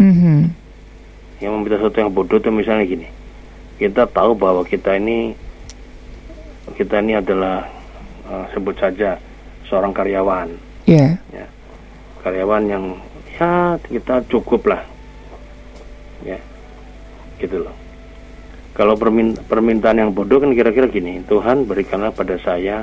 Mhm. 0.00 0.48
yang 1.44 1.50
meminta 1.52 1.76
sesuatu 1.76 2.00
yang 2.00 2.08
bodoh 2.08 2.40
itu 2.40 2.48
misalnya 2.48 2.88
gini 2.88 3.08
kita 3.76 4.08
tahu 4.08 4.32
bahwa 4.32 4.64
kita 4.64 4.96
ini 4.96 5.36
kita 6.72 7.04
ini 7.04 7.20
adalah 7.20 7.68
eh, 8.28 8.44
sebut 8.52 8.76
saja 8.76 9.16
seorang 9.64 9.90
karyawan 9.90 10.48
Iya. 10.84 11.20
ya 11.28 11.46
karyawan 12.18 12.64
yang 12.64 12.84
ya 13.32 13.52
kita 13.78 14.24
cukup 14.26 14.66
lah 14.66 14.82
ya 16.20 16.38
gitu 17.38 17.60
loh 17.60 17.74
kalau 18.72 18.94
permin- 18.94 19.38
permintaan 19.40 19.98
yang 19.98 20.10
bodoh 20.10 20.38
kan 20.38 20.50
kira-kira 20.50 20.86
gini 20.86 21.22
Tuhan 21.24 21.64
berikanlah 21.64 22.10
pada 22.10 22.36
saya 22.38 22.82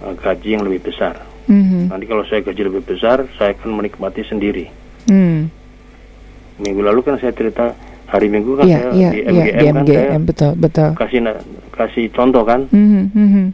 eh, 0.00 0.14
gaji 0.14 0.48
yang 0.50 0.62
lebih 0.62 0.84
besar 0.84 1.18
Mhm. 1.42 1.90
nanti 1.90 2.06
kalau 2.06 2.22
saya 2.22 2.38
gaji 2.40 2.62
lebih 2.62 2.86
besar 2.86 3.26
saya 3.34 3.50
akan 3.52 3.74
menikmati 3.74 4.22
sendiri 4.22 4.70
Hmm. 5.04 5.50
minggu 6.56 6.78
lalu 6.80 7.02
kan 7.02 7.18
saya 7.18 7.34
cerita 7.34 7.74
hari 8.06 8.28
minggu 8.28 8.54
kan 8.54 8.64
Iya, 8.64 8.76
saya 8.78 8.90
iya, 8.92 9.10
di 9.10 9.18
iya, 9.18 9.26
MGM 9.26 9.42
di 9.50 9.66
kan 9.66 9.74
saya 9.82 10.06
MGM 10.06 10.22
betul, 10.22 10.52
betul. 10.54 10.88
kasih 10.94 11.20
kasih 11.72 12.04
contoh 12.12 12.44
kan 12.44 12.60
Mhm, 12.70 13.02
mhm. 13.10 13.44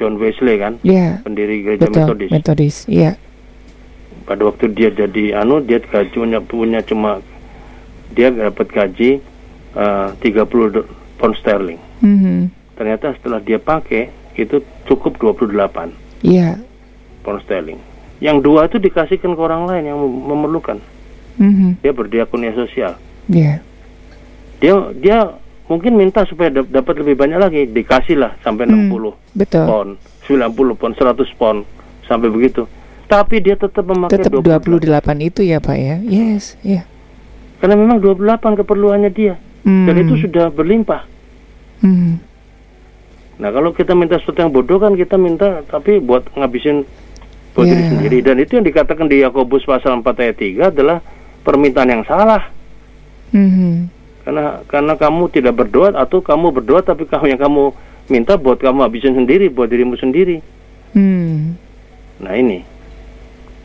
John 0.00 0.16
Wesley 0.16 0.56
kan 0.56 0.80
Iya, 0.80 1.20
pendiri 1.20 1.60
gereja 1.60 1.84
betul. 1.84 2.00
Metodis 2.08 2.28
Metodis. 2.32 2.76
Iya. 2.88 3.20
pada 4.24 4.46
waktu 4.46 4.70
dia 4.70 4.88
jadi 4.88 5.36
anu 5.36 5.60
dia 5.60 5.76
gaji 5.78 6.14
punya, 6.14 6.38
punya 6.40 6.80
cuma 6.80 7.18
dia 8.10 8.30
dapat 8.30 8.66
gaji 8.66 9.18
eh, 9.70 10.08
30 10.16 10.40
do- 10.70 10.88
pound 11.14 11.36
sterling 11.36 11.78
Mhm. 12.00 12.48
ternyata 12.74 13.12
setelah 13.12 13.38
dia 13.38 13.58
pakai 13.58 14.08
itu 14.34 14.58
cukup 14.84 15.18
28 15.18 15.92
Iya. 16.22 16.56
pound 17.20 17.42
sterling 17.42 17.76
yang 18.18 18.38
dua 18.38 18.64
itu 18.64 18.78
dikasihkan 18.78 19.30
ke 19.30 19.40
orang 19.40 19.66
lain 19.66 19.84
yang 19.84 19.98
mem- 19.98 20.24
memerlukan 20.26 20.78
Mhm. 21.36 21.82
dia 21.82 21.92
berdiakonia 21.92 22.52
sosial 22.52 22.96
Iya. 23.26 23.60
dia 24.58 24.74
dia 24.96 25.18
mungkin 25.70 25.94
minta 25.94 26.26
supaya 26.26 26.50
dap- 26.50 26.66
dapat 26.68 26.98
lebih 26.98 27.14
banyak 27.14 27.38
lagi 27.38 27.60
dikasih 27.64 28.18
lah 28.18 28.34
sampai 28.42 28.66
Hmm, 28.66 28.90
60 28.90 29.14
Betul. 29.32 29.64
pound 29.64 29.90
90 30.26 30.74
pound 30.74 30.94
100 30.94 31.30
pound 31.32 31.62
sampai 32.04 32.26
begitu 32.26 32.66
tapi 33.06 33.38
dia 33.38 33.54
tetap 33.54 33.82
memakai 33.84 34.18
Tetap 34.18 34.38
28 34.38 34.86
itu 35.20 35.42
ya, 35.42 35.58
Pak 35.58 35.74
ya. 35.74 35.98
Yes, 36.00 36.54
iya. 36.60 36.82
karena 37.58 37.74
memang 37.76 37.98
28 37.98 38.18
keperluannya 38.56 39.10
dia 39.10 39.38
Hmm. 39.60 39.84
dan 39.84 39.94
itu 39.96 40.18
sudah 40.18 40.48
berlimpah 40.48 41.06
Mhm. 41.80 42.12
nah 43.36 43.48
kalau 43.48 43.70
kita 43.70 43.94
minta 43.94 44.16
sesuatu 44.16 44.36
yang 44.38 44.50
bodoh 44.50 44.76
kan 44.76 44.92
kita 44.92 45.14
minta 45.14 45.62
tapi 45.64 45.96
buat 45.96 46.26
ngabisin 46.32 46.82
buat 47.52 47.64
Ya. 47.64 47.72
diri 47.72 47.82
sendiri 47.86 48.18
dan 48.20 48.36
itu 48.36 48.56
yang 48.56 48.64
dikatakan 48.64 49.06
di 49.06 49.20
Yakobus 49.20 49.62
pasal 49.62 49.96
4 49.96 50.16
ayat 50.18 50.36
3 50.36 50.62
adalah 50.68 50.98
permintaan 51.40 51.88
yang 51.90 52.04
salah 52.04 52.48
Mhm. 53.30 53.99
Karena 54.30 54.62
karena 54.70 54.94
kamu 54.94 55.22
tidak 55.34 55.58
berdoa 55.58 55.90
atau 55.98 56.22
kamu 56.22 56.54
berdoa 56.54 56.86
tapi 56.86 57.02
kamu 57.10 57.34
yang 57.34 57.40
kamu 57.42 57.74
minta 58.06 58.38
buat 58.38 58.62
kamu 58.62 58.86
habisin 58.86 59.18
sendiri 59.18 59.50
buat 59.50 59.66
dirimu 59.66 59.98
sendiri 59.98 60.38
Hmm. 60.90 61.54
Nah 62.18 62.34
ini, 62.34 62.66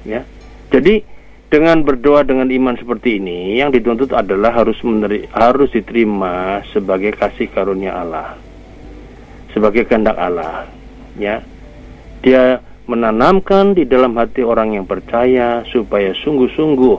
ya. 0.05 0.22
Jadi 0.70 1.01
dengan 1.49 1.82
berdoa 1.82 2.22
dengan 2.22 2.49
iman 2.49 2.78
seperti 2.78 3.18
ini, 3.18 3.57
yang 3.57 3.74
dituntut 3.74 4.13
adalah 4.13 4.53
harus 4.53 4.78
meneri, 4.86 5.26
harus 5.34 5.74
diterima 5.74 6.61
sebagai 6.70 7.18
kasih 7.18 7.49
karunia 7.49 7.97
Allah, 7.97 8.38
sebagai 9.51 9.89
kehendak 9.89 10.18
Allah, 10.18 10.70
ya. 11.18 11.41
Dia 12.22 12.61
menanamkan 12.86 13.74
di 13.74 13.86
dalam 13.89 14.13
hati 14.18 14.45
orang 14.45 14.78
yang 14.78 14.86
percaya 14.86 15.66
supaya 15.74 16.13
sungguh-sungguh 16.22 16.97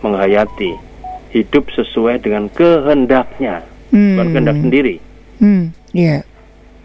menghayati 0.00 0.85
hidup 1.32 1.68
sesuai 1.72 2.22
dengan 2.22 2.46
kehendaknya, 2.52 3.62
bukan 3.90 4.26
Hmm. 4.26 4.32
kehendak 4.32 4.56
sendiri. 4.60 4.94
Hmm. 5.38 5.64
Iya. 5.92 6.24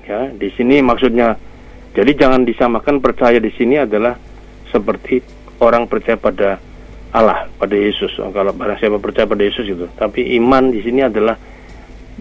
Ya, 0.07 0.21
di 0.33 0.49
sini 0.55 0.83
maksudnya 0.83 1.37
jadi 1.91 2.11
jangan 2.15 2.43
disamakan 2.43 2.99
percaya 2.99 3.39
di 3.39 3.51
sini 3.55 3.79
adalah 3.79 4.15
seperti 4.71 5.19
orang 5.59 5.87
percaya 5.87 6.15
pada 6.15 6.57
Allah, 7.11 7.47
pada 7.59 7.75
Yesus. 7.75 8.15
Oh, 8.23 8.31
Kalau 8.31 8.55
barang 8.55 8.79
siapa 8.79 8.95
percaya 8.97 9.27
pada 9.27 9.43
Yesus 9.43 9.67
itu. 9.67 9.83
Tapi 9.99 10.35
iman 10.39 10.71
di 10.71 10.79
sini 10.79 11.03
adalah 11.03 11.35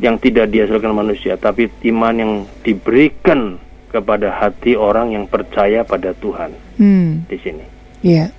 yang 0.03 0.19
tidak 0.19 0.51
dihasilkan 0.51 0.91
manusia, 0.91 1.39
tapi 1.39 1.71
iman 1.87 2.15
yang 2.15 2.33
diberikan 2.67 3.59
kepada 3.91 4.31
hati 4.39 4.79
orang 4.79 5.15
yang 5.15 5.25
percaya 5.27 5.83
pada 5.83 6.15
Tuhan 6.15 6.51
Hmm. 6.79 7.27
di 7.27 7.37
sini. 7.43 7.65
Iya. 8.03 8.31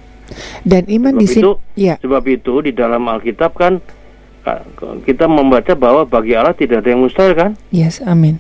Dan 0.63 0.83
iman 0.87 1.13
Sebab 1.15 1.21
di 1.21 1.27
sini 1.27 1.41
itu, 1.43 1.51
Iya. 1.75 1.95
sebab 1.99 2.23
itu 2.27 2.53
di 2.63 2.71
dalam 2.71 3.03
Alkitab 3.07 3.51
kan 3.55 3.79
ka- 4.41 4.63
kita 5.05 5.25
membaca 5.27 5.73
bahwa 5.75 6.03
bagi 6.05 6.33
Allah 6.33 6.55
tidak 6.55 6.81
ada 6.85 6.89
yang 6.91 7.01
mustahil 7.03 7.33
kan? 7.33 7.51
Yes, 7.69 8.01
amin. 8.01 8.37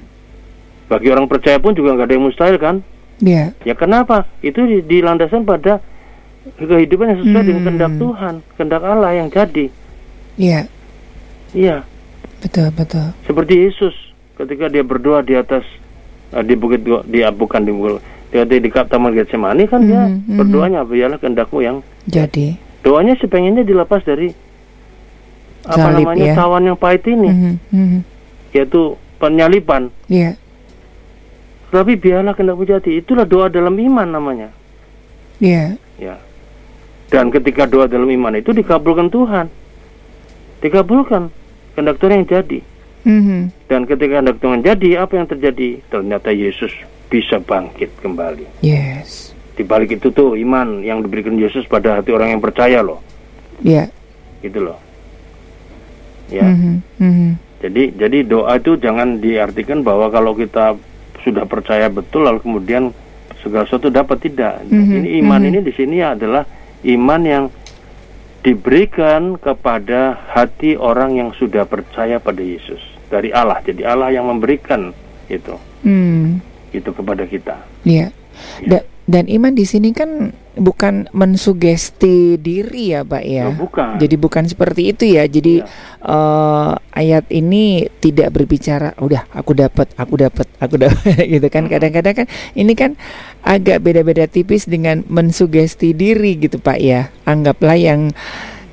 Bagi 0.91 1.07
orang 1.07 1.27
percaya 1.31 1.55
pun 1.61 1.71
juga 1.71 1.95
nggak 1.95 2.07
ada 2.07 2.15
yang 2.15 2.25
mustahil 2.27 2.57
kan? 2.59 2.75
Iya. 3.21 3.53
Ya 3.63 3.73
kenapa? 3.77 4.25
Itu 4.41 4.65
di- 4.65 4.83
dilandaskan 4.83 5.45
pada 5.45 5.79
kehidupan 6.57 7.05
yang 7.15 7.19
sesuai 7.21 7.41
hmm. 7.41 7.47
dengan 7.47 7.61
kehendak 7.69 7.93
Tuhan, 8.01 8.33
kehendak 8.57 8.81
Allah 8.81 9.11
yang 9.13 9.29
jadi. 9.29 9.65
Iya. 10.41 10.61
Iya. 11.53 11.77
Betul, 12.41 12.73
betul. 12.73 13.13
Seperti 13.29 13.53
Yesus 13.69 13.93
ketika 14.33 14.65
dia 14.65 14.81
berdoa 14.81 15.21
di 15.21 15.37
atas 15.37 15.61
uh, 16.33 16.41
di 16.41 16.57
bukit 16.57 16.81
di 17.05 17.21
bukan 17.21 17.61
di 17.61 17.69
bukit 17.69 18.01
di, 18.31 18.57
di 18.63 18.69
taman 18.71 19.11
Getsemani 19.11 19.67
kan 19.67 19.83
dia 19.83 20.07
mm 20.07 20.23
-hmm. 20.23 20.37
berdoanya 20.39 20.87
biarlah 20.87 21.19
kehendakmu 21.19 21.59
yang 21.59 21.77
jadi. 22.07 22.55
Doanya 22.81 23.19
sepengennya 23.19 23.67
dilepas 23.67 24.01
dari 24.07 24.31
Salib, 25.61 25.77
apa 25.77 25.87
namanya 25.93 26.25
ya? 26.31 26.35
tawan 26.39 26.63
yang 26.65 26.79
pahit 26.79 27.03
ini. 27.11 27.29
Mm 27.29 27.55
-hmm. 27.59 27.99
Yaitu 28.55 28.95
penyalipan. 29.19 29.91
Iya. 30.07 30.33
Yeah. 30.33 30.33
Tapi 31.75 31.99
biarlah 31.99 32.33
kehendakmu 32.33 32.63
jadi. 32.63 32.91
Itulah 33.03 33.27
doa 33.27 33.51
dalam 33.51 33.75
iman 33.75 34.07
namanya. 34.07 34.49
Iya. 35.43 35.75
Yeah. 35.99 36.15
Ya. 36.15 36.15
Dan 37.11 37.29
ketika 37.35 37.67
doa 37.67 37.91
dalam 37.91 38.07
iman 38.07 38.39
itu 38.39 38.55
dikabulkan 38.55 39.11
Tuhan. 39.11 39.51
Dikabulkan 40.63 41.27
kehendak 41.75 41.99
Tuhan 41.99 42.23
yang 42.23 42.27
jadi. 42.27 42.59
Mm-hmm. 43.01 43.41
Dan 43.65 43.81
ketika 43.89 44.13
hendak 44.21 44.37
Tuhan 44.37 44.61
jadi, 44.61 45.01
apa 45.01 45.17
yang 45.17 45.25
terjadi? 45.25 45.81
Ternyata 45.89 46.29
Yesus 46.29 46.69
bisa 47.11 47.43
bangkit 47.43 47.91
kembali. 47.99 48.63
Yes. 48.63 49.35
Di 49.51 49.67
balik 49.67 49.99
itu 49.99 50.15
tuh 50.15 50.39
iman 50.39 50.79
yang 50.79 51.03
diberikan 51.03 51.35
Yesus 51.35 51.67
pada 51.67 51.99
hati 51.99 52.15
orang 52.15 52.31
yang 52.33 52.41
percaya 52.41 52.79
loh. 52.79 53.03
Iya. 53.59 53.91
Yeah. 53.91 54.47
Gitu 54.47 54.59
loh. 54.63 54.79
Ya. 56.31 56.47
Mm-hmm. 56.47 56.75
Mm-hmm. 57.03 57.31
Jadi 57.61 57.83
jadi 57.99 58.17
doa 58.23 58.55
itu 58.55 58.79
jangan 58.79 59.19
diartikan 59.19 59.83
bahwa 59.83 60.07
kalau 60.07 60.31
kita 60.33 60.79
sudah 61.21 61.45
percaya 61.45 61.91
betul 61.91 62.25
lalu 62.25 62.39
kemudian 62.41 62.95
segala 63.43 63.67
sesuatu 63.67 63.91
dapat 63.91 64.23
tidak. 64.23 64.63
Mm-hmm. 64.71 64.97
Ini 65.03 65.07
iman 65.21 65.43
mm-hmm. 65.43 65.49
ini 65.51 65.59
di 65.67 65.73
sini 65.75 65.97
adalah 65.99 66.47
iman 66.87 67.21
yang 67.27 67.43
diberikan 68.41 69.37
kepada 69.37 70.17
hati 70.33 70.73
orang 70.73 71.13
yang 71.13 71.29
sudah 71.37 71.69
percaya 71.69 72.17
pada 72.17 72.41
Yesus 72.41 72.81
dari 73.11 73.29
Allah. 73.29 73.61
Jadi 73.61 73.85
Allah 73.85 74.09
yang 74.09 74.25
memberikan 74.25 74.89
itu, 75.29 75.55
hmm. 75.85 76.41
Itu 76.71 76.89
kepada 76.91 77.23
kita. 77.27 77.55
Iya. 77.83 78.09
Ya. 78.63 78.67
Da 78.67 78.79
dan 79.11 79.27
iman 79.27 79.51
di 79.51 79.67
sini 79.67 79.91
kan 79.91 80.31
bukan 80.55 81.11
mensugesti 81.11 82.39
diri 82.39 82.95
ya, 82.95 83.03
Pak 83.03 83.23
ya. 83.27 83.51
Oh, 83.51 83.55
bukan. 83.67 83.99
Jadi 83.99 84.15
bukan 84.15 84.47
seperti 84.47 84.95
itu 84.95 85.03
ya. 85.03 85.27
Jadi 85.27 85.59
ya. 85.59 85.67
Uh, 85.99 86.79
ayat 86.95 87.27
ini 87.27 87.91
tidak 87.99 88.31
berbicara, 88.31 88.95
udah 88.99 89.27
aku 89.35 89.51
dapat, 89.51 89.91
aku 89.99 90.15
dapat, 90.15 90.47
aku 90.63 90.75
dapat, 90.79 91.17
gitu 91.33 91.47
kan. 91.51 91.67
Hmm. 91.67 91.71
Kadang-kadang 91.75 92.15
kan 92.23 92.27
ini 92.55 92.73
kan 92.77 92.95
agak 93.43 93.83
beda-beda 93.83 94.31
tipis 94.31 94.63
dengan 94.63 95.03
mensugesti 95.11 95.91
diri 95.91 96.39
gitu, 96.39 96.61
Pak 96.61 96.79
ya. 96.79 97.11
Anggaplah 97.27 97.75
yang 97.75 98.15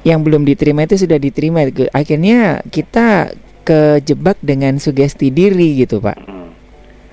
yang 0.07 0.23
belum 0.23 0.47
diterima 0.47 0.87
itu 0.87 1.03
sudah 1.03 1.19
diterima. 1.19 1.67
Akhirnya 1.91 2.63
kita 2.71 3.35
kejebak 3.67 4.39
dengan 4.39 4.79
sugesti 4.79 5.35
diri 5.35 5.83
gitu, 5.83 5.99
Pak. 5.99 6.19
Hmm. 6.21 6.38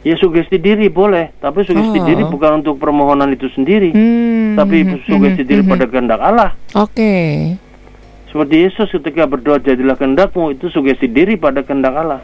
Ya 0.06 0.14
sugesti 0.22 0.62
diri 0.62 0.86
boleh, 0.86 1.34
tapi 1.41 1.66
sugesti 1.66 1.97
oh. 1.97 2.06
diri 2.06 2.22
bukan 2.30 2.62
untuk 2.62 2.78
permohonan 2.78 3.34
itu 3.34 3.49
sendiri, 3.58 3.89
hmm. 3.89 4.53
tapi 4.53 4.86
sugesti 5.10 5.41
hmm. 5.41 5.49
diri 5.49 5.62
hmm. 5.66 5.72
pada 5.74 5.86
kehendak 5.89 6.22
Allah. 6.22 6.53
Oke. 6.78 6.93
Okay. 6.93 7.34
Seperti 8.30 8.56
Yesus 8.70 8.88
ketika 8.93 9.26
berdoa 9.26 9.58
jadilah 9.58 9.97
kehendakmu 9.97 10.53
itu 10.53 10.70
sugesti 10.70 11.10
diri 11.10 11.41
pada 11.41 11.66
kehendak 11.66 11.97
Allah. 11.97 12.22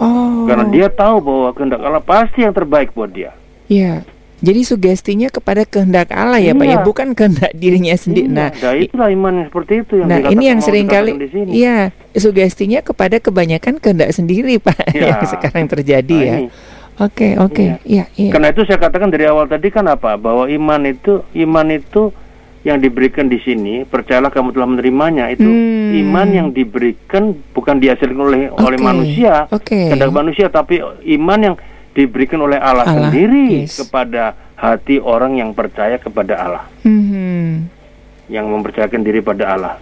Oh. 0.00 0.48
Karena 0.48 0.72
dia 0.72 0.88
tahu 0.88 1.20
bahwa 1.20 1.52
kehendak 1.52 1.84
Allah 1.84 2.00
pasti 2.00 2.48
yang 2.48 2.56
terbaik 2.56 2.96
buat 2.96 3.12
dia. 3.12 3.36
Iya. 3.68 4.00
Jadi 4.40 4.60
sugestinya 4.64 5.28
kepada 5.28 5.68
kehendak 5.68 6.08
Allah 6.16 6.40
ya 6.40 6.56
iya. 6.56 6.58
Pak 6.58 6.64
ya, 6.64 6.72
iya. 6.72 6.78
bukan 6.80 7.08
kehendak 7.12 7.52
dirinya 7.52 7.92
sendiri. 7.92 8.28
Iya. 8.32 8.36
Nah, 8.36 8.48
nah 8.56 8.74
itulah 8.74 9.08
iman 9.12 9.32
yang 9.36 9.46
seperti 9.52 9.72
itu 9.84 9.92
yang 10.00 10.08
Nah, 10.08 10.18
ini 10.32 10.44
yang 10.48 10.60
sering 10.64 10.86
kali 10.88 11.12
iya, 11.52 11.92
sugestinya 12.16 12.80
kepada 12.80 13.20
kebanyakan 13.20 13.76
kehendak 13.76 14.10
sendiri 14.16 14.56
Pak 14.56 14.80
ya. 14.96 15.12
yang 15.12 15.20
sekarang 15.28 15.68
terjadi 15.68 16.16
nah, 16.16 16.24
ya. 16.24 16.36
Oke, 17.00 17.32
oke. 17.40 17.56
Okay, 17.56 17.68
iya. 17.88 18.04
iya, 18.04 18.28
iya. 18.28 18.32
Karena 18.32 18.52
itu 18.52 18.60
saya 18.68 18.76
katakan 18.76 19.08
dari 19.08 19.24
awal 19.24 19.48
tadi 19.48 19.72
kan 19.72 19.88
apa? 19.88 20.20
Bahwa 20.20 20.48
iman 20.48 20.80
itu 20.84 21.24
iman 21.32 21.68
itu 21.72 22.12
yang 22.60 22.76
diberikan 22.76 23.24
di 23.32 23.40
sini, 23.40 23.88
percayalah 23.88 24.28
kamu 24.28 24.52
telah 24.52 24.68
menerimanya 24.68 25.32
itu 25.32 25.48
hmm. 25.48 25.96
iman 26.04 26.28
yang 26.28 26.48
diberikan 26.52 27.32
bukan 27.56 27.80
dihasilkan 27.80 28.20
oleh 28.20 28.52
okay. 28.52 28.64
oleh 28.68 28.78
manusia, 28.84 29.48
okay. 29.48 29.88
kehendak 29.88 30.12
manusia, 30.12 30.52
tapi 30.52 30.76
iman 31.16 31.40
yang 31.40 31.56
diberikan 31.94 32.38
oleh 32.42 32.58
Allah, 32.58 32.86
Allah 32.86 33.10
sendiri 33.10 33.66
yes. 33.66 33.82
kepada 33.82 34.38
hati 34.54 35.00
orang 35.00 35.40
yang 35.40 35.50
percaya 35.56 35.96
kepada 35.96 36.36
Allah, 36.36 36.64
mm-hmm. 36.86 37.46
yang 38.30 38.46
mempercayakan 38.46 39.00
diri 39.02 39.20
pada 39.24 39.44
Allah. 39.56 39.74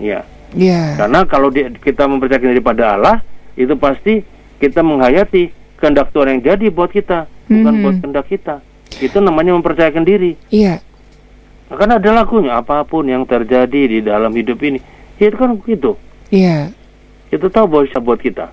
Ya. 0.00 0.24
Yeah. 0.54 0.94
Karena 0.94 1.26
kalau 1.26 1.50
di, 1.50 1.66
kita 1.82 2.06
mempercayakan 2.06 2.48
diri 2.54 2.62
pada 2.62 2.94
Allah, 2.94 3.16
itu 3.58 3.74
pasti 3.74 4.22
kita 4.62 4.80
menghayati 4.86 5.50
kehendak 5.76 6.14
Tuhan 6.14 6.38
yang 6.38 6.42
jadi 6.54 6.66
buat 6.70 6.90
kita, 6.94 7.26
bukan 7.50 7.60
mm-hmm. 7.60 7.82
buat 7.82 7.96
kehendak 8.00 8.26
kita. 8.30 8.54
Itu 9.02 9.18
namanya 9.18 9.58
mempercayakan 9.58 10.06
diri. 10.06 10.38
Iya. 10.48 10.78
Yeah. 10.78 11.74
Karena 11.74 11.98
ada 11.98 12.10
lagunya 12.14 12.54
apa 12.54 12.86
pun 12.86 13.10
yang 13.10 13.26
terjadi 13.26 13.82
di 13.90 13.98
dalam 13.98 14.30
hidup 14.30 14.62
ini, 14.62 14.78
ya 15.18 15.26
itu 15.26 15.36
kan 15.36 15.58
begitu. 15.58 15.98
Iya. 16.30 16.70
Yeah. 16.70 17.34
Itu 17.34 17.50
tahu 17.50 17.66
bahwa 17.66 17.82
bisa 17.90 17.98
buat 17.98 18.22
kita. 18.22 18.46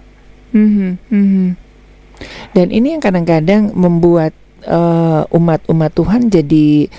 Mm-hmm. 0.57 0.91
Mm-hmm. 1.13 1.47
Dan 2.51 2.69
ini 2.73 2.97
yang 2.97 3.03
kadang-kadang 3.03 3.71
membuat 3.73 4.35
uh, 4.67 5.23
umat-umat 5.31 5.91
Tuhan 5.95 6.29
jadi 6.29 6.89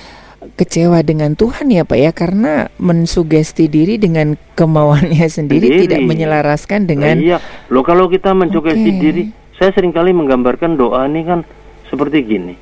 kecewa 0.58 1.00
dengan 1.06 1.38
Tuhan 1.38 1.70
ya 1.70 1.86
Pak 1.86 1.98
ya 1.98 2.10
karena 2.10 2.66
mensugesti 2.76 3.70
diri 3.70 3.96
dengan 3.96 4.34
kemauannya 4.58 5.26
sendiri, 5.38 5.70
sendiri. 5.70 5.82
tidak 5.86 6.00
menyelaraskan 6.02 6.90
dengan 6.90 7.16
nah, 7.18 7.26
Iya. 7.36 7.38
Loh 7.70 7.84
kalau 7.86 8.10
kita 8.10 8.34
mensugesti 8.34 8.90
okay. 8.90 9.00
diri, 9.00 9.24
saya 9.56 9.70
sering 9.72 9.94
kali 9.94 10.10
menggambarkan 10.10 10.74
doa 10.74 11.06
ini 11.06 11.22
kan 11.22 11.46
seperti 11.86 12.18
gini. 12.26 12.54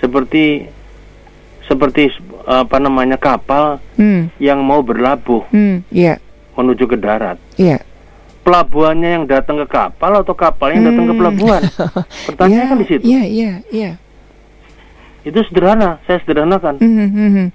Seperti 0.00 0.66
seperti 1.62 2.10
apa 2.42 2.76
namanya 2.82 3.16
kapal 3.16 3.78
hmm. 3.94 4.34
yang 4.42 4.60
mau 4.66 4.82
berlabuh. 4.82 5.46
Hmm, 5.54 5.86
yeah. 5.94 6.18
Menuju 6.58 6.84
ke 6.84 6.96
darat. 6.98 7.38
Iya. 7.56 7.80
Yeah 7.80 7.91
pelabuhannya 8.42 9.08
yang 9.18 9.24
datang 9.30 9.56
ke 9.62 9.66
kapal 9.70 10.12
atau 10.18 10.34
kapal 10.34 10.74
yang 10.74 10.84
datang 10.86 11.06
ke 11.06 11.14
hmm. 11.14 11.20
pelabuhan? 11.22 11.62
Pertanyaannya 12.28 12.62
yeah, 12.62 12.70
kan 12.70 12.78
di 12.78 12.86
situ. 12.86 13.02
Iya, 13.02 13.14
yeah, 13.14 13.24
iya, 13.24 13.42
yeah, 13.42 13.56
iya. 13.70 13.82
Yeah. 13.82 13.94
Itu 15.22 15.38
sederhana, 15.46 16.02
saya 16.06 16.18
sederhanakan. 16.26 16.82
Mm 16.82 17.10
-hmm. 17.10 17.48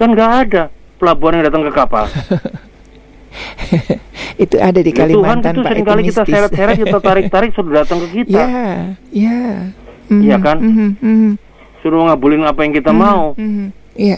Kan 0.00 0.08
nggak 0.16 0.30
ada 0.48 0.62
pelabuhan 0.96 1.38
yang 1.38 1.46
datang 1.52 1.62
ke 1.68 1.72
kapal. 1.76 2.08
itu 4.44 4.56
ada 4.58 4.80
di 4.80 4.92
ya, 4.94 4.98
Kalimantan 5.04 5.54
Tuhan 5.60 5.74
itu 5.74 5.84
Pak. 5.84 5.90
kali 5.90 6.02
kita 6.08 6.22
seret-seret 6.24 6.76
kita 6.80 6.98
tarik-tarik 7.12 7.50
sudah 7.52 7.84
datang 7.84 7.98
ke 8.08 8.22
kita. 8.22 8.40
Iya, 8.40 8.96
iya. 9.12 9.40
Iya 10.08 10.36
kan? 10.40 10.56
Mm 10.64 10.96
-hmm. 10.96 11.30
Suruh 11.84 12.08
ngabulin 12.08 12.48
apa 12.48 12.64
yang 12.64 12.72
kita 12.72 12.90
mm 12.90 12.96
-hmm. 12.96 13.12
mau. 13.12 13.24
Iya. 13.36 13.44
Mm 13.44 13.72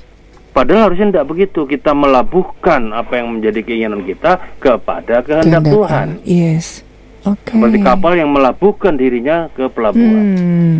-hmm. 0.06 0.15
Padahal 0.56 0.88
harusnya 0.88 1.12
tidak 1.12 1.28
begitu. 1.28 1.68
Kita 1.68 1.92
melabuhkan 1.92 2.96
apa 2.96 3.20
yang 3.20 3.36
menjadi 3.36 3.60
keinginan 3.60 4.08
kita 4.08 4.40
kepada 4.56 5.20
kehendak 5.20 5.68
Tuhan. 5.68 6.06
Yes. 6.24 6.80
Okay. 7.20 7.60
Seperti 7.60 7.78
kapal 7.84 8.16
yang 8.16 8.32
melabuhkan 8.32 8.96
dirinya 8.96 9.52
ke 9.52 9.68
pelabuhan. 9.68 10.24
Hmm. 10.32 10.78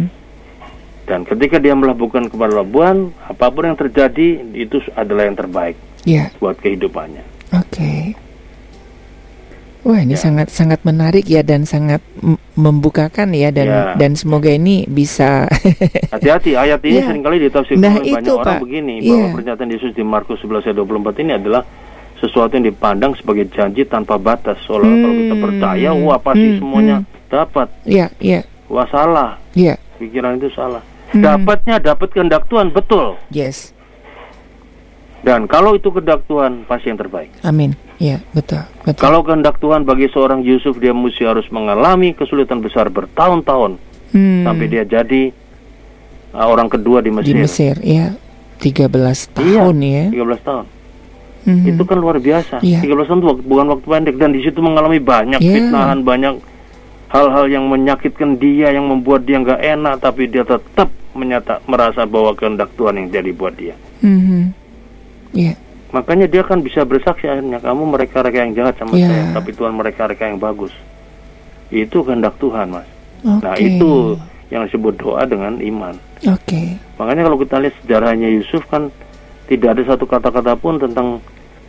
Dan 1.05 1.29
ketika 1.29 1.61
dia 1.61 1.77
melabuhkan 1.77 2.33
ke 2.33 2.35
pelabuhan, 2.35 3.12
apa 3.29 3.53
pun 3.53 3.68
yang 3.68 3.77
terjadi 3.77 4.43
itu 4.57 4.81
adalah 4.97 5.29
yang 5.29 5.37
terbaik 5.37 5.77
yeah. 6.09 6.33
buat 6.41 6.57
kehidupannya. 6.57 7.22
Oke. 7.53 7.77
Okay. 7.77 8.26
Wah 9.87 10.03
ini 10.03 10.18
ya. 10.18 10.26
sangat 10.26 10.51
sangat 10.51 10.82
menarik 10.82 11.30
ya 11.30 11.47
dan 11.47 11.62
sangat 11.62 12.03
membukakan 12.59 13.30
ya 13.30 13.55
dan 13.55 13.70
ya. 13.70 13.95
dan 13.95 14.18
semoga 14.18 14.51
ini 14.51 14.82
bisa 14.91 15.47
hati-hati 16.14 16.59
ayat 16.59 16.82
ini 16.82 16.99
ya. 16.99 17.07
sering 17.07 17.22
kali 17.22 17.39
ditafsirkan 17.47 17.87
nah, 17.87 17.95
oleh 18.03 18.18
banyak 18.18 18.34
orang 18.34 18.62
begini 18.66 18.95
ya. 18.99 19.14
bahwa 19.14 19.26
pernyataan 19.39 19.70
Yesus 19.70 19.95
di 19.95 20.03
Markus 20.03 20.43
11 20.43 20.74
ayat 20.74 20.76
24 20.82 21.22
ini 21.22 21.32
adalah 21.39 21.62
sesuatu 22.18 22.59
yang 22.59 22.66
dipandang 22.66 23.14
sebagai 23.14 23.47
janji 23.55 23.87
tanpa 23.87 24.18
batas 24.18 24.59
seolah 24.66 24.91
hmm. 24.91 25.03
kalau 25.07 25.14
kita 25.14 25.34
hmm. 25.39 25.45
percaya 25.47 25.89
wah 25.95 26.18
pasti 26.18 26.49
hmm. 26.51 26.59
semuanya 26.59 26.97
hmm. 26.99 27.09
dapat 27.30 27.68
ya 27.87 28.07
ya 28.18 28.41
wah 28.66 28.89
salah 28.91 29.39
ya 29.55 29.78
pikiran 30.03 30.41
itu 30.41 30.51
salah 30.51 30.82
hmm. 31.14 31.22
dapatnya 31.22 31.78
dapat 31.78 32.09
kehendak 32.11 32.43
Tuhan 32.51 32.74
betul 32.74 33.20
yes 33.30 33.76
dan 35.27 35.51
kalau 35.51 35.74
itu 35.74 35.91
kehendak 35.91 36.22
Tuhan 36.31 36.62
pasti 36.70 36.95
yang 36.95 37.01
terbaik 37.03 37.35
amin 37.43 37.74
Iya, 37.97 38.20
betul, 38.37 38.61
betul. 38.85 39.01
Kalau 39.01 39.24
kehendak 39.24 39.57
Tuhan 39.57 39.89
bagi 39.89 40.12
seorang 40.12 40.45
Yusuf 40.45 40.77
dia 40.77 40.93
mesti 40.93 41.24
harus 41.24 41.49
mengalami 41.49 42.12
kesulitan 42.12 42.61
besar 42.61 42.93
bertahun-tahun 42.93 43.81
hmm. 44.12 44.45
sampai 44.45 44.66
dia 44.68 44.85
jadi 44.85 45.33
uh, 46.37 46.47
orang 46.47 46.68
kedua 46.68 47.01
di 47.01 47.09
Mesir. 47.09 47.33
Di 47.33 47.41
Mesir, 47.41 47.74
iya. 47.81 48.12
13 48.61 48.93
tahun 49.37 49.77
iya, 49.81 50.12
ya. 50.12 50.24
13 50.24 50.49
tahun. 50.49 50.66
Mm-hmm. 51.47 51.70
Itu 51.77 51.83
kan 51.87 51.97
luar 52.01 52.18
biasa. 52.18 52.59
Yeah. 52.64 52.83
13 52.83 53.07
tahun 53.07 53.18
itu 53.22 53.29
bukan 53.47 53.66
waktu 53.70 53.87
pendek 53.87 54.16
dan 54.18 54.31
di 54.35 54.41
situ 54.43 54.59
mengalami 54.59 54.99
banyak 54.99 55.39
yeah. 55.39 55.55
fitnahan, 55.55 56.03
banyak 56.03 56.35
hal-hal 57.12 57.45
yang 57.47 57.70
menyakitkan 57.70 58.41
dia, 58.41 58.74
yang 58.74 58.91
membuat 58.91 59.29
dia 59.29 59.39
nggak 59.39 59.61
enak, 59.62 59.95
tapi 60.03 60.27
dia 60.27 60.43
tetap 60.43 60.91
menyata 61.14 61.62
merasa 61.70 62.03
bahwa 62.05 62.35
kehendak 62.35 62.74
Tuhan 62.74 62.99
yang 62.99 63.09
jadi 63.14 63.31
buat 63.31 63.55
dia. 63.55 63.79
Mm-hmm. 64.03 64.66
Yeah. 65.33 65.57
Makanya 65.95 66.27
dia 66.27 66.43
kan 66.43 66.61
bisa 66.61 66.83
bersaksi 66.83 67.31
akhirnya 67.31 67.62
kamu 67.62 67.83
mereka-reka 67.95 68.39
yang 68.43 68.53
jahat 68.53 68.74
sama 68.77 68.99
yeah. 68.99 69.09
saya, 69.09 69.24
tapi 69.39 69.51
Tuhan 69.55 69.72
mereka-reka 69.79 70.29
yang 70.29 70.39
bagus. 70.43 70.74
Itu 71.72 72.03
kehendak 72.03 72.37
Tuhan, 72.43 72.74
Mas. 72.74 72.89
Okay. 73.22 73.43
Nah, 73.43 73.55
itu 73.59 73.93
yang 74.53 74.62
disebut 74.66 74.95
doa 75.01 75.27
dengan 75.27 75.59
iman. 75.59 75.95
Oke. 76.27 76.43
Okay. 76.47 76.66
Makanya 77.01 77.27
kalau 77.27 77.39
kita 77.43 77.57
lihat 77.59 77.74
sejarahnya 77.83 78.29
Yusuf 78.31 78.62
kan 78.70 78.93
tidak 79.51 79.79
ada 79.79 79.83
satu 79.95 80.05
kata-kata 80.07 80.55
pun 80.59 80.79
tentang 80.79 81.18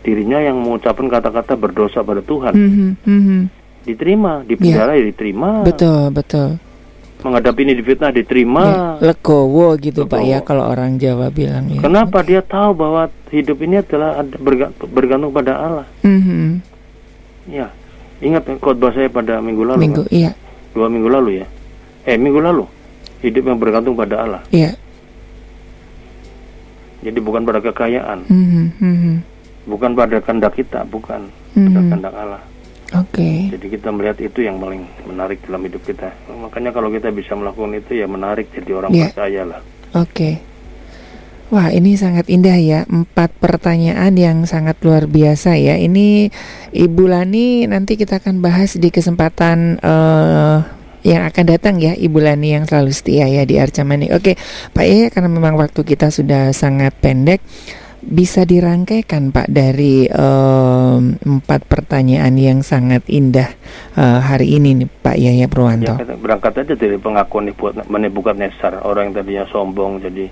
dirinya 0.05 0.37
yang 0.41 0.61
mengucapkan 0.61 1.09
kata-kata 1.09 1.53
berdosa 1.57 2.05
pada 2.05 2.21
Tuhan. 2.21 2.53
Mm-hmm. 2.53 2.89
Mm-hmm. 3.05 3.41
Diterima, 3.87 4.43
di 4.43 4.53
penjara 4.59 4.93
yeah. 4.93 5.01
ya 5.01 5.09
diterima. 5.09 5.49
Betul, 5.65 6.13
betul 6.13 6.66
menghadapi 7.27 7.59
ini 7.67 7.73
difitnah 7.75 8.15
diterima. 8.15 8.63
Ya, 8.63 9.11
legowo 9.11 9.75
gitu 9.75 10.07
legowo. 10.07 10.13
pak 10.15 10.21
ya 10.23 10.39
kalau 10.39 10.63
orang 10.71 10.95
Jawa 10.95 11.27
bilang 11.27 11.67
ya. 11.67 11.83
Kenapa 11.83 12.23
dia 12.23 12.39
tahu 12.39 12.71
bahwa 12.71 13.11
hidup 13.29 13.59
ini 13.59 13.83
adalah 13.83 14.23
bergantung 14.87 15.35
pada 15.35 15.53
Allah? 15.59 15.87
Mm-hmm. 16.07 16.49
ya 17.47 17.67
ingat 18.19 18.43
khotbah 18.59 18.91
saya 18.91 19.07
pada 19.07 19.39
minggu 19.39 19.63
lalu 19.63 19.87
minggu 19.87 20.03
kan? 20.07 20.15
iya. 20.15 20.31
Dua 20.71 20.87
minggu 20.87 21.09
lalu 21.11 21.43
ya. 21.43 21.47
Eh 22.07 22.15
minggu 22.15 22.39
lalu. 22.39 22.63
Hidup 23.19 23.43
yang 23.43 23.59
bergantung 23.59 23.93
pada 23.99 24.15
Allah. 24.23 24.41
Iya. 24.49 24.71
Jadi 27.03 27.19
bukan 27.19 27.43
pada 27.43 27.59
kekayaan. 27.61 28.25
Mm-hmm. 28.25 29.15
bukan 29.67 29.91
pada 29.93 30.17
kehendak 30.23 30.55
kita 30.55 30.87
bukan. 30.87 31.27
Mm-hmm. 31.53 31.67
pada 31.67 31.79
kehendak 31.91 32.15
Allah 32.15 32.41
Oke. 32.95 33.19
Okay. 33.19 33.37
Jadi 33.51 33.67
kita 33.75 33.91
melihat 33.91 34.17
itu 34.23 34.39
yang 34.47 34.63
paling 34.63 34.87
menarik 35.03 35.43
dalam 35.43 35.59
hidup 35.67 35.83
kita. 35.83 36.15
Makanya 36.31 36.71
kalau 36.71 36.87
kita 36.87 37.11
bisa 37.11 37.35
melakukan 37.35 37.75
itu 37.75 37.99
ya 37.99 38.07
menarik 38.07 38.47
jadi 38.55 38.71
orang 38.79 38.91
yeah. 38.95 39.11
percaya 39.11 39.41
lah. 39.43 39.59
Oke. 39.91 40.07
Okay. 40.13 40.35
Wah 41.47 41.71
ini 41.71 41.95
sangat 41.95 42.27
indah 42.27 42.59
ya 42.59 42.83
Empat 42.91 43.31
pertanyaan 43.39 44.11
yang 44.19 44.43
sangat 44.43 44.83
luar 44.83 45.07
biasa 45.07 45.55
ya 45.55 45.79
Ini 45.79 46.27
Ibu 46.75 47.07
Lani 47.07 47.63
nanti 47.71 47.95
kita 47.95 48.19
akan 48.19 48.43
bahas 48.43 48.75
di 48.75 48.91
kesempatan 48.91 49.79
uh, 49.79 50.59
yang 51.07 51.23
akan 51.23 51.45
datang 51.47 51.79
ya 51.79 51.95
Ibu 51.95 52.19
Lani 52.19 52.51
yang 52.51 52.67
selalu 52.67 52.91
setia 52.91 53.31
ya 53.31 53.47
di 53.47 53.55
Arca 53.63 53.87
Mani 53.87 54.11
Oke 54.11 54.35
Pak 54.75 54.83
Yaya 54.83 55.07
karena 55.07 55.31
memang 55.31 55.55
waktu 55.55 55.87
kita 55.87 56.11
sudah 56.11 56.51
sangat 56.51 56.91
pendek 56.99 57.39
bisa 58.07 58.47
dirangkaikan 58.47 59.35
Pak 59.35 59.51
dari 59.51 60.07
um, 60.07 61.11
empat 61.19 61.67
pertanyaan 61.67 62.39
yang 62.39 62.59
sangat 62.63 63.03
indah 63.11 63.51
uh, 63.99 64.23
hari 64.23 64.55
ini 64.55 64.83
nih 64.83 64.87
Pak 64.87 65.17
Yaya 65.19 65.47
Purwanto. 65.51 65.99
Ya, 65.99 66.15
berangkat 66.15 66.63
aja 66.63 66.73
dari 66.79 66.95
pengakuan 66.95 67.51
Nebukadnezar 67.85 68.87
orang 68.87 69.11
yang 69.11 69.15
tadinya 69.19 69.45
sombong 69.51 69.99
jadi 69.99 70.31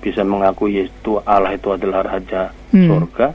bisa 0.00 0.24
mengakui 0.24 0.88
itu 0.88 1.20
Allah 1.28 1.52
itu 1.52 1.68
adalah 1.68 2.08
raja 2.08 2.56
hmm. 2.72 2.88
surga. 2.88 3.26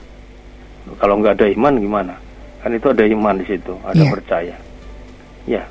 Kalau 0.98 1.22
nggak 1.22 1.38
ada 1.38 1.48
iman 1.54 1.74
gimana? 1.78 2.14
Kan 2.66 2.74
itu 2.74 2.90
ada 2.90 3.06
iman 3.06 3.38
di 3.38 3.46
situ, 3.46 3.74
ada 3.86 4.02
yeah. 4.02 4.10
percaya. 4.10 4.56
Ya, 5.46 5.64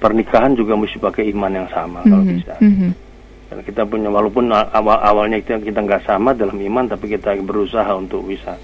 pernikahan 0.00 0.56
juga 0.56 0.72
mesti 0.80 0.96
pakai 0.96 1.28
iman 1.28 1.52
yang 1.52 1.68
sama 1.68 2.00
mm 2.00 2.04
-hmm. 2.04 2.08
kalau 2.08 2.24
bisa. 2.24 2.54
Mm 2.64 2.72
-hmm 2.72 3.01
dan 3.52 3.60
kita 3.68 3.84
punya 3.84 4.08
walaupun 4.08 4.48
awal 4.48 4.96
awalnya 5.04 5.36
kita 5.44 5.60
kita 5.60 5.84
nggak 5.84 6.08
sama 6.08 6.32
dalam 6.32 6.56
iman 6.56 6.88
tapi 6.88 7.12
kita 7.12 7.36
berusaha 7.44 7.92
untuk 7.92 8.24
bisa 8.24 8.56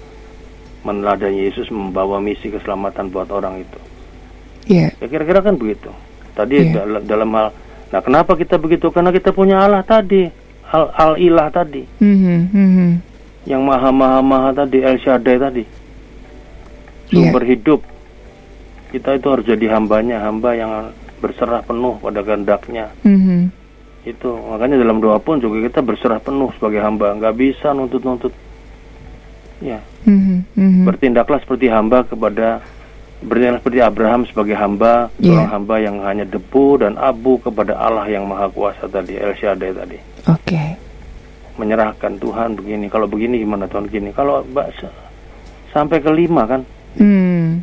meneladani 0.81 1.45
Yesus 1.45 1.69
membawa 1.69 2.17
misi 2.17 2.49
keselamatan 2.49 3.13
buat 3.13 3.29
orang 3.29 3.61
itu 3.61 3.79
yeah. 4.65 4.89
ya 4.97 5.05
kira-kira 5.05 5.45
kan 5.45 5.61
begitu 5.61 5.93
tadi 6.33 6.73
yeah. 6.73 6.73
dal 6.73 7.05
dalam 7.05 7.29
hal 7.37 7.53
nah 7.93 8.01
kenapa 8.01 8.33
kita 8.33 8.57
begitu 8.57 8.89
karena 8.89 9.13
kita 9.13 9.29
punya 9.29 9.61
Allah 9.61 9.85
tadi 9.85 10.25
al, 10.73 10.89
al 10.89 11.13
ilah 11.21 11.53
tadi 11.53 11.85
mm 11.85 12.17
-hmm. 12.49 12.89
yang 13.45 13.61
maha 13.61 13.93
maha 13.93 14.25
maha 14.25 14.49
tadi 14.65 14.81
El 14.81 14.97
Shaddai 14.97 15.37
tadi 15.37 15.63
sumber 17.13 17.45
yeah. 17.45 17.51
hidup 17.53 17.81
kita 18.89 19.21
itu 19.21 19.27
harus 19.29 19.45
jadi 19.45 19.77
hambanya 19.77 20.25
hamba 20.25 20.57
yang 20.57 20.89
berserah 21.21 21.61
penuh 21.61 22.01
pada 22.01 22.25
kehendaknya 22.25 22.89
mm 23.05 23.21
-hmm 23.21 23.58
itu. 24.13 24.29
Makanya 24.29 24.81
dalam 24.81 24.97
doa 25.01 25.17
pun 25.21 25.37
juga 25.37 25.61
kita 25.65 25.85
berserah 25.85 26.21
penuh 26.21 26.49
sebagai 26.57 26.81
hamba. 26.81 27.13
Nggak 27.17 27.35
bisa 27.37 27.71
nuntut-nuntut. 27.73 28.33
Ya. 29.59 29.83
Mm-hmm, 30.07 30.87
bertindaklah 30.87 31.43
seperti 31.43 31.67
hamba 31.67 32.07
kepada 32.07 32.63
bertindaklah 33.19 33.59
seperti 33.59 33.79
Abraham 33.83 34.23
sebagai 34.23 34.55
hamba 34.55 35.11
yeah. 35.19 35.35
seorang 35.35 35.49
hamba 35.51 35.75
yang 35.83 35.95
hanya 36.07 36.23
debu 36.23 36.79
dan 36.79 36.95
abu 36.95 37.35
kepada 37.43 37.75
Allah 37.75 38.07
yang 38.07 38.23
maha 38.23 38.47
kuasa 38.47 38.87
tadi 38.87 39.19
El 39.19 39.35
Shaddai 39.35 39.75
tadi. 39.75 39.99
Oke. 40.31 40.47
Okay. 40.47 40.69
menyerahkan 41.59 42.15
Tuhan 42.15 42.55
begini. 42.55 42.87
Kalau 42.87 43.11
begini 43.11 43.43
gimana 43.43 43.67
Tuhan? 43.67 43.91
Gini. 43.91 44.15
Kalau 44.15 44.47
sampai 45.75 45.99
ke 45.99 46.07
lima 46.07 46.47
kan? 46.47 46.63
Hmm. 46.95 47.59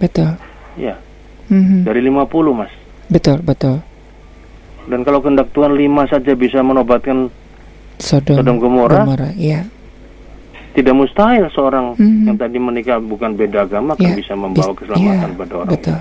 betul. 0.00 0.32
Ya 0.80 0.96
mm-hmm. 1.50 1.80
dari 1.86 2.00
50 2.02 2.58
mas. 2.58 2.72
Betul 3.06 3.38
betul 3.42 3.76
dan 4.86 5.00
kalau 5.02 5.18
kehendak 5.18 5.50
Tuhan 5.50 5.74
lima 5.74 6.06
saja 6.06 6.32
bisa 6.38 6.62
menobatkan 6.62 7.26
Sodom, 7.98 8.36
Sodom 8.38 8.56
Gomora, 8.62 9.02
Gomora 9.02 9.30
ya. 9.34 9.64
tidak 10.76 10.94
mustahil 10.94 11.48
seorang 11.50 11.96
mm-hmm. 11.96 12.28
yang 12.28 12.36
tadi 12.36 12.58
menikah 12.60 12.98
bukan 13.00 13.34
beda 13.34 13.66
agama 13.66 13.96
yeah. 13.96 14.02
kan 14.04 14.10
bisa 14.14 14.32
membawa 14.36 14.72
keselamatan 14.76 15.30
yeah. 15.32 15.38
pada 15.40 15.54
orang. 15.56 15.72
Betul. 15.72 15.98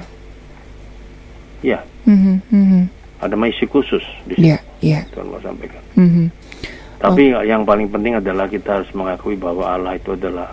Ya. 1.64 1.80
Mm-hmm. 2.06 2.36
Mm-hmm. 2.52 2.84
Ada 3.24 3.36
misi 3.40 3.66
khusus 3.66 4.04
di 4.28 4.34
sini. 4.38 4.54
Yeah. 4.54 4.62
Yeah. 4.84 5.04
Tuhan 5.16 5.32
mau 5.32 5.40
sampaikan. 5.40 5.82
Mm-hmm. 5.96 6.28
Tapi 7.00 7.24
oh. 7.34 7.44
yang 7.48 7.64
paling 7.64 7.88
penting 7.88 8.20
adalah 8.20 8.46
kita 8.52 8.84
harus 8.84 8.92
mengakui 8.92 9.40
bahwa 9.40 9.66
Allah 9.72 9.96
itu 9.96 10.14
adalah 10.14 10.52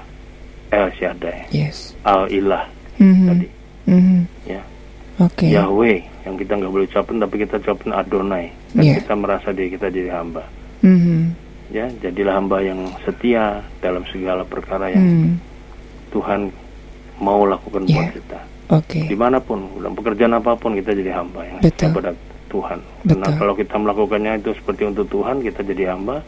El 0.70 0.89
Shaddai. 0.95 1.51
Yes. 1.51 1.99
Al 2.07 2.30
Ilah 2.30 2.64
mm-hmm. 3.03 3.26
tadi. 3.28 3.47
Mm-hmm. 3.91 4.20
Ya. 4.47 4.62
Okay. 5.20 5.51
Yahweh 5.59 6.11
yang 6.23 6.35
kita 6.39 6.53
nggak 6.59 6.73
boleh 6.73 6.87
ucapin 6.87 7.18
tapi 7.18 7.35
kita 7.43 7.55
ucapin 7.59 7.91
Adonai 7.91 8.47
dan 8.75 8.83
yeah. 8.87 8.97
kita 9.03 9.12
merasa 9.18 9.49
diri 9.51 9.75
kita 9.75 9.91
jadi 9.91 10.11
hamba. 10.14 10.45
Mm-hmm. 10.83 11.20
Ya, 11.73 11.87
jadilah 12.05 12.35
hamba 12.37 12.61
yang 12.61 12.81
setia 13.03 13.64
dalam 13.81 14.05
segala 14.12 14.45
perkara 14.45 14.93
yang 14.93 15.03
mm. 15.03 15.35
Tuhan 16.12 16.53
mau 17.18 17.43
lakukan 17.49 17.89
yeah. 17.89 17.97
buat 17.97 18.11
kita. 18.18 18.41
Oke. 18.73 18.87
Okay. 18.89 19.05
Di 19.09 19.16
mana 19.16 19.43
pun, 19.43 19.68
dalam 19.81 19.93
pekerjaan 19.93 20.33
apa 20.37 20.57
pun 20.57 20.73
kita 20.79 20.95
jadi 20.97 21.12
hamba 21.16 21.45
yang 21.45 21.59
setia 21.61 21.91
pada 21.91 22.11
Tuhan. 22.53 22.79
Betul. 23.05 23.09
Karena 23.09 23.29
kalau 23.41 23.55
kita 23.57 23.75
melakukannya 23.81 24.33
itu 24.41 24.51
seperti 24.57 24.83
untuk 24.89 25.07
Tuhan, 25.09 25.41
kita 25.41 25.61
jadi 25.64 25.93
hamba, 25.97 26.20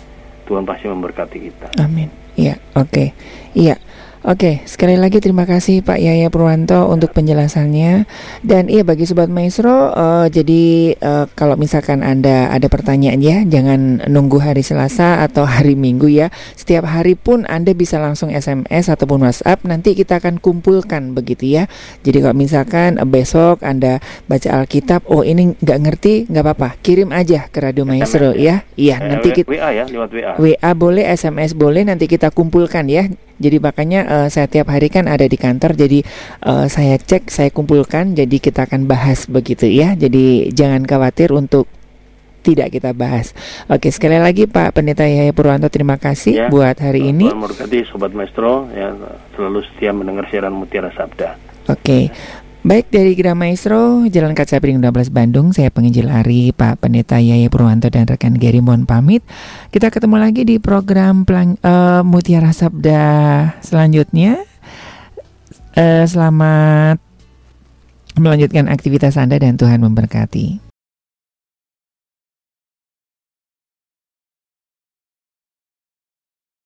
Tuhan 0.49 0.65
pasti 0.65 0.87
memberkati 0.89 1.39
kita. 1.41 1.69
Amin. 1.81 2.09
Iya, 2.35 2.57
oke. 2.75 2.91
Okay. 2.91 3.09
Iya. 3.55 3.77
Oke, 4.25 4.65
sekali 4.65 4.97
lagi 4.97 5.21
terima 5.21 5.45
kasih 5.45 5.85
Pak 5.85 6.01
Yaya 6.01 6.33
Purwanto 6.33 6.89
untuk 6.89 7.13
penjelasannya. 7.13 8.09
Dan 8.41 8.73
iya 8.73 8.81
bagi 8.81 9.05
sobat 9.05 9.29
maestro, 9.29 9.93
uh, 9.93 10.25
jadi 10.33 10.97
uh, 10.97 11.29
kalau 11.37 11.61
misalkan 11.61 12.01
anda 12.01 12.49
ada 12.49 12.65
pertanyaan 12.73 13.21
ya, 13.21 13.45
jangan 13.45 14.01
nunggu 14.09 14.41
hari 14.41 14.65
Selasa 14.65 15.21
atau 15.21 15.45
hari 15.61 15.77
Minggu 15.77 16.09
ya. 16.09 16.33
Setiap 16.57 16.89
hari 16.89 17.21
pun 17.21 17.45
anda 17.53 17.77
bisa 17.77 18.01
langsung 18.01 18.33
SMS 18.33 18.89
ataupun 18.89 19.29
WhatsApp. 19.29 19.61
Nanti 19.69 19.93
kita 19.93 20.25
akan 20.25 20.41
kumpulkan 20.41 21.13
begitu 21.13 21.61
ya. 21.61 21.69
Jadi 22.01 22.25
kalau 22.25 22.33
misalkan 22.33 22.97
uh, 22.97 23.05
besok 23.05 23.61
anda 23.61 24.01
baca 24.25 24.57
Alkitab, 24.57 25.05
oh 25.05 25.21
ini 25.21 25.53
nggak 25.61 25.79
ngerti, 25.85 26.33
nggak 26.33 26.45
apa-apa, 26.49 26.81
kirim 26.81 27.13
aja 27.13 27.53
ke 27.53 27.61
Radio 27.61 27.85
Maestro 27.85 28.33
ya. 28.33 28.65
Iya, 28.73 29.05
nanti 29.05 29.37
kita 29.37 29.53
WA 29.53 29.69
ya, 29.69 29.85
lewat 29.85 30.09
WA. 30.17 30.33
WA 30.41 30.71
boleh, 30.73 31.05
SMS 31.13 31.53
boleh, 31.53 31.85
nanti 31.85 32.09
kita 32.09 32.33
kumpulkan 32.33 32.89
ya. 32.89 33.05
Jadi 33.39 33.57
makanya 33.59 34.01
uh, 34.07 34.29
saya 34.31 34.47
tiap 34.47 34.71
hari 34.71 34.91
kan 34.91 35.11
ada 35.11 35.27
di 35.27 35.35
kantor, 35.35 35.75
jadi 35.75 36.07
uh, 36.47 36.67
saya 36.71 36.97
cek, 37.01 37.31
saya 37.31 37.51
kumpulkan, 37.51 38.15
jadi 38.15 38.37
kita 38.39 38.71
akan 38.71 38.87
bahas 38.87 39.27
begitu 39.27 39.67
ya. 39.67 39.99
Jadi 39.99 40.55
jangan 40.55 40.87
khawatir 40.87 41.35
untuk 41.35 41.67
tidak 42.45 42.77
kita 42.77 42.93
bahas. 42.93 43.33
Oke, 43.73 43.89
sekali 43.89 44.21
lagi 44.21 44.45
Pak 44.45 44.77
Pendeta 44.77 45.09
Yahya 45.09 45.33
Purwanto 45.33 45.73
terima 45.73 45.97
kasih 45.97 46.47
ya, 46.47 46.49
buat 46.53 46.77
hari 46.77 47.09
ini. 47.09 47.33
Terima 47.33 47.49
Sobat 47.89 48.13
Maestro 48.13 48.69
ya 48.77 48.93
selalu 49.33 49.65
setia 49.73 49.97
mendengar 49.97 50.29
siaran 50.29 50.53
Mutiara 50.53 50.93
Sabda. 50.93 51.41
Oke. 51.73 52.13
Baik 52.65 52.89
dari 52.89 53.13
Gira 53.13 53.37
Maestro, 53.37 54.09
Jalan 54.09 54.33
Kaca 54.33 54.57
Piring 54.57 54.81
12 54.81 55.13
Bandung, 55.13 55.53
saya 55.53 55.69
penginjil 55.69 56.09
Ari, 56.09 56.49
Pak 56.57 56.81
Pendeta 56.81 57.21
Yaya 57.21 57.53
Purwanto 57.53 57.93
dan 57.93 58.09
rekan 58.09 58.41
Gary 58.41 58.65
mohon 58.65 58.89
pamit. 58.89 59.21
Kita 59.69 59.93
ketemu 59.93 60.17
lagi 60.17 60.49
di 60.49 60.57
program 60.57 61.29
Pelang, 61.29 61.61
uh, 61.61 62.01
Mutiara 62.01 62.57
Sabda 62.57 63.05
selanjutnya. 63.61 64.41
Uh, 65.77 66.09
selamat 66.09 67.05
melanjutkan 68.17 68.73
aktivitas 68.73 69.21
Anda 69.21 69.37
dan 69.37 69.61
Tuhan 69.61 69.85
memberkati. 69.85 70.64